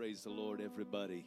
Praise 0.00 0.22
the 0.22 0.30
Lord, 0.30 0.62
everybody. 0.62 1.26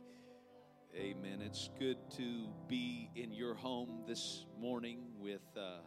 Amen. 0.95 1.43
It's 1.45 1.69
good 1.77 1.97
to 2.17 2.47
be 2.67 3.07
in 3.15 3.31
your 3.31 3.53
home 3.53 4.01
this 4.07 4.47
morning 4.59 4.97
with 5.19 5.43
uh, 5.55 5.81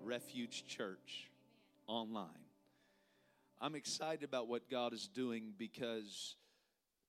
Refuge 0.00 0.64
Church 0.64 1.28
online. 1.88 2.44
I'm 3.60 3.74
excited 3.74 4.22
about 4.22 4.46
what 4.46 4.70
God 4.70 4.92
is 4.92 5.08
doing 5.08 5.54
because 5.58 6.36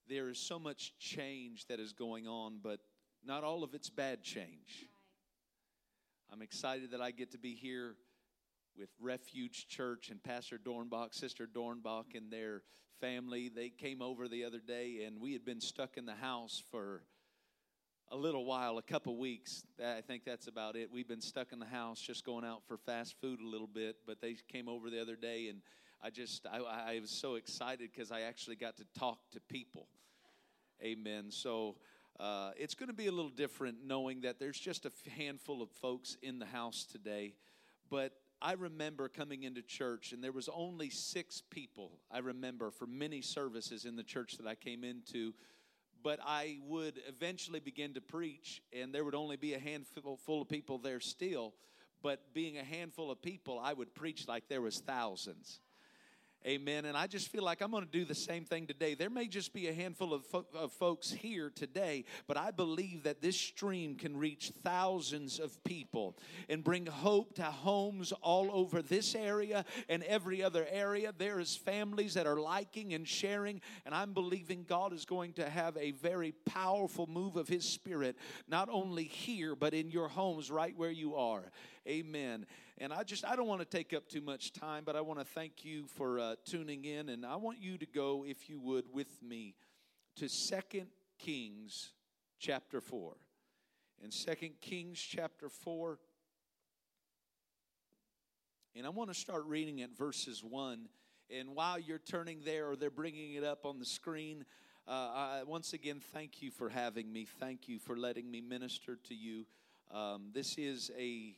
there 0.07 0.27
is 0.27 0.39
so 0.39 0.57
much 0.57 0.97
change 0.97 1.67
that 1.67 1.79
is 1.79 1.93
going 1.93 2.27
on, 2.27 2.57
but 2.59 2.79
not 3.23 3.43
all 3.43 3.63
of 3.63 3.75
it's 3.75 3.91
bad 3.91 4.23
change. 4.23 4.87
I'm 6.33 6.41
excited 6.41 6.89
that 6.93 7.01
I 7.01 7.11
get 7.11 7.33
to 7.33 7.37
be 7.37 7.53
here 7.53 7.93
with 8.79 8.89
Refuge 9.01 9.67
Church 9.67 10.09
and 10.09 10.23
Pastor 10.23 10.57
Dornbach, 10.57 11.13
Sister 11.13 11.45
Dornbach, 11.45 12.15
and 12.15 12.31
their 12.31 12.61
family. 13.01 13.49
They 13.53 13.67
came 13.67 14.01
over 14.01 14.29
the 14.29 14.45
other 14.45 14.59
day, 14.65 15.03
and 15.05 15.19
we 15.19 15.33
had 15.33 15.43
been 15.43 15.59
stuck 15.59 15.97
in 15.97 16.05
the 16.05 16.15
house 16.15 16.63
for 16.71 17.03
a 18.09 18.15
little 18.15 18.45
while, 18.45 18.77
a 18.77 18.81
couple 18.81 19.17
weeks. 19.17 19.63
I 19.85 19.99
think 19.99 20.23
that's 20.23 20.47
about 20.47 20.77
it. 20.77 20.89
We've 20.89 21.07
been 21.09 21.19
stuck 21.19 21.51
in 21.51 21.59
the 21.59 21.65
house, 21.65 21.99
just 21.99 22.25
going 22.25 22.45
out 22.45 22.61
for 22.67 22.77
fast 22.77 23.15
food 23.19 23.41
a 23.41 23.45
little 23.45 23.67
bit. 23.67 23.97
But 24.07 24.21
they 24.21 24.37
came 24.47 24.69
over 24.69 24.89
the 24.89 25.01
other 25.01 25.17
day, 25.17 25.49
and 25.49 25.61
I 26.01 26.09
just 26.09 26.47
I, 26.47 26.59
I 26.59 26.99
was 27.01 27.11
so 27.11 27.35
excited 27.35 27.89
because 27.93 28.13
I 28.13 28.21
actually 28.21 28.55
got 28.55 28.77
to 28.77 28.85
talk 28.97 29.19
to 29.33 29.41
people. 29.41 29.87
Amen. 30.81 31.31
So. 31.31 31.75
Uh, 32.19 32.51
it's 32.57 32.75
going 32.75 32.89
to 32.89 32.93
be 32.93 33.07
a 33.07 33.11
little 33.11 33.31
different 33.31 33.77
knowing 33.85 34.19
that 34.19 34.39
there's 34.41 34.59
just 34.59 34.85
a 34.85 34.91
handful 35.11 35.61
of 35.61 35.69
folks 35.69 36.17
in 36.21 36.37
the 36.37 36.45
house 36.45 36.85
today. 36.91 37.33
But 37.89 38.11
I 38.41 38.53
remember 38.53 39.09
coming 39.09 39.43
into 39.43 39.61
church, 39.61 40.13
and 40.13 40.23
there 40.23 40.31
was 40.31 40.49
only 40.53 40.89
six 40.89 41.41
people. 41.49 41.99
I 42.09 42.19
remember 42.19 42.71
for 42.71 42.87
many 42.87 43.21
services 43.21 43.85
in 43.85 43.95
the 43.95 44.03
church 44.03 44.37
that 44.37 44.47
I 44.47 44.55
came 44.55 44.83
into, 44.83 45.33
but 46.01 46.19
I 46.25 46.59
would 46.65 47.01
eventually 47.07 47.59
begin 47.59 47.93
to 47.95 48.01
preach, 48.01 48.61
and 48.71 48.93
there 48.93 49.03
would 49.03 49.15
only 49.15 49.35
be 49.35 49.55
a 49.55 49.59
handful 49.59 50.15
full 50.15 50.41
of 50.41 50.47
people 50.47 50.77
there 50.77 51.01
still. 51.01 51.53
But 52.01 52.33
being 52.33 52.57
a 52.57 52.63
handful 52.63 53.11
of 53.11 53.21
people, 53.21 53.59
I 53.59 53.73
would 53.73 53.93
preach 53.93 54.25
like 54.27 54.47
there 54.47 54.61
was 54.61 54.79
thousands. 54.79 55.59
Amen. 56.47 56.85
And 56.85 56.95
I 56.95 57.05
just 57.05 57.27
feel 57.27 57.43
like 57.43 57.61
I'm 57.61 57.71
going 57.71 57.85
to 57.85 57.91
do 57.91 58.05
the 58.05 58.15
same 58.15 58.45
thing 58.45 58.65
today. 58.65 58.93
There 58.93 59.09
may 59.09 59.27
just 59.27 59.51
be 59.53 59.67
a 59.67 59.73
handful 59.73 60.13
of, 60.13 60.25
fo- 60.25 60.45
of, 60.55 60.71
folks 60.71 61.11
here 61.11 61.51
today, 61.53 62.05
but 62.27 62.37
I 62.37 62.51
believe 62.51 63.03
that 63.03 63.21
this 63.21 63.35
stream 63.35 63.95
can 63.95 64.15
reach 64.15 64.53
thousands 64.63 65.37
of 65.39 65.61
people 65.65 66.17
and 66.47 66.63
bring 66.63 66.85
hope 66.85 67.35
to 67.35 67.43
homes 67.43 68.13
all 68.21 68.49
over 68.53 68.81
this 68.81 69.15
area 69.15 69.65
and 69.89 70.01
every 70.03 70.41
other 70.41 70.65
area. 70.71 71.13
There 71.17 71.41
is 71.41 71.57
families 71.57 72.13
that 72.13 72.25
are 72.25 72.39
liking 72.39 72.93
and 72.93 73.05
sharing, 73.05 73.59
and 73.85 73.93
I'm 73.93 74.13
believing 74.13 74.63
God 74.63 74.93
is 74.93 75.03
going 75.03 75.33
to 75.33 75.49
have 75.49 75.75
a 75.75 75.91
very 75.91 76.31
powerful 76.45 77.05
move 77.05 77.35
of 77.35 77.49
His 77.49 77.65
Spirit, 77.65 78.15
not 78.47 78.69
only 78.71 79.03
here, 79.03 79.55
but 79.55 79.73
in 79.73 79.91
your 79.91 80.07
homes 80.07 80.49
right 80.49 80.75
where 80.77 80.89
you 80.89 81.15
are. 81.15 81.51
Amen. 81.85 82.45
And 82.81 82.93
I 82.93 83.03
just, 83.03 83.25
I 83.25 83.35
don't 83.35 83.47
want 83.47 83.59
to 83.59 83.67
take 83.67 83.93
up 83.93 84.07
too 84.07 84.21
much 84.21 84.53
time, 84.53 84.83
but 84.85 84.95
I 84.95 85.01
want 85.01 85.19
to 85.19 85.25
thank 85.25 85.65
you 85.65 85.85
for 85.87 86.17
uh, 86.17 86.35
tuning 86.45 86.85
in. 86.85 87.09
And 87.09 87.25
I 87.25 87.35
want 87.35 87.59
you 87.59 87.77
to 87.77 87.85
go, 87.85 88.23
if 88.25 88.49
you 88.49 88.57
would, 88.61 88.85
with 88.93 89.21
me 89.21 89.55
to 90.15 90.29
Second 90.29 90.87
Kings 91.17 91.91
chapter 92.39 92.79
4. 92.79 93.17
In 94.01 94.11
Second 94.11 94.61
Kings 94.61 94.97
chapter 94.97 95.49
4, 95.49 95.99
and 98.75 98.85
I 98.85 98.89
want 98.91 99.09
to 99.09 99.13
start 99.13 99.43
reading 99.45 99.81
at 99.81 99.89
verses 99.97 100.41
1. 100.41 100.87
And 101.37 101.49
while 101.53 101.77
you're 101.77 101.99
turning 101.99 102.39
there 102.45 102.69
or 102.69 102.77
they're 102.77 102.89
bringing 102.89 103.33
it 103.33 103.43
up 103.43 103.65
on 103.65 103.77
the 103.77 103.85
screen, 103.85 104.45
uh, 104.87 104.91
I, 104.91 105.41
once 105.45 105.73
again, 105.73 105.99
thank 106.13 106.41
you 106.41 106.49
for 106.49 106.69
having 106.69 107.11
me. 107.11 107.25
Thank 107.25 107.67
you 107.67 107.77
for 107.77 107.97
letting 107.97 108.31
me 108.31 108.39
minister 108.39 108.97
to 109.09 109.13
you. 109.13 109.45
Um, 109.91 110.29
this 110.33 110.57
is 110.57 110.91
a 110.97 111.35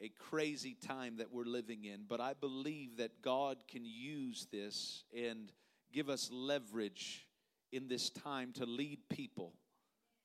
a 0.00 0.08
crazy 0.08 0.76
time 0.86 1.16
that 1.18 1.32
we're 1.32 1.44
living 1.44 1.84
in, 1.84 2.04
but 2.08 2.20
I 2.20 2.34
believe 2.34 2.98
that 2.98 3.22
God 3.22 3.64
can 3.68 3.84
use 3.84 4.46
this 4.52 5.04
and 5.16 5.50
give 5.92 6.08
us 6.08 6.30
leverage 6.32 7.26
in 7.72 7.88
this 7.88 8.10
time 8.10 8.52
to 8.52 8.66
lead 8.66 8.98
people 9.08 9.54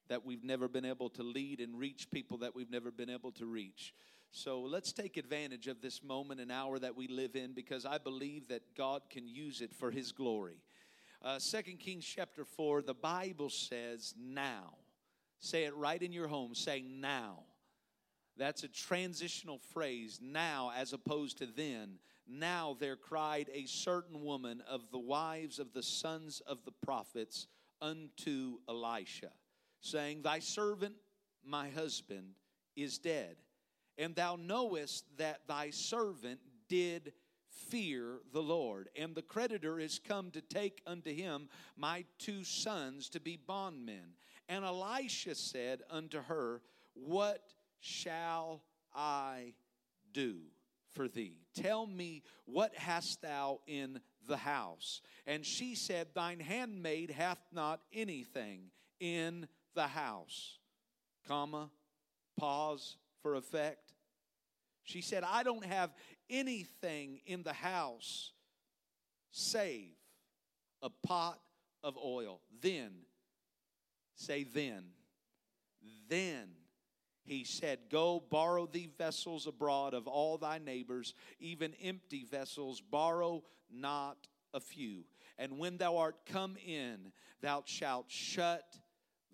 that 0.09 0.25
we've 0.25 0.43
never 0.43 0.67
been 0.67 0.83
able 0.83 1.09
to 1.09 1.23
lead 1.23 1.61
and 1.61 1.79
reach 1.79 2.11
people 2.11 2.39
that 2.39 2.53
we've 2.53 2.69
never 2.69 2.91
been 2.91 3.09
able 3.09 3.31
to 3.31 3.45
reach. 3.45 3.93
So 4.31 4.61
let's 4.61 4.91
take 4.91 5.17
advantage 5.17 5.67
of 5.67 5.81
this 5.81 6.03
moment 6.03 6.39
and 6.41 6.51
hour 6.51 6.79
that 6.79 6.95
we 6.95 7.07
live 7.07 7.35
in 7.35 7.53
because 7.53 7.85
I 7.85 7.97
believe 7.97 8.47
that 8.49 8.75
God 8.75 9.03
can 9.09 9.27
use 9.27 9.61
it 9.61 9.73
for 9.73 9.91
His 9.91 10.11
glory. 10.11 10.57
Uh, 11.21 11.39
2 11.39 11.61
Kings 11.73 12.05
chapter 12.05 12.43
4, 12.43 12.81
the 12.81 12.93
Bible 12.93 13.49
says, 13.49 14.13
now. 14.19 14.73
Say 15.39 15.65
it 15.65 15.75
right 15.75 16.01
in 16.01 16.11
your 16.11 16.27
home, 16.27 16.55
saying 16.55 16.99
now. 16.99 17.43
That's 18.37 18.63
a 18.63 18.67
transitional 18.67 19.59
phrase, 19.73 20.19
now 20.21 20.71
as 20.75 20.93
opposed 20.93 21.37
to 21.39 21.45
then. 21.45 21.99
Now 22.27 22.77
there 22.79 22.95
cried 22.95 23.49
a 23.53 23.65
certain 23.65 24.23
woman 24.23 24.61
of 24.67 24.89
the 24.91 24.99
wives 24.99 25.59
of 25.59 25.73
the 25.73 25.83
sons 25.83 26.41
of 26.47 26.63
the 26.63 26.71
prophets 26.71 27.47
unto 27.81 28.59
Elisha, 28.69 29.31
saying, 29.81 30.21
Thy 30.21 30.39
servant, 30.39 30.95
my 31.43 31.69
husband, 31.69 32.35
is 32.75 32.97
dead, 32.97 33.37
and 33.97 34.15
thou 34.15 34.37
knowest 34.37 35.05
that 35.17 35.41
thy 35.47 35.71
servant 35.71 36.39
did 36.69 37.13
fear 37.49 38.19
the 38.31 38.41
Lord, 38.41 38.89
and 38.95 39.13
the 39.13 39.21
creditor 39.21 39.79
is 39.79 39.99
come 39.99 40.31
to 40.31 40.41
take 40.41 40.81
unto 40.87 41.13
him 41.13 41.49
my 41.75 42.05
two 42.17 42.43
sons 42.43 43.09
to 43.09 43.19
be 43.19 43.35
bondmen. 43.35 44.15
And 44.47 44.63
Elisha 44.63 45.35
said 45.35 45.81
unto 45.89 46.21
her, 46.21 46.61
What 46.93 47.41
shall 47.81 48.63
I 48.95 49.53
do 50.13 50.37
for 50.93 51.07
thee? 51.07 51.39
Tell 51.55 51.85
me, 51.85 52.23
what 52.45 52.73
hast 52.75 53.21
thou 53.21 53.59
in 53.67 53.99
the 54.27 54.37
house? 54.37 55.01
And 55.27 55.45
she 55.45 55.75
said, 55.75 56.07
Thine 56.13 56.39
handmaid 56.39 57.11
hath 57.11 57.39
not 57.51 57.81
anything 57.93 58.71
in 58.99 59.47
the 59.75 59.87
house. 59.87 60.59
Comma, 61.27 61.69
pause 62.37 62.97
for 63.21 63.35
effect. 63.35 63.93
She 64.83 65.01
said, 65.01 65.23
I 65.23 65.43
don't 65.43 65.65
have 65.65 65.91
anything 66.29 67.19
in 67.25 67.43
the 67.43 67.53
house 67.53 68.31
save 69.31 69.95
a 70.81 70.89
pot 70.89 71.39
of 71.83 71.97
oil. 71.97 72.41
Then, 72.61 72.91
say 74.15 74.43
then, 74.43 74.85
then 76.09 76.49
he 77.23 77.43
said, 77.43 77.79
Go 77.89 78.23
borrow 78.29 78.65
thee 78.65 78.89
vessels 78.97 79.47
abroad 79.47 79.93
of 79.93 80.07
all 80.07 80.37
thy 80.37 80.57
neighbors, 80.57 81.13
even 81.39 81.73
empty 81.83 82.25
vessels, 82.29 82.81
borrow 82.81 83.43
not 83.71 84.17
a 84.53 84.59
few. 84.59 85.03
And 85.37 85.57
when 85.57 85.77
thou 85.77 85.97
art 85.97 86.15
come 86.25 86.57
in, 86.65 87.11
thou 87.41 87.63
shalt 87.65 88.05
shut 88.09 88.63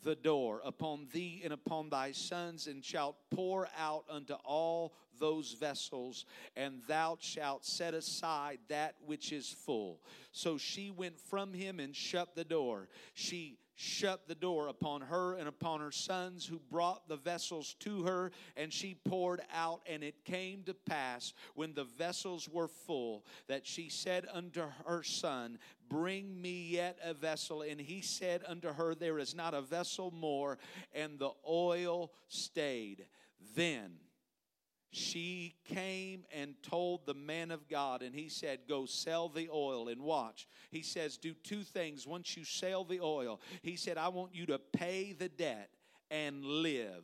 the 0.03 0.15
door 0.15 0.61
upon 0.63 1.07
thee 1.11 1.41
and 1.43 1.51
upon 1.51 1.89
thy 1.89 2.11
sons, 2.11 2.67
and 2.67 2.83
shalt 2.83 3.17
pour 3.31 3.67
out 3.77 4.05
unto 4.09 4.33
all 4.45 4.93
those 5.19 5.53
vessels, 5.53 6.25
and 6.55 6.81
thou 6.87 7.17
shalt 7.19 7.65
set 7.65 7.93
aside 7.93 8.59
that 8.69 8.95
which 9.05 9.31
is 9.31 9.49
full. 9.49 9.99
So 10.31 10.57
she 10.57 10.91
went 10.91 11.19
from 11.19 11.53
him 11.53 11.79
and 11.79 11.95
shut 11.95 12.35
the 12.35 12.43
door. 12.43 12.87
She 13.15 13.57
shut 13.77 14.27
the 14.27 14.35
door 14.35 14.67
upon 14.67 15.01
her 15.01 15.35
and 15.35 15.47
upon 15.47 15.79
her 15.79 15.91
sons 15.91 16.45
who 16.45 16.59
brought 16.71 17.07
the 17.07 17.15
vessels 17.15 17.75
to 17.79 18.03
her, 18.03 18.31
and 18.57 18.73
she 18.73 18.95
poured 19.05 19.41
out. 19.53 19.81
And 19.87 20.03
it 20.03 20.25
came 20.25 20.63
to 20.63 20.73
pass 20.73 21.33
when 21.53 21.73
the 21.73 21.83
vessels 21.83 22.49
were 22.49 22.67
full 22.67 23.23
that 23.47 23.65
she 23.65 23.87
said 23.87 24.25
unto 24.33 24.63
her 24.85 25.03
son, 25.03 25.59
Bring 25.87 26.41
me 26.41 26.67
yet 26.69 26.97
a 27.03 27.13
vessel. 27.13 27.61
And 27.61 27.79
he 27.79 28.01
said 28.01 28.41
unto 28.47 28.73
her, 28.73 28.95
There 28.95 29.19
is 29.19 29.35
not 29.35 29.53
a 29.53 29.61
vessel 29.61 30.11
more. 30.11 30.57
And 30.93 31.19
the 31.19 31.31
oil 31.47 32.11
stayed. 32.27 33.05
Then 33.55 33.99
she 34.97 35.55
came 35.65 36.25
and 36.33 36.55
told 36.63 37.05
the 37.05 37.13
man 37.13 37.51
of 37.51 37.69
God, 37.69 38.01
and 38.01 38.15
he 38.15 38.29
said, 38.29 38.61
Go 38.67 38.85
sell 38.85 39.29
the 39.29 39.49
oil 39.53 39.87
and 39.87 40.01
watch. 40.01 40.47
He 40.71 40.81
says, 40.81 41.17
Do 41.17 41.33
two 41.43 41.63
things. 41.63 42.07
Once 42.07 42.35
you 42.35 42.43
sell 42.43 42.83
the 42.83 42.99
oil, 42.99 43.39
he 43.61 43.75
said, 43.75 43.97
I 43.97 44.09
want 44.09 44.33
you 44.33 44.45
to 44.47 44.59
pay 44.59 45.13
the 45.13 45.29
debt 45.29 45.69
and 46.09 46.43
live, 46.43 47.03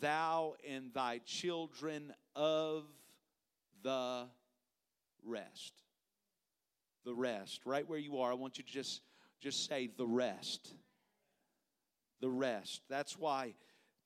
thou 0.00 0.54
and 0.68 0.92
thy 0.94 1.18
children 1.24 2.12
of 2.36 2.84
the 3.82 4.26
rest. 5.24 5.72
The 7.04 7.14
rest. 7.14 7.60
Right 7.64 7.88
where 7.88 7.98
you 7.98 8.18
are, 8.18 8.30
I 8.30 8.34
want 8.34 8.58
you 8.58 8.64
to 8.64 8.72
just, 8.72 9.02
just 9.40 9.68
say 9.68 9.90
the 9.96 10.06
rest. 10.06 10.74
The 12.20 12.30
rest. 12.30 12.82
That's 12.88 13.18
why 13.18 13.54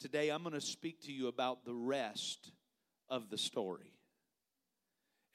today 0.00 0.30
I'm 0.30 0.42
going 0.42 0.54
to 0.54 0.60
speak 0.60 1.02
to 1.02 1.12
you 1.12 1.28
about 1.28 1.64
the 1.64 1.74
rest 1.74 2.52
of 3.10 3.30
the 3.30 3.38
story. 3.38 3.92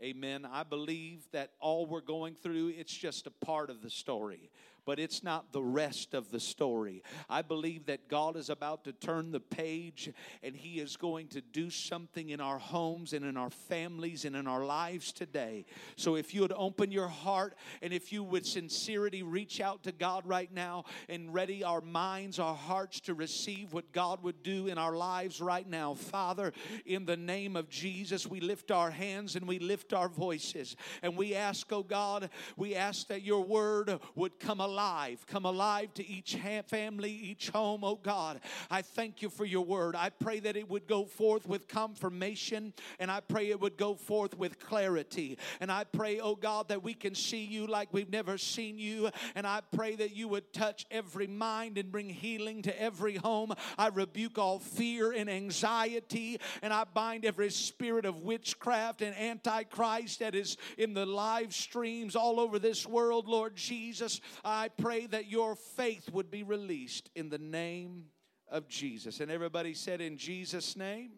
Amen. 0.02 0.46
I 0.52 0.64
believe 0.64 1.26
that 1.32 1.52
all 1.60 1.86
we're 1.86 2.02
going 2.02 2.36
through, 2.36 2.74
it's 2.78 2.94
just 2.94 3.26
a 3.26 3.32
part 3.46 3.70
of 3.70 3.82
the 3.82 3.90
story. 3.90 4.50
But 4.86 5.00
it's 5.00 5.24
not 5.24 5.52
the 5.52 5.62
rest 5.62 6.14
of 6.14 6.32
the 6.32 6.40
story. 6.40 7.04
I 7.30 7.42
believe 7.42 7.86
that 7.86 8.08
God 8.08 8.36
is 8.36 8.50
about 8.50 8.84
to 8.86 8.92
turn 8.92 9.32
the 9.32 9.40
page 9.40 10.12
and 10.42 10.56
He 10.56 10.80
is 10.80 10.98
going 10.98 11.28
to 11.30 11.42
do 11.42 11.70
something 11.70 12.30
in 12.30 12.42
our 12.42 12.60
homes 12.60 13.14
and 13.14 13.26
in 13.26 13.38
our 13.38 13.50
families 13.50 14.26
and 14.26 14.36
in 14.36 14.48
our 14.48 14.64
lives 14.64 15.12
today. 15.12 15.66
So 15.96 16.16
if 16.16 16.34
you 16.34 16.42
would 16.42 16.54
open 16.56 16.92
your 16.92 17.08
heart 17.08 17.56
and 17.82 17.94
if 17.94 18.12
you 18.12 18.24
with 18.24 18.46
sincerity 18.46 19.24
reach 19.24 19.62
out 19.62 19.84
to 19.84 19.92
God 19.92 20.26
right 20.26 20.52
now 20.52 20.86
and 21.10 21.34
ready 21.34 21.64
our 21.64 21.82
minds, 21.82 22.40
our 22.40 22.56
hearts 22.56 23.00
to 23.02 23.14
receive 23.14 23.74
what 23.74 23.92
God 23.92 24.24
would 24.24 24.44
do 24.44 24.68
in 24.68 24.78
our 24.78 24.96
lives 24.96 25.42
right 25.42 25.68
now. 25.68 25.94
Father, 25.94 26.54
in 26.86 27.06
the 27.06 27.18
name 27.18 27.56
of 27.56 27.70
Jesus, 27.70 28.28
we 28.28 28.40
lift 28.40 28.72
our 28.72 28.92
hands 28.92 29.36
and 29.36 29.48
we 29.48 29.60
lift 29.60 29.94
our 29.94 30.10
voices 30.10 30.76
and 31.02 31.18
we 31.18 31.36
ask, 31.36 31.72
oh 31.72 31.84
God, 31.84 32.30
we 32.58 32.76
ask 32.76 33.08
that 33.08 33.22
your 33.22 33.44
word 33.44 34.00
would 34.16 34.40
come 34.40 34.60
alive, 34.60 34.73
come 35.28 35.46
alive 35.46 35.94
to 35.96 36.08
each 36.08 36.36
family, 36.68 37.12
each 37.12 37.50
home, 37.50 37.84
oh 37.84 37.96
God. 37.96 38.40
I 38.70 38.82
thank 38.82 39.22
you 39.22 39.30
for 39.30 39.46
your 39.46 39.66
word. 39.66 39.96
I 39.96 40.10
pray 40.10 40.40
that 40.42 40.56
it 40.56 40.70
would 40.70 40.88
go 40.88 41.06
forth 41.06 41.48
with 41.48 41.68
confirmation 41.68 42.74
and 43.00 43.12
I 43.12 43.20
pray 43.20 43.50
it 43.50 43.60
would 43.60 43.78
go 43.78 43.96
forth 43.96 44.38
with 44.38 44.60
clarity. 44.60 45.38
And 45.60 45.72
I 45.72 45.84
pray, 45.84 46.20
oh 46.20 46.36
God, 46.36 46.70
that 46.70 46.84
we 46.84 46.94
can 46.94 47.16
see 47.16 47.44
you 47.44 47.68
like 47.68 47.90
we've 47.92 48.12
never 48.12 48.38
seen 48.38 48.80
you. 48.80 49.10
And 49.36 49.46
I 49.46 49.62
pray 49.76 49.96
that 49.96 50.16
you 50.16 50.28
would 50.30 50.54
touch 50.54 50.86
every 50.92 51.28
mind 51.28 51.78
and 51.78 51.92
bring 51.92 52.10
healing 52.10 52.62
to 52.64 52.82
every 52.82 53.16
home. 53.16 53.54
I 53.78 53.88
rebuke 53.90 54.38
all 54.38 54.60
fear 54.60 55.12
and 55.12 55.30
anxiety 55.30 56.40
and 56.62 56.74
I 56.74 56.84
bind 56.86 57.26
every 57.26 57.50
spirit 57.50 58.06
of 58.06 58.18
witchcraft 58.18 59.02
and 59.02 59.16
antichrist 59.16 60.20
that 60.20 60.36
is 60.36 60.58
in 60.78 60.94
the 60.94 61.06
live 61.06 61.54
streams 61.54 62.16
all 62.16 62.40
over 62.40 62.60
this 62.60 62.86
world, 62.88 63.28
Lord 63.28 63.56
Jesus. 63.56 64.22
I 64.44 64.63
pray 64.68 65.06
that 65.08 65.30
your 65.30 65.56
faith 65.56 66.10
would 66.12 66.30
be 66.30 66.44
released 66.44 67.10
in 67.16 67.30
the 67.30 67.38
name 67.38 68.06
of 68.50 68.68
Jesus. 68.68 69.20
And 69.20 69.32
everybody 69.32 69.74
said, 69.74 70.02
In 70.02 70.18
Jesus' 70.18 70.76
name, 70.76 71.12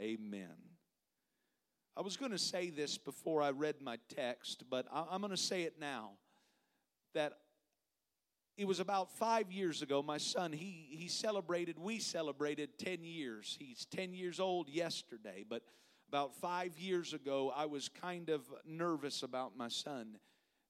amen. 0.00 0.54
I 1.96 2.00
was 2.00 2.16
going 2.16 2.30
to 2.30 2.38
say 2.38 2.70
this 2.70 2.96
before 2.96 3.42
I 3.42 3.50
read 3.50 3.76
my 3.82 3.98
text, 4.14 4.64
but 4.70 4.86
I'm 4.92 5.20
going 5.20 5.30
to 5.30 5.36
say 5.36 5.62
it 5.62 5.74
now. 5.78 6.12
That 7.14 7.34
it 8.56 8.66
was 8.66 8.80
about 8.80 9.10
five 9.18 9.50
years 9.50 9.82
ago, 9.82 10.02
my 10.02 10.18
son, 10.18 10.52
he, 10.52 10.86
he 10.90 11.08
celebrated, 11.08 11.78
we 11.78 11.98
celebrated 11.98 12.78
10 12.78 13.04
years. 13.04 13.56
He's 13.58 13.86
10 13.86 14.14
years 14.14 14.40
old 14.40 14.68
yesterday, 14.68 15.44
but 15.48 15.62
about 16.08 16.34
five 16.36 16.78
years 16.78 17.14
ago, 17.14 17.52
I 17.54 17.66
was 17.66 17.88
kind 17.88 18.28
of 18.28 18.42
nervous 18.66 19.22
about 19.22 19.56
my 19.56 19.68
son 19.68 20.16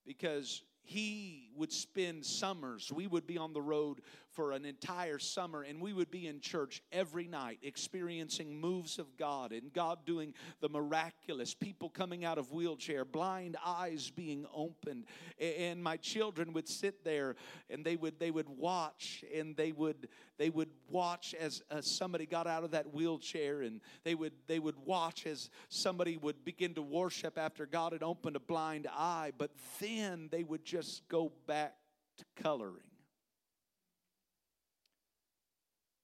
because 0.07 0.63
he 0.83 1.49
would 1.57 1.73
spend 1.73 2.25
summers. 2.25 2.93
We 2.93 3.07
would 3.07 3.27
be 3.27 3.39
on 3.39 3.53
the 3.53 3.63
road 3.63 4.01
for 4.33 4.53
an 4.53 4.65
entire 4.65 5.19
summer 5.19 5.63
and 5.63 5.81
we 5.81 5.93
would 5.93 6.11
be 6.11 6.27
in 6.27 6.41
church 6.41 6.83
every 6.91 7.27
night 7.27 7.59
experiencing 7.63 8.59
moves 8.59 8.99
of 8.99 9.17
God 9.19 9.53
and 9.53 9.73
God 9.73 9.99
doing 10.07 10.33
the 10.61 10.69
miraculous, 10.71 11.53
people 11.53 11.91
coming 11.91 12.25
out 12.25 12.39
of 12.39 12.51
wheelchair, 12.51 13.05
blind 13.05 13.57
eyes 13.65 14.11
being 14.11 14.47
opened. 14.55 15.05
And 15.39 15.83
my 15.83 15.99
children 15.99 16.53
would 16.55 16.69
sit 16.69 17.05
there 17.05 17.37
and 17.69 17.85
they 17.85 17.97
would 17.97 18.19
they 18.19 18.31
would 18.31 18.49
watch 18.49 19.23
and 19.35 19.55
they 19.57 19.73
would 19.73 20.09
they 20.39 20.49
would 20.49 20.71
watch 20.89 21.35
as 21.39 21.63
somebody 21.83 22.25
got 22.25 22.47
out 22.47 22.65
of 22.65 22.71
that 22.71 22.93
wheelchair 22.93 23.63
and 23.63 23.81
they 24.03 24.15
would 24.15 24.33
they 24.47 24.59
would 24.59 24.79
watch 24.85 25.27
as 25.27 25.51
somebody 25.69 26.17
would 26.17 26.43
begin 26.45 26.75
to 26.75 26.83
worship 26.83 27.37
after 27.37 27.67
God 27.67 27.93
had 27.93 28.03
opened 28.03 28.37
a 28.37 28.41
blind 28.41 28.89
eye, 28.91 29.33
but 29.37 29.51
then 29.79 30.29
they 30.31 30.43
would 30.43 30.65
just 30.73 31.07
go 31.11 31.31
back 31.47 31.75
to 32.17 32.25
coloring. 32.43 32.89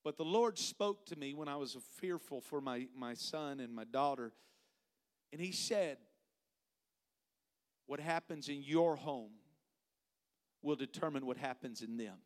But 0.05 0.19
the 0.19 0.25
Lord 0.25 0.59
spoke 0.59 1.06
to 1.06 1.17
me 1.19 1.32
when 1.32 1.49
I 1.49 1.56
was 1.56 1.75
fearful 1.97 2.43
for 2.43 2.61
my, 2.61 2.87
my 2.94 3.15
son 3.15 3.61
and 3.61 3.75
my 3.75 3.85
daughter, 3.85 4.35
and 5.32 5.41
He 5.41 5.53
said, 5.53 5.97
What 7.87 7.99
happens 7.99 8.50
in 8.50 8.62
your 8.62 8.97
home 8.97 9.31
will 10.61 10.76
determine 10.76 11.25
what 11.25 11.38
happens 11.38 11.81
in 11.81 11.97
them. 11.97 12.19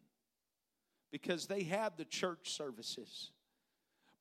Because 1.12 1.46
they 1.46 1.62
have 1.64 1.96
the 1.96 2.04
church 2.04 2.50
services 2.56 3.30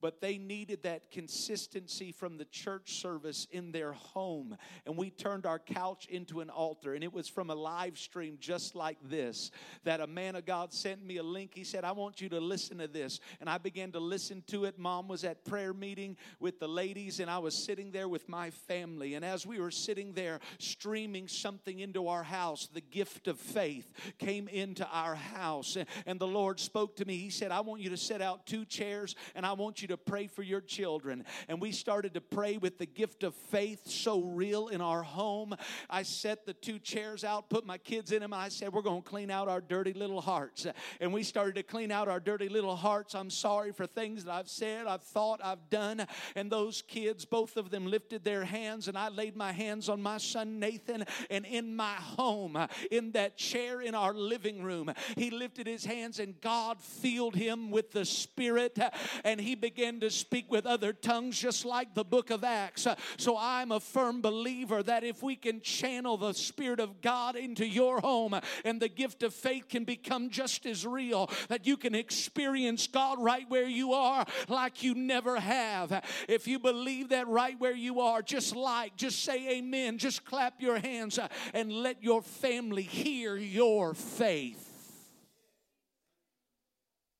but 0.01 0.19
they 0.19 0.37
needed 0.37 0.83
that 0.83 1.11
consistency 1.11 2.11
from 2.11 2.37
the 2.37 2.45
church 2.45 2.99
service 2.99 3.47
in 3.51 3.71
their 3.71 3.93
home. 3.93 4.57
And 4.85 4.97
we 4.97 5.11
turned 5.11 5.45
our 5.45 5.59
couch 5.59 6.07
into 6.07 6.41
an 6.41 6.49
altar, 6.49 6.95
and 6.95 7.03
it 7.03 7.13
was 7.13 7.27
from 7.27 7.49
a 7.49 7.55
live 7.55 7.97
stream 7.97 8.37
just 8.39 8.75
like 8.75 8.97
this 9.03 9.51
that 9.83 10.01
a 10.01 10.07
man 10.07 10.35
of 10.35 10.45
God 10.45 10.73
sent 10.73 11.05
me 11.05 11.17
a 11.17 11.23
link. 11.23 11.51
He 11.53 11.63
said, 11.63 11.83
I 11.83 11.91
want 11.91 12.21
you 12.21 12.29
to 12.29 12.39
listen 12.39 12.79
to 12.79 12.87
this. 12.87 13.19
And 13.39 13.49
I 13.49 13.57
began 13.57 13.91
to 13.91 13.99
listen 13.99 14.43
to 14.47 14.65
it. 14.65 14.79
Mom 14.79 15.07
was 15.07 15.23
at 15.23 15.45
prayer 15.45 15.73
meeting 15.73 16.17
with 16.39 16.59
the 16.59 16.67
ladies, 16.67 17.19
and 17.19 17.29
I 17.29 17.37
was 17.37 17.55
sitting 17.55 17.91
there 17.91 18.09
with 18.09 18.27
my 18.27 18.49
family. 18.49 19.15
And 19.15 19.23
as 19.23 19.45
we 19.45 19.59
were 19.59 19.71
sitting 19.71 20.13
there 20.13 20.39
streaming 20.57 21.27
something 21.27 21.79
into 21.79 22.07
our 22.07 22.23
house, 22.23 22.67
the 22.73 22.81
gift 22.81 23.27
of 23.27 23.39
faith 23.39 23.91
came 24.17 24.47
into 24.47 24.87
our 24.87 25.15
house. 25.15 25.77
And 26.05 26.19
the 26.19 26.27
Lord 26.27 26.59
spoke 26.59 26.95
to 26.97 27.05
me. 27.05 27.17
He 27.17 27.29
said, 27.29 27.51
I 27.51 27.61
want 27.61 27.81
you 27.81 27.89
to 27.91 27.97
set 27.97 28.21
out 28.21 28.45
two 28.45 28.65
chairs, 28.65 29.15
and 29.35 29.45
I 29.45 29.53
want 29.53 29.81
you 29.81 29.87
to 29.91 29.97
pray 29.97 30.27
for 30.27 30.43
your 30.43 30.61
children. 30.61 31.25
And 31.47 31.61
we 31.61 31.71
started 31.71 32.13
to 32.15 32.21
pray 32.21 32.57
with 32.57 32.77
the 32.77 32.85
gift 32.85 33.23
of 33.23 33.35
faith 33.35 33.87
so 33.87 34.21
real 34.21 34.67
in 34.69 34.81
our 34.81 35.03
home. 35.03 35.55
I 35.89 36.03
set 36.03 36.45
the 36.45 36.53
two 36.53 36.79
chairs 36.79 37.23
out, 37.23 37.49
put 37.49 37.65
my 37.65 37.77
kids 37.77 38.11
in 38.11 38.21
them, 38.21 38.33
and 38.33 38.41
I 38.41 38.49
said, 38.49 38.73
We're 38.73 38.81
going 38.81 39.03
to 39.03 39.09
clean 39.09 39.31
out 39.31 39.47
our 39.47 39.61
dirty 39.61 39.93
little 39.93 40.21
hearts. 40.21 40.67
And 40.99 41.13
we 41.13 41.23
started 41.23 41.55
to 41.55 41.63
clean 41.63 41.91
out 41.91 42.07
our 42.07 42.19
dirty 42.19 42.49
little 42.49 42.75
hearts. 42.75 43.15
I'm 43.15 43.29
sorry 43.29 43.71
for 43.71 43.85
things 43.85 44.25
that 44.25 44.31
I've 44.31 44.49
said, 44.49 44.87
I've 44.87 45.03
thought, 45.03 45.39
I've 45.43 45.69
done. 45.69 46.05
And 46.35 46.51
those 46.51 46.81
kids, 46.81 47.25
both 47.25 47.57
of 47.57 47.69
them 47.69 47.87
lifted 47.87 48.23
their 48.23 48.45
hands, 48.45 48.87
and 48.87 48.97
I 48.97 49.09
laid 49.09 49.35
my 49.35 49.51
hands 49.51 49.89
on 49.89 50.01
my 50.01 50.17
son 50.17 50.59
Nathan. 50.59 51.05
And 51.29 51.45
in 51.45 51.75
my 51.75 51.93
home, 51.93 52.57
in 52.89 53.11
that 53.11 53.37
chair 53.37 53.81
in 53.81 53.95
our 53.95 54.13
living 54.13 54.63
room, 54.63 54.93
he 55.15 55.29
lifted 55.29 55.67
his 55.67 55.85
hands, 55.85 56.19
and 56.19 56.39
God 56.41 56.81
filled 56.81 57.35
him 57.35 57.71
with 57.71 57.91
the 57.91 58.05
Spirit, 58.05 58.77
and 59.23 59.39
he 59.39 59.55
began 59.55 59.80
begin 59.81 59.99
to 59.99 60.11
speak 60.11 60.51
with 60.51 60.67
other 60.67 60.93
tongues, 60.93 61.39
just 61.39 61.65
like 61.65 61.95
the 61.95 62.03
book 62.03 62.29
of 62.29 62.43
Acts. 62.43 62.85
Uh, 62.85 62.93
so 63.17 63.35
I'm 63.35 63.71
a 63.71 63.79
firm 63.79 64.21
believer 64.21 64.83
that 64.83 65.03
if 65.03 65.23
we 65.23 65.35
can 65.35 65.59
channel 65.59 66.17
the 66.17 66.33
Spirit 66.33 66.79
of 66.79 67.01
God 67.01 67.35
into 67.35 67.65
your 67.65 67.99
home 67.99 68.35
uh, 68.35 68.41
and 68.63 68.79
the 68.79 68.87
gift 68.87 69.23
of 69.23 69.33
faith 69.33 69.67
can 69.69 69.83
become 69.83 70.29
just 70.29 70.67
as 70.67 70.85
real, 70.85 71.31
that 71.47 71.65
you 71.65 71.77
can 71.77 71.95
experience 71.95 72.85
God 72.85 73.17
right 73.19 73.49
where 73.49 73.67
you 73.67 73.93
are 73.93 74.23
like 74.47 74.83
you 74.83 74.93
never 74.93 75.39
have. 75.39 76.05
If 76.29 76.47
you 76.47 76.59
believe 76.59 77.09
that 77.09 77.27
right 77.27 77.59
where 77.59 77.75
you 77.75 78.01
are, 78.01 78.21
just 78.21 78.55
like, 78.55 78.95
just 78.95 79.23
say 79.23 79.57
amen, 79.57 79.97
just 79.97 80.23
clap 80.25 80.61
your 80.61 80.77
hands 80.77 81.17
uh, 81.17 81.27
and 81.55 81.71
let 81.71 82.03
your 82.03 82.21
family 82.21 82.83
hear 82.83 83.35
your 83.35 83.95
faith. 83.95 84.67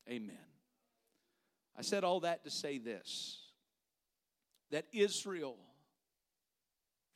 Amen. 0.07 0.40
I 1.77 1.81
said 1.81 2.03
all 2.03 2.21
that 2.21 2.43
to 2.43 2.49
say 2.49 2.77
this 2.77 3.39
that 4.71 4.85
Israel, 4.93 5.57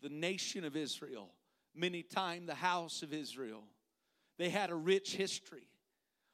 the 0.01 0.09
nation 0.09 0.65
of 0.65 0.75
Israel, 0.75 1.31
many 1.73 2.03
times 2.03 2.47
the 2.47 2.55
house 2.55 3.01
of 3.01 3.13
Israel, 3.13 3.63
they 4.37 4.49
had 4.49 4.69
a 4.69 4.75
rich 4.75 5.15
history. 5.15 5.67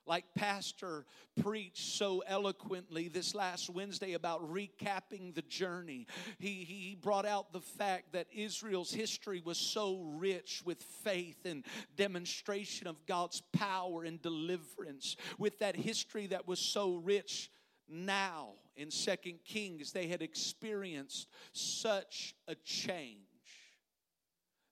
Like 0.07 0.25
Pastor 0.33 1.05
preached 1.41 1.95
so 1.95 2.23
eloquently 2.25 3.07
this 3.07 3.35
last 3.35 3.69
Wednesday 3.69 4.13
about 4.13 4.41
recapping 4.51 5.35
the 5.35 5.43
journey, 5.43 6.07
he, 6.39 6.63
he 6.63 6.97
brought 6.99 7.27
out 7.27 7.53
the 7.53 7.61
fact 7.61 8.13
that 8.13 8.25
Israel's 8.33 8.91
history 8.91 9.43
was 9.45 9.59
so 9.59 9.99
rich 10.17 10.63
with 10.65 10.81
faith 10.81 11.45
and 11.45 11.63
demonstration 11.95 12.87
of 12.87 13.05
God's 13.05 13.41
power 13.53 14.03
and 14.03 14.19
deliverance. 14.19 15.15
With 15.37 15.59
that 15.59 15.75
history 15.75 16.27
that 16.27 16.47
was 16.47 16.59
so 16.59 16.95
rich, 16.95 17.51
now 17.91 18.53
in 18.75 18.89
second 18.89 19.39
kings 19.45 19.91
they 19.91 20.07
had 20.07 20.21
experienced 20.21 21.27
such 21.53 22.35
a 22.47 22.55
change 22.55 23.27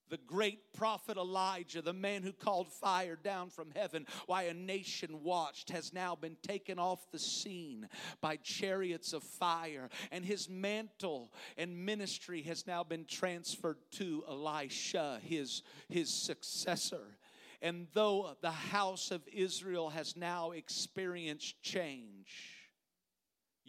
the 0.10 0.18
great 0.18 0.74
prophet 0.74 1.18
Elijah, 1.18 1.82
the 1.82 1.94
man 1.94 2.24
who 2.24 2.34
called 2.34 2.72
fire 2.72 3.16
down 3.16 3.50
from 3.50 3.72
heaven, 3.76 4.06
why 4.26 4.44
a 4.44 4.54
nation 4.54 5.24
watched, 5.24 5.70
has 5.70 5.94
now 5.94 6.16
been 6.16 6.36
taken 6.42 6.80
off 6.80 7.12
the 7.12 7.20
scene 7.20 7.88
by 8.22 8.36
chariots 8.38 9.14
of 9.14 9.24
fire, 9.24 9.90
and 10.12 10.26
his 10.26 10.50
mantle 10.50 11.32
and 11.58 11.86
ministry 11.86 12.42
has 12.42 12.66
now 12.68 12.84
been 12.84 13.06
transferred 13.06 13.78
to 13.92 14.24
Elisha, 14.28 15.20
his, 15.24 15.64
his 15.88 16.10
successor. 16.10 17.18
And 17.62 17.88
though 17.94 18.36
the 18.42 18.52
house 18.52 19.12
of 19.12 19.22
Israel 19.32 19.90
has 19.90 20.16
now 20.16 20.52
experienced 20.52 21.62
change, 21.62 22.59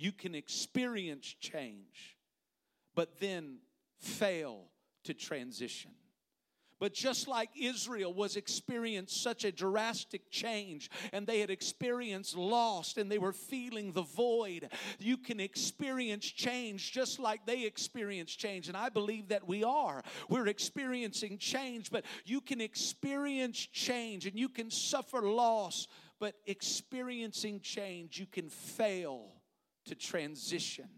you 0.01 0.13
can 0.13 0.35
experience 0.35 1.27
change, 1.41 2.17
but 2.95 3.21
then 3.21 3.59
fail 3.99 4.65
to 5.05 5.13
transition. 5.13 5.91
But 6.79 6.95
just 6.95 7.29
like 7.29 7.51
Israel 7.61 8.15
was 8.15 8.37
experienced 8.37 9.23
such 9.23 9.45
a 9.45 9.53
drastic 9.53 10.31
change 10.31 10.91
and 11.13 11.27
they 11.27 11.41
had 11.41 11.51
experienced 11.51 12.35
lost 12.35 12.97
and 12.97 13.13
they 13.13 13.19
were 13.19 13.35
feeling 13.35 13.93
the 13.93 14.01
void, 14.01 14.71
you 14.99 15.19
can 15.19 15.39
experience 15.39 16.25
change 16.25 16.93
just 16.93 17.21
like 17.21 17.45
they 17.45 17.67
experienced 17.67 18.39
change. 18.39 18.69
And 18.69 18.79
I 18.79 18.89
believe 18.89 19.29
that 19.29 19.47
we 19.47 19.63
are. 19.63 20.03
We're 20.31 20.49
experiencing 20.49 21.37
change, 21.37 21.91
but 21.91 22.07
you 22.25 22.41
can 22.41 22.63
experience 22.63 23.59
change 23.59 24.25
and 24.25 24.39
you 24.39 24.49
can 24.49 24.71
suffer 24.71 25.21
loss, 25.21 25.87
but 26.19 26.37
experiencing 26.47 27.61
change, 27.61 28.19
you 28.19 28.27
can 28.27 28.49
fail 28.49 29.40
to 29.91 29.95
transition. 29.97 30.89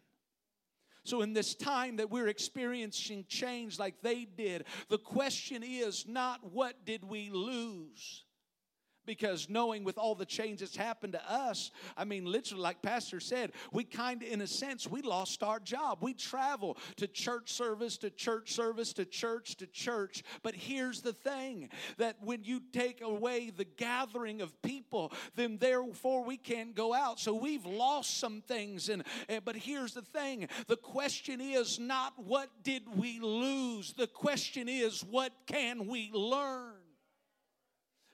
So, 1.04 1.22
in 1.22 1.32
this 1.32 1.54
time 1.54 1.96
that 1.96 2.10
we're 2.10 2.28
experiencing 2.28 3.24
change 3.26 3.78
like 3.78 3.96
they 4.02 4.24
did, 4.24 4.66
the 4.88 4.98
question 4.98 5.64
is 5.64 6.06
not 6.06 6.52
what 6.52 6.84
did 6.84 7.02
we 7.02 7.30
lose? 7.30 8.24
Because 9.06 9.48
knowing 9.48 9.84
with 9.84 9.98
all 9.98 10.14
the 10.14 10.26
changes 10.26 10.76
happened 10.76 11.12
to 11.12 11.32
us 11.32 11.70
i 11.96 12.04
mean 12.04 12.24
literally 12.24 12.62
like 12.62 12.80
pastor 12.82 13.20
said 13.20 13.52
we 13.72 13.84
kind 13.84 14.22
of 14.22 14.28
in 14.28 14.40
a 14.40 14.46
sense 14.46 14.88
we 14.88 15.02
lost 15.02 15.42
our 15.42 15.60
job. 15.60 15.98
We 16.00 16.14
travel 16.14 16.76
to 16.96 17.06
church 17.06 17.52
service 17.52 17.98
to 17.98 18.10
church 18.10 18.52
service 18.52 18.92
to 18.94 19.04
church 19.04 19.56
to 19.56 19.66
church. 19.66 20.22
But 20.42 20.54
here's 20.54 21.00
the 21.00 21.12
thing 21.12 21.68
that 21.98 22.16
when 22.20 22.44
you 22.44 22.60
take 22.72 23.00
away 23.00 23.50
the 23.50 23.64
gathering 23.64 24.40
of 24.40 24.60
people 24.62 25.12
then 25.34 25.58
therefore 25.58 26.24
we 26.24 26.36
can't 26.36 26.74
go 26.74 26.94
out. 26.94 27.20
So 27.20 27.34
we've 27.34 27.66
lost 27.66 28.18
some 28.18 28.42
things. 28.42 28.88
And, 28.88 29.04
and 29.28 29.44
but 29.44 29.56
here's 29.56 29.94
the 29.94 30.02
thing 30.02 30.48
the 30.66 30.76
question 30.76 31.40
is 31.40 31.78
not 31.78 32.12
what 32.16 32.50
did 32.62 32.82
we 32.96 33.20
lose. 33.20 33.92
The 33.92 34.06
question 34.06 34.68
is 34.68 35.02
what 35.02 35.32
can 35.46 35.86
we 35.86 36.10
learn 36.12 36.81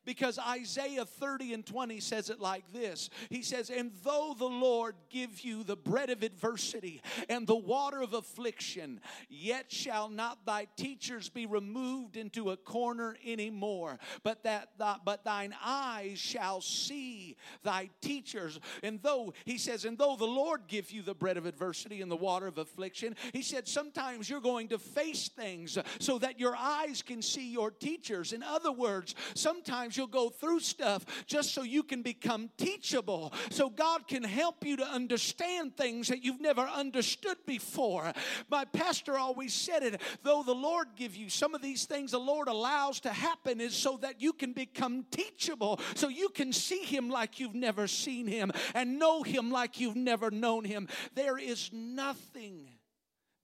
because 0.08 0.38
Isaiah 0.38 1.04
30 1.04 1.52
and 1.52 1.66
20 1.66 2.00
says 2.00 2.30
it 2.30 2.40
like 2.40 2.64
this 2.72 3.10
He 3.28 3.42
says, 3.42 3.68
And 3.68 3.92
though 4.02 4.34
the 4.38 4.46
Lord 4.46 4.94
give 5.10 5.42
you 5.42 5.62
the 5.62 5.76
bread 5.76 6.08
of 6.08 6.22
adversity 6.22 7.02
and 7.28 7.46
the 7.46 7.54
water 7.54 8.00
of 8.00 8.14
affliction, 8.14 9.02
yet 9.28 9.66
shall 9.70 10.08
not 10.08 10.46
thy 10.46 10.66
teachers 10.78 11.28
be 11.28 11.44
removed 11.44 12.16
into 12.16 12.52
a 12.52 12.56
corner 12.56 13.18
anymore, 13.22 13.98
but 14.22 14.44
that 14.44 14.70
but 14.78 15.24
thine 15.24 15.54
eyes 15.62 16.18
shall 16.18 16.62
see 16.62 17.36
thy 17.62 17.90
teachers. 18.00 18.58
And 18.82 19.02
though 19.02 19.34
he 19.44 19.58
says, 19.58 19.84
and 19.84 19.98
though 19.98 20.16
the 20.16 20.24
Lord 20.24 20.62
give 20.68 20.90
you 20.90 21.02
the 21.02 21.12
bread 21.12 21.36
of 21.36 21.44
adversity 21.44 22.00
and 22.00 22.10
the 22.10 22.16
water 22.16 22.46
of 22.46 22.56
affliction, 22.56 23.14
he 23.34 23.42
said 23.42 23.68
sometimes 23.68 24.30
you're 24.30 24.40
going 24.40 24.68
to 24.68 24.78
face 24.78 25.28
things 25.28 25.76
so 25.98 26.18
that 26.20 26.40
your 26.40 26.56
eyes 26.56 27.02
can 27.02 27.20
see 27.20 27.52
your 27.52 27.70
teachers. 27.70 28.32
In 28.32 28.42
other 28.42 28.72
words, 28.72 29.14
sometimes 29.34 29.97
you'll 29.98 30.06
go 30.06 30.30
through 30.30 30.60
stuff 30.60 31.04
just 31.26 31.52
so 31.52 31.62
you 31.62 31.82
can 31.82 32.02
become 32.02 32.48
teachable, 32.56 33.32
so 33.50 33.68
God 33.68 34.06
can 34.08 34.22
help 34.22 34.64
you 34.64 34.76
to 34.76 34.86
understand 34.86 35.76
things 35.76 36.08
that 36.08 36.24
you've 36.24 36.40
never 36.40 36.62
understood 36.62 37.36
before. 37.46 38.12
My 38.48 38.64
pastor 38.64 39.18
always 39.18 39.52
said 39.52 39.82
it 39.82 40.00
though 40.22 40.42
the 40.42 40.54
Lord 40.54 40.88
give 40.96 41.16
you 41.16 41.28
some 41.28 41.54
of 41.54 41.60
these 41.60 41.84
things 41.84 42.12
the 42.12 42.18
Lord 42.18 42.48
allows 42.48 43.00
to 43.00 43.10
happen 43.10 43.60
is 43.60 43.74
so 43.74 43.98
that 43.98 44.22
you 44.22 44.32
can 44.32 44.52
become 44.52 45.04
teachable, 45.10 45.80
so 45.94 46.08
you 46.08 46.28
can 46.28 46.52
see 46.52 46.84
Him 46.84 47.10
like 47.10 47.40
you've 47.40 47.54
never 47.54 47.86
seen 47.86 48.26
Him 48.26 48.52
and 48.74 48.98
know 48.98 49.22
Him 49.22 49.50
like 49.50 49.80
you've 49.80 49.96
never 49.96 50.30
known 50.30 50.64
Him. 50.64 50.88
There 51.14 51.38
is 51.38 51.70
nothing 51.72 52.68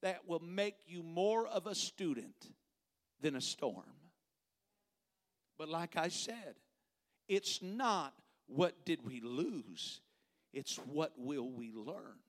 that 0.01 0.27
will 0.27 0.39
make 0.39 0.75
you 0.85 1.03
more 1.03 1.47
of 1.47 1.67
a 1.67 1.75
student 1.75 2.35
than 3.21 3.35
a 3.35 3.41
storm. 3.41 4.04
But 5.57 5.69
like 5.69 5.97
I 5.97 6.09
said, 6.09 6.55
it's 7.27 7.61
not 7.61 8.13
what 8.47 8.85
did 8.85 9.03
we 9.05 9.21
lose, 9.21 10.01
it's 10.53 10.77
what 10.77 11.13
will 11.17 11.49
we 11.49 11.71
learn. 11.73 12.19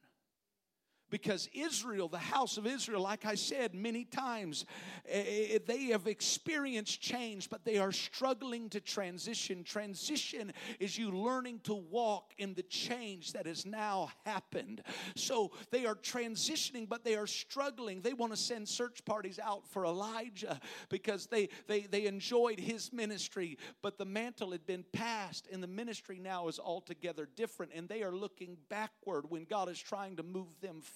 Because 1.08 1.48
Israel, 1.52 2.08
the 2.08 2.18
house 2.18 2.56
of 2.56 2.66
Israel, 2.66 3.00
like 3.00 3.24
I 3.24 3.36
said 3.36 3.74
many 3.74 4.04
times, 4.04 4.66
eh, 5.08 5.54
eh, 5.54 5.58
they 5.64 5.84
have 5.86 6.08
experienced 6.08 7.00
change, 7.00 7.48
but 7.48 7.64
they 7.64 7.78
are 7.78 7.92
struggling 7.92 8.68
to 8.70 8.80
transition. 8.80 9.62
Transition 9.62 10.52
is 10.80 10.98
you 10.98 11.12
learning 11.12 11.60
to 11.64 11.74
walk 11.74 12.32
in 12.38 12.54
the 12.54 12.64
change 12.64 13.32
that 13.34 13.46
has 13.46 13.64
now 13.64 14.10
happened. 14.24 14.82
So 15.14 15.52
they 15.70 15.86
are 15.86 15.94
transitioning, 15.94 16.88
but 16.88 17.04
they 17.04 17.14
are 17.14 17.28
struggling. 17.28 18.00
They 18.00 18.12
want 18.12 18.32
to 18.32 18.36
send 18.36 18.68
search 18.68 19.04
parties 19.04 19.38
out 19.38 19.68
for 19.68 19.84
Elijah 19.84 20.60
because 20.88 21.26
they, 21.26 21.50
they, 21.68 21.82
they 21.82 22.06
enjoyed 22.06 22.58
his 22.58 22.92
ministry, 22.92 23.58
but 23.80 23.96
the 23.96 24.04
mantle 24.04 24.50
had 24.50 24.66
been 24.66 24.84
passed, 24.92 25.46
and 25.52 25.62
the 25.62 25.68
ministry 25.68 26.18
now 26.18 26.48
is 26.48 26.58
altogether 26.58 27.28
different. 27.36 27.72
And 27.74 27.88
they 27.88 28.02
are 28.02 28.12
looking 28.12 28.56
backward 28.68 29.30
when 29.30 29.44
God 29.44 29.68
is 29.68 29.78
trying 29.78 30.16
to 30.16 30.24
move 30.24 30.60
them 30.60 30.80
forward. 30.80 30.95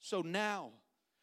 So 0.00 0.22
now, 0.22 0.72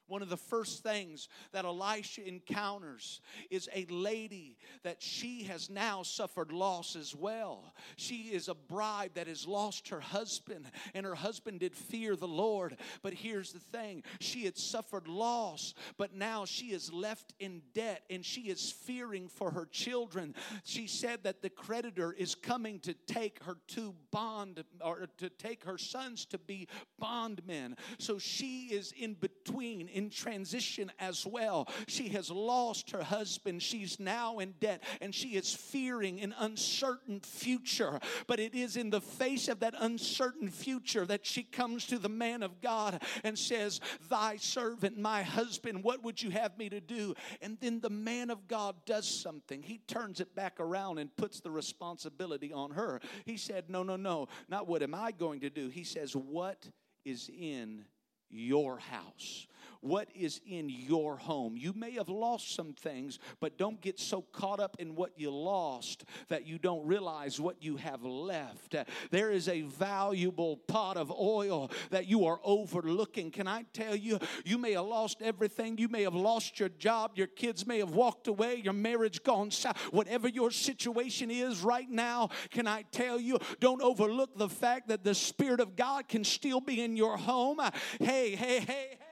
one 0.09 0.21
of 0.21 0.29
the 0.29 0.37
first 0.37 0.83
things 0.83 1.29
that 1.51 1.65
Elisha 1.65 2.27
encounters 2.27 3.21
is 3.49 3.69
a 3.73 3.85
lady 3.89 4.57
that 4.83 5.01
she 5.01 5.43
has 5.43 5.69
now 5.69 6.03
suffered 6.03 6.51
loss 6.51 6.95
as 6.95 7.15
well. 7.15 7.73
She 7.95 8.29
is 8.31 8.47
a 8.47 8.55
bride 8.55 9.11
that 9.13 9.27
has 9.27 9.47
lost 9.47 9.89
her 9.89 9.99
husband, 9.99 10.65
and 10.93 11.05
her 11.05 11.15
husband 11.15 11.59
did 11.59 11.75
fear 11.75 12.15
the 12.15 12.27
Lord. 12.27 12.77
But 13.01 13.13
here's 13.13 13.53
the 13.53 13.59
thing 13.59 14.03
she 14.19 14.45
had 14.45 14.57
suffered 14.57 15.07
loss, 15.07 15.73
but 15.97 16.13
now 16.13 16.45
she 16.45 16.67
is 16.67 16.91
left 16.91 17.33
in 17.39 17.61
debt 17.73 18.03
and 18.09 18.25
she 18.25 18.41
is 18.41 18.71
fearing 18.71 19.27
for 19.27 19.51
her 19.51 19.65
children. 19.65 20.35
She 20.63 20.87
said 20.87 21.23
that 21.23 21.41
the 21.41 21.49
creditor 21.49 22.11
is 22.11 22.35
coming 22.35 22.79
to 22.79 22.93
take 22.93 23.43
her 23.43 23.57
two 23.67 23.95
bond 24.11 24.63
or 24.83 25.07
to 25.17 25.29
take 25.29 25.63
her 25.65 25.77
sons 25.77 26.25
to 26.25 26.37
be 26.37 26.67
bondmen. 26.99 27.75
So 27.97 28.17
she 28.17 28.67
is 28.67 28.93
in 28.97 29.13
between 29.13 29.87
in 29.99 30.09
transition 30.09 30.89
as 30.97 31.27
well. 31.27 31.67
She 31.87 32.07
has 32.09 32.31
lost 32.31 32.91
her 32.91 33.03
husband. 33.03 33.61
She's 33.61 33.99
now 33.99 34.39
in 34.39 34.53
debt 34.61 34.81
and 35.01 35.13
she 35.13 35.35
is 35.35 35.53
fearing 35.53 36.21
an 36.21 36.33
uncertain 36.39 37.19
future. 37.19 37.99
But 38.25 38.39
it 38.39 38.55
is 38.55 38.77
in 38.77 38.91
the 38.91 39.01
face 39.01 39.49
of 39.49 39.59
that 39.59 39.73
uncertain 39.77 40.49
future 40.49 41.05
that 41.05 41.25
she 41.25 41.43
comes 41.43 41.85
to 41.87 41.99
the 41.99 42.07
man 42.07 42.43
of 42.43 42.61
God 42.61 43.03
and 43.25 43.37
says, 43.37 43.81
Thy 44.09 44.37
servant, 44.37 44.97
my 44.97 45.21
husband, 45.21 45.83
what 45.83 46.01
would 46.01 46.23
you 46.23 46.29
have 46.31 46.57
me 46.57 46.69
to 46.69 46.79
do? 46.79 47.13
And 47.41 47.57
then 47.59 47.81
the 47.81 47.89
man 47.89 48.29
of 48.29 48.47
God 48.47 48.75
does 48.85 49.07
something. 49.07 49.61
He 49.61 49.79
turns 49.79 50.21
it 50.21 50.33
back 50.33 50.61
around 50.61 50.99
and 50.99 51.13
puts 51.17 51.41
the 51.41 51.51
responsibility 51.51 52.53
on 52.53 52.71
her. 52.71 53.01
He 53.25 53.35
said, 53.35 53.69
No, 53.69 53.83
no, 53.83 53.97
no, 53.97 54.29
not 54.47 54.65
what 54.65 54.81
am 54.81 54.95
I 54.95 55.11
going 55.11 55.41
to 55.41 55.49
do? 55.49 55.67
He 55.67 55.83
says, 55.83 56.15
What 56.15 56.69
is 57.03 57.29
in 57.29 57.83
your 58.29 58.77
house? 58.77 59.47
What 59.81 60.09
is 60.13 60.41
in 60.45 60.69
your 60.69 61.17
home. 61.17 61.55
You 61.57 61.73
may 61.73 61.91
have 61.91 62.09
lost 62.09 62.55
some 62.55 62.73
things, 62.73 63.19
but 63.39 63.57
don't 63.57 63.81
get 63.81 63.99
so 63.99 64.21
caught 64.21 64.59
up 64.59 64.75
in 64.79 64.95
what 64.95 65.11
you 65.17 65.31
lost 65.31 66.05
that 66.27 66.45
you 66.45 66.57
don't 66.57 66.85
realize 66.85 67.39
what 67.39 67.63
you 67.63 67.77
have 67.77 68.03
left. 68.03 68.75
There 69.11 69.31
is 69.31 69.47
a 69.47 69.61
valuable 69.61 70.57
pot 70.57 70.97
of 70.97 71.11
oil 71.11 71.71
that 71.91 72.07
you 72.07 72.25
are 72.25 72.39
overlooking. 72.43 73.31
Can 73.31 73.47
I 73.47 73.63
tell 73.73 73.95
you, 73.95 74.19
you 74.45 74.57
may 74.57 74.73
have 74.73 74.85
lost 74.85 75.21
everything. 75.21 75.77
You 75.77 75.87
may 75.87 76.03
have 76.03 76.15
lost 76.15 76.59
your 76.59 76.69
job. 76.69 77.11
Your 77.15 77.27
kids 77.27 77.65
may 77.65 77.79
have 77.79 77.91
walked 77.91 78.27
away. 78.27 78.55
Your 78.55 78.73
marriage 78.73 79.23
gone 79.23 79.51
south. 79.51 79.77
Whatever 79.91 80.27
your 80.27 80.51
situation 80.51 81.31
is 81.31 81.61
right 81.61 81.89
now, 81.89 82.29
can 82.51 82.67
I 82.67 82.83
tell 82.91 83.19
you, 83.19 83.39
don't 83.59 83.81
overlook 83.81 84.37
the 84.37 84.49
fact 84.49 84.89
that 84.89 85.03
the 85.03 85.15
Spirit 85.15 85.59
of 85.59 85.75
God 85.75 86.07
can 86.07 86.23
still 86.23 86.61
be 86.61 86.83
in 86.83 86.97
your 86.97 87.17
home. 87.17 87.59
Hey, 87.99 88.35
hey, 88.35 88.59
hey, 88.59 88.97
hey. 88.99 89.08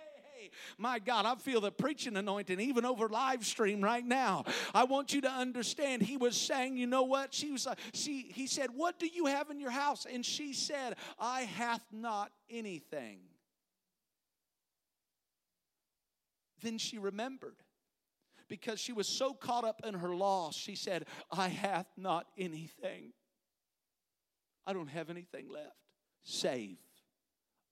My 0.77 0.99
God, 0.99 1.25
I 1.25 1.35
feel 1.35 1.59
the 1.59 1.71
preaching 1.71 2.17
anointing 2.17 2.59
even 2.59 2.85
over 2.85 3.09
live 3.09 3.45
stream 3.45 3.83
right 3.83 4.05
now. 4.05 4.45
I 4.75 4.83
want 4.83 5.11
you 5.13 5.21
to 5.21 5.29
understand. 5.29 6.03
He 6.03 6.17
was 6.17 6.37
saying, 6.37 6.77
you 6.77 6.85
know 6.85 7.03
what? 7.03 7.33
She 7.33 7.51
was 7.51 7.65
like, 7.65 7.79
she 7.93 8.31
he 8.33 8.45
said, 8.45 8.69
What 8.75 8.99
do 8.99 9.07
you 9.07 9.25
have 9.25 9.49
in 9.49 9.59
your 9.59 9.71
house? 9.71 10.05
And 10.11 10.23
she 10.25 10.53
said, 10.53 10.95
I 11.19 11.41
hath 11.41 11.83
not 11.91 12.31
anything. 12.49 13.19
Then 16.61 16.77
she 16.77 16.99
remembered 16.99 17.55
because 18.47 18.79
she 18.79 18.93
was 18.93 19.07
so 19.07 19.33
caught 19.33 19.63
up 19.63 19.81
in 19.85 19.95
her 19.95 20.15
loss, 20.15 20.55
she 20.55 20.75
said, 20.75 21.05
I 21.31 21.47
hath 21.47 21.87
not 21.97 22.27
anything. 22.37 23.13
I 24.65 24.73
don't 24.73 24.89
have 24.89 25.09
anything 25.09 25.49
left 25.49 25.75
save 26.23 26.77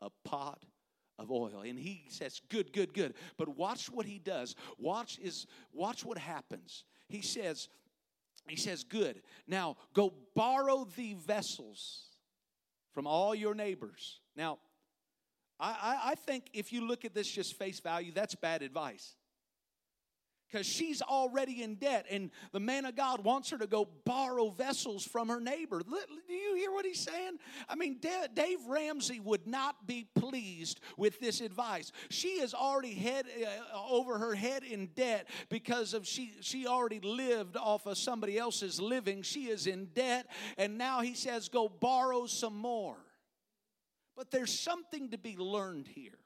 a 0.02 0.10
pot 0.24 0.64
of 1.18 1.32
oil. 1.32 1.64
And 1.66 1.80
he 1.80 2.06
says 2.10 2.42
good 2.50 2.74
good 2.74 2.94
good. 2.94 3.14
But 3.38 3.58
watch 3.58 3.88
what 3.88 4.06
he 4.06 4.20
does. 4.20 4.56
Watch 4.78 5.20
is 5.20 5.48
watch 5.74 6.06
what 6.06 6.18
happens. 6.18 6.84
He 7.08 7.22
says 7.22 7.70
he 8.48 8.56
says 8.56 8.84
good. 8.84 9.22
Now 9.48 9.78
go 9.94 10.14
borrow 10.36 10.88
the 10.96 11.16
vessels 11.16 12.08
from 12.94 13.08
all 13.08 13.34
your 13.34 13.56
neighbors. 13.56 14.20
Now 14.36 14.60
I, 15.60 15.70
I, 15.70 16.12
I 16.12 16.16
think 16.16 16.50
if 16.54 16.74
you 16.74 16.88
look 16.88 17.06
at 17.06 17.14
this 17.14 17.28
just 17.30 17.58
face 17.58 17.80
value 17.80 18.12
that's 18.14 18.36
bad 18.36 18.62
advice 18.62 19.16
because 20.50 20.66
she's 20.66 21.02
already 21.02 21.64
in 21.64 21.76
debt 21.76 22.06
and 22.10 22.32
the 22.52 22.60
man 22.60 22.86
of 22.86 22.96
god 22.96 23.24
wants 23.24 23.50
her 23.50 23.58
to 23.58 23.68
go 23.68 23.88
borrow 24.06 24.50
vessels 24.50 25.04
from 25.04 25.28
her 25.28 25.40
neighbor. 25.40 25.82
Do 25.82 26.34
you 26.34 26.56
hear 26.56 26.72
what 26.72 26.86
he's 26.86 27.00
saying? 27.00 27.38
I 27.68 27.76
mean 27.76 27.98
dave 28.00 28.60
ramsey 28.68 29.20
would 29.20 29.48
not 29.48 29.88
be 29.88 30.08
pleased 30.16 30.80
with 30.98 31.20
this 31.20 31.42
advice. 31.42 31.92
She 32.10 32.40
is 32.40 32.54
already 32.54 32.94
head 32.94 33.26
uh, 33.44 33.80
over 33.90 34.18
her 34.18 34.36
head 34.36 34.64
in 34.64 34.88
debt 34.96 35.28
because 35.50 35.94
of 35.94 36.08
she 36.08 36.34
she 36.42 36.68
already 36.68 37.00
lived 37.00 37.58
off 37.58 37.86
of 37.86 37.98
somebody 37.98 38.38
else's 38.38 38.80
living. 38.80 39.22
She 39.22 39.46
is 39.46 39.68
in 39.68 39.86
debt 39.94 40.28
and 40.58 40.78
now 40.78 41.02
he 41.02 41.14
says 41.14 41.50
go 41.50 41.70
borrow 41.70 42.26
some 42.26 42.56
more. 42.56 42.98
But 44.16 44.32
there's 44.32 44.58
something 44.58 45.10
to 45.10 45.18
be 45.18 45.36
learned 45.36 45.88
here 45.88 46.20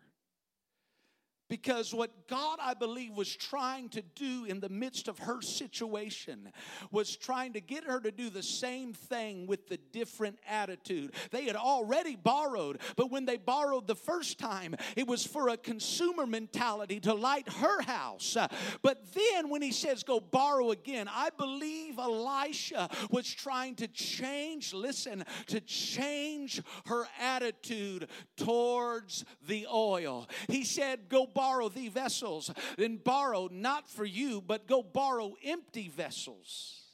because 1.50 1.94
what 1.94 2.28
God, 2.28 2.60
I 2.62 2.76
believe, 2.76 3.18
was 3.18 3.36
trying 3.36 3.90
to 3.90 4.04
do 4.16 4.46
in 4.46 4.60
the 4.60 4.70
midst 4.70 5.08
of 5.08 5.18
her 5.20 5.42
situation 5.42 6.52
was 6.92 7.16
trying 7.16 7.54
to 7.54 7.60
get 7.60 7.84
her 7.86 8.00
to 8.00 8.12
do 8.12 8.30
the 8.30 8.44
same 8.44 8.94
thing 8.94 9.48
with 9.48 9.68
the 9.68 9.78
different 9.92 10.38
attitude. 10.48 11.14
They 11.32 11.46
had 11.46 11.56
already 11.56 12.16
borrowed, 12.16 12.80
but 12.96 13.12
when 13.12 13.26
they 13.26 13.38
borrowed 13.38 13.88
the 13.88 13.96
first 13.96 14.38
time, 14.38 14.76
it 14.96 15.08
was 15.08 15.26
for 15.26 15.50
a 15.50 15.58
consumer 15.58 16.28
mentality 16.28 17.00
to 17.02 17.14
light 17.14 17.50
her 17.50 17.82
house. 17.82 18.38
But 18.84 19.04
then 19.14 19.50
when 19.50 19.64
he 19.64 19.72
says 19.72 20.04
go 20.04 20.20
borrow 20.20 20.70
again, 20.72 21.10
I 21.12 21.30
believe 21.36 21.98
Elisha 21.98 22.90
was 23.10 23.28
trying 23.28 23.76
to 23.76 23.88
change, 23.88 24.74
listen, 24.74 25.24
to 25.48 25.60
change 25.62 26.62
her 26.86 27.08
attitude 27.20 28.08
towards 28.38 29.26
the 29.48 29.66
oil. 29.74 30.30
He 30.48 30.64
said, 30.64 31.10
go 31.10 31.26
borrow 31.26 31.39
thee 31.70 31.90
vessels, 31.90 32.52
then 32.78 32.98
borrow 32.98 33.50
not 33.52 33.90
for 33.90 34.06
you, 34.06 34.42
but 34.42 34.68
go 34.68 34.84
borrow 34.84 35.36
empty 35.44 35.90
vessels. 35.90 36.89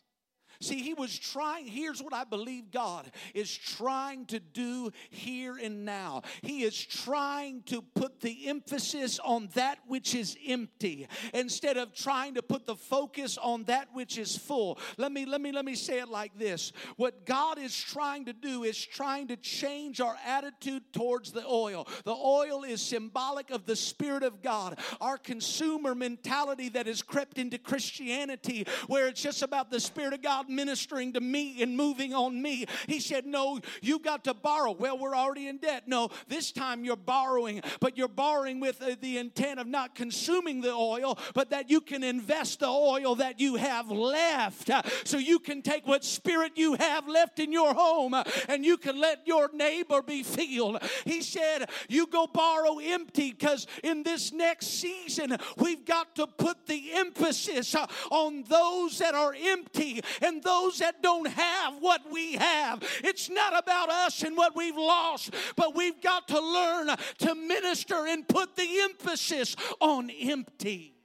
See, 0.61 0.81
he 0.81 0.93
was 0.93 1.17
trying, 1.17 1.67
here's 1.67 2.01
what 2.01 2.13
I 2.13 2.23
believe 2.23 2.71
God 2.71 3.11
is 3.33 3.55
trying 3.55 4.25
to 4.27 4.39
do 4.39 4.91
here 5.09 5.57
and 5.61 5.85
now. 5.85 6.23
He 6.41 6.63
is 6.63 6.77
trying 6.77 7.63
to 7.63 7.81
put 7.81 8.21
the 8.21 8.47
emphasis 8.47 9.19
on 9.19 9.49
that 9.53 9.79
which 9.87 10.15
is 10.15 10.37
empty 10.47 11.07
instead 11.33 11.77
of 11.77 11.93
trying 11.93 12.35
to 12.35 12.41
put 12.41 12.65
the 12.65 12.75
focus 12.75 13.37
on 13.37 13.63
that 13.65 13.89
which 13.93 14.17
is 14.17 14.35
full. 14.37 14.79
Let 14.97 15.11
me 15.11 15.25
let 15.25 15.41
me 15.41 15.51
let 15.51 15.65
me 15.65 15.75
say 15.75 15.99
it 15.99 16.09
like 16.09 16.37
this. 16.37 16.71
What 16.97 17.25
God 17.25 17.57
is 17.59 17.75
trying 17.75 18.25
to 18.25 18.33
do 18.33 18.63
is 18.63 18.83
trying 18.83 19.27
to 19.27 19.37
change 19.37 20.01
our 20.01 20.15
attitude 20.25 20.83
towards 20.93 21.31
the 21.31 21.45
oil. 21.45 21.87
The 22.03 22.15
oil 22.15 22.63
is 22.63 22.81
symbolic 22.81 23.51
of 23.51 23.65
the 23.65 23.75
spirit 23.75 24.23
of 24.23 24.41
God. 24.41 24.79
Our 25.01 25.17
consumer 25.17 25.95
mentality 25.95 26.69
that 26.69 26.87
has 26.87 27.01
crept 27.01 27.37
into 27.37 27.57
Christianity 27.57 28.65
where 28.87 29.07
it's 29.07 29.21
just 29.21 29.41
about 29.41 29.71
the 29.71 29.79
spirit 29.79 30.13
of 30.13 30.21
God 30.21 30.44
ministering 30.49 31.13
to 31.13 31.21
me 31.21 31.61
and 31.61 31.75
moving 31.75 32.13
on 32.13 32.41
me. 32.41 32.65
He 32.87 32.99
said, 32.99 33.25
No, 33.25 33.59
you 33.81 33.99
got 33.99 34.23
to 34.25 34.33
borrow. 34.33 34.71
Well, 34.71 34.97
we're 34.97 35.15
already 35.15 35.47
in 35.47 35.57
debt. 35.57 35.83
No, 35.87 36.09
this 36.27 36.51
time 36.51 36.83
you're 36.83 36.95
borrowing, 36.95 37.61
but 37.79 37.97
you're 37.97 38.07
borrowing 38.07 38.59
with 38.59 38.81
uh, 38.81 38.95
the 39.01 39.17
intent 39.17 39.59
of 39.59 39.67
not 39.67 39.95
consuming 39.95 40.61
the 40.61 40.73
oil, 40.73 41.17
but 41.33 41.49
that 41.49 41.69
you 41.69 41.81
can 41.81 42.03
invest 42.03 42.59
the 42.59 42.67
oil 42.67 43.15
that 43.15 43.39
you 43.39 43.55
have 43.55 43.89
left. 43.89 44.69
Uh, 44.69 44.81
so 45.03 45.17
you 45.17 45.39
can 45.39 45.61
take 45.61 45.87
what 45.87 46.03
spirit 46.03 46.53
you 46.55 46.75
have 46.75 47.07
left 47.07 47.39
in 47.39 47.51
your 47.51 47.73
home 47.73 48.13
uh, 48.13 48.23
and 48.47 48.65
you 48.65 48.77
can 48.77 48.99
let 48.99 49.27
your 49.27 49.49
neighbor 49.53 50.01
be 50.01 50.23
filled. 50.23 50.81
He 51.03 51.21
said, 51.21 51.69
You 51.87 52.07
go 52.07 52.27
borrow 52.27 52.79
empty 52.79 53.31
because 53.31 53.67
in 53.83 54.03
this 54.03 54.31
next 54.31 54.67
season, 54.67 55.37
we've 55.57 55.85
got 55.85 56.15
to 56.15 56.27
put 56.27 56.65
the 56.67 56.91
emphasis 56.93 57.75
on 58.11 58.43
those 58.47 58.99
that 58.99 59.15
are 59.15 59.35
empty 59.37 60.01
and 60.21 60.34
those 60.41 60.79
that 60.79 61.01
don't 61.01 61.27
have 61.27 61.75
what 61.79 62.01
we 62.11 62.33
have. 62.33 62.83
It's 63.03 63.29
not 63.29 63.57
about 63.57 63.89
us 63.89 64.23
and 64.23 64.37
what 64.37 64.55
we've 64.55 64.75
lost, 64.75 65.33
but 65.55 65.75
we've 65.75 66.01
got 66.01 66.27
to 66.29 66.39
learn 66.39 66.95
to 67.19 67.35
minister 67.35 68.07
and 68.07 68.27
put 68.27 68.55
the 68.55 68.79
emphasis 68.81 69.55
on 69.79 70.09
empty. 70.09 70.95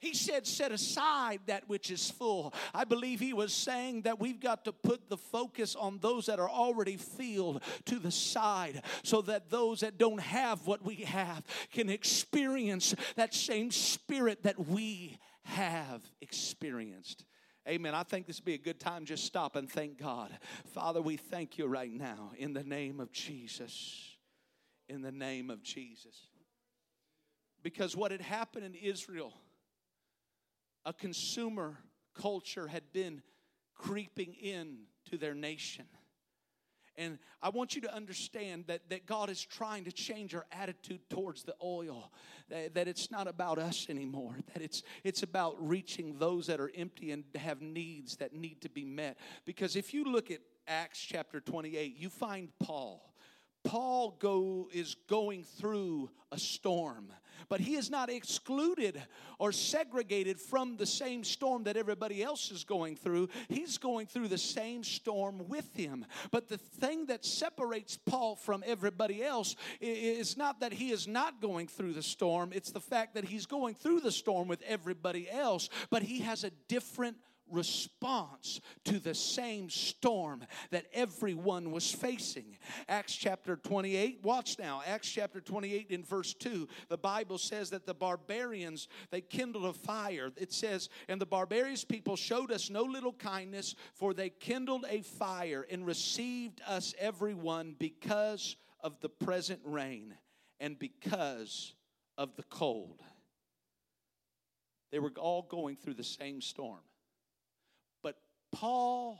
He 0.00 0.14
said, 0.14 0.46
set 0.46 0.72
aside 0.72 1.40
that 1.46 1.68
which 1.68 1.90
is 1.90 2.10
full. 2.10 2.54
I 2.74 2.84
believe 2.84 3.20
he 3.20 3.34
was 3.34 3.52
saying 3.52 4.02
that 4.02 4.18
we've 4.18 4.40
got 4.40 4.64
to 4.64 4.72
put 4.72 5.10
the 5.10 5.18
focus 5.18 5.76
on 5.76 5.98
those 6.00 6.26
that 6.26 6.38
are 6.38 6.48
already 6.48 6.96
filled 6.96 7.62
to 7.84 7.98
the 7.98 8.10
side 8.10 8.82
so 9.02 9.20
that 9.22 9.50
those 9.50 9.80
that 9.80 9.98
don't 9.98 10.20
have 10.20 10.66
what 10.66 10.82
we 10.82 10.96
have 10.96 11.44
can 11.70 11.90
experience 11.90 12.94
that 13.16 13.34
same 13.34 13.70
spirit 13.70 14.42
that 14.44 14.58
we 14.58 15.18
have 15.50 16.02
experienced. 16.20 17.24
Amen. 17.68 17.94
I 17.94 18.02
think 18.02 18.26
this 18.26 18.38
would 18.38 18.44
be 18.44 18.54
a 18.54 18.58
good 18.58 18.80
time 18.80 19.04
just 19.04 19.24
stop 19.24 19.54
and 19.54 19.70
thank 19.70 19.98
God. 19.98 20.30
Father, 20.72 21.02
we 21.02 21.16
thank 21.16 21.58
you 21.58 21.66
right 21.66 21.92
now 21.92 22.32
in 22.38 22.52
the 22.52 22.64
name 22.64 23.00
of 23.00 23.12
Jesus. 23.12 24.16
In 24.88 25.02
the 25.02 25.12
name 25.12 25.50
of 25.50 25.62
Jesus. 25.62 26.28
Because 27.62 27.94
what 27.94 28.10
had 28.10 28.22
happened 28.22 28.64
in 28.64 28.74
Israel, 28.74 29.34
a 30.84 30.92
consumer 30.92 31.76
culture 32.18 32.66
had 32.66 32.92
been 32.92 33.22
creeping 33.74 34.34
in 34.34 34.78
to 35.10 35.18
their 35.18 35.34
nation. 35.34 35.84
And 37.00 37.18
I 37.42 37.48
want 37.48 37.74
you 37.74 37.80
to 37.80 37.94
understand 37.94 38.64
that, 38.66 38.90
that 38.90 39.06
God 39.06 39.30
is 39.30 39.42
trying 39.42 39.84
to 39.84 39.92
change 39.92 40.34
our 40.34 40.44
attitude 40.52 41.00
towards 41.08 41.44
the 41.44 41.54
oil. 41.64 42.12
That, 42.50 42.74
that 42.74 42.88
it's 42.88 43.10
not 43.10 43.26
about 43.26 43.58
us 43.58 43.86
anymore. 43.88 44.36
That 44.52 44.62
it's, 44.62 44.82
it's 45.02 45.22
about 45.22 45.56
reaching 45.58 46.18
those 46.18 46.46
that 46.48 46.60
are 46.60 46.70
empty 46.76 47.10
and 47.10 47.24
have 47.36 47.62
needs 47.62 48.16
that 48.16 48.34
need 48.34 48.60
to 48.60 48.68
be 48.68 48.84
met. 48.84 49.16
Because 49.46 49.76
if 49.76 49.94
you 49.94 50.04
look 50.04 50.30
at 50.30 50.40
Acts 50.68 51.00
chapter 51.00 51.40
28, 51.40 51.96
you 51.96 52.10
find 52.10 52.50
Paul. 52.58 53.14
Paul 53.64 54.16
go, 54.18 54.68
is 54.70 54.94
going 55.08 55.44
through 55.44 56.10
a 56.30 56.38
storm, 56.38 57.14
but 57.48 57.60
he 57.60 57.74
is 57.74 57.90
not 57.90 58.10
excluded 58.10 59.02
or 59.38 59.52
segregated 59.52 60.38
from 60.38 60.76
the 60.76 60.86
same 60.86 61.24
storm 61.24 61.64
that 61.64 61.76
everybody 61.76 62.22
else 62.22 62.50
is 62.50 62.64
going 62.64 62.96
through. 62.96 63.28
He's 63.48 63.78
going 63.78 64.06
through 64.06 64.28
the 64.28 64.38
same 64.38 64.84
storm 64.84 65.48
with 65.48 65.74
him. 65.74 66.04
But 66.30 66.48
the 66.48 66.58
thing 66.58 67.06
that 67.06 67.24
separates 67.24 67.96
Paul 67.96 68.36
from 68.36 68.62
everybody 68.66 69.22
else 69.22 69.56
is 69.80 70.36
not 70.36 70.60
that 70.60 70.72
he 70.72 70.90
is 70.90 71.08
not 71.08 71.40
going 71.40 71.66
through 71.66 71.94
the 71.94 72.02
storm, 72.02 72.50
it's 72.52 72.70
the 72.70 72.80
fact 72.80 73.14
that 73.14 73.24
he's 73.24 73.46
going 73.46 73.74
through 73.74 74.00
the 74.00 74.12
storm 74.12 74.48
with 74.48 74.62
everybody 74.62 75.30
else, 75.30 75.68
but 75.90 76.02
he 76.02 76.20
has 76.20 76.44
a 76.44 76.50
different 76.68 77.16
response 77.50 78.60
to 78.84 78.98
the 78.98 79.14
same 79.14 79.70
storm 79.70 80.44
that 80.70 80.86
everyone 80.92 81.70
was 81.70 81.90
facing. 81.90 82.56
Acts 82.88 83.14
chapter 83.14 83.56
28, 83.56 84.20
watch 84.22 84.58
now, 84.58 84.82
Acts 84.86 85.10
chapter 85.10 85.40
28 85.40 85.90
in 85.90 86.04
verse 86.04 86.34
2, 86.34 86.68
the 86.88 86.98
Bible 86.98 87.38
says 87.38 87.70
that 87.70 87.86
the 87.86 87.94
barbarians, 87.94 88.88
they 89.10 89.20
kindled 89.20 89.66
a 89.66 89.72
fire. 89.72 90.30
It 90.36 90.52
says, 90.52 90.88
and 91.08 91.20
the 91.20 91.26
barbarous 91.26 91.84
people 91.84 92.16
showed 92.16 92.50
us 92.50 92.70
no 92.70 92.82
little 92.82 93.12
kindness, 93.12 93.74
for 93.94 94.14
they 94.14 94.30
kindled 94.30 94.84
a 94.88 95.02
fire 95.02 95.66
and 95.70 95.86
received 95.86 96.60
us 96.66 96.94
everyone 96.98 97.74
because 97.78 98.56
of 98.82 99.00
the 99.00 99.08
present 99.08 99.60
rain 99.64 100.14
and 100.58 100.78
because 100.78 101.74
of 102.16 102.36
the 102.36 102.42
cold. 102.44 103.02
They 104.90 104.98
were 104.98 105.12
all 105.18 105.42
going 105.42 105.76
through 105.76 105.94
the 105.94 106.04
same 106.04 106.40
storm. 106.40 106.80
Paul 108.52 109.18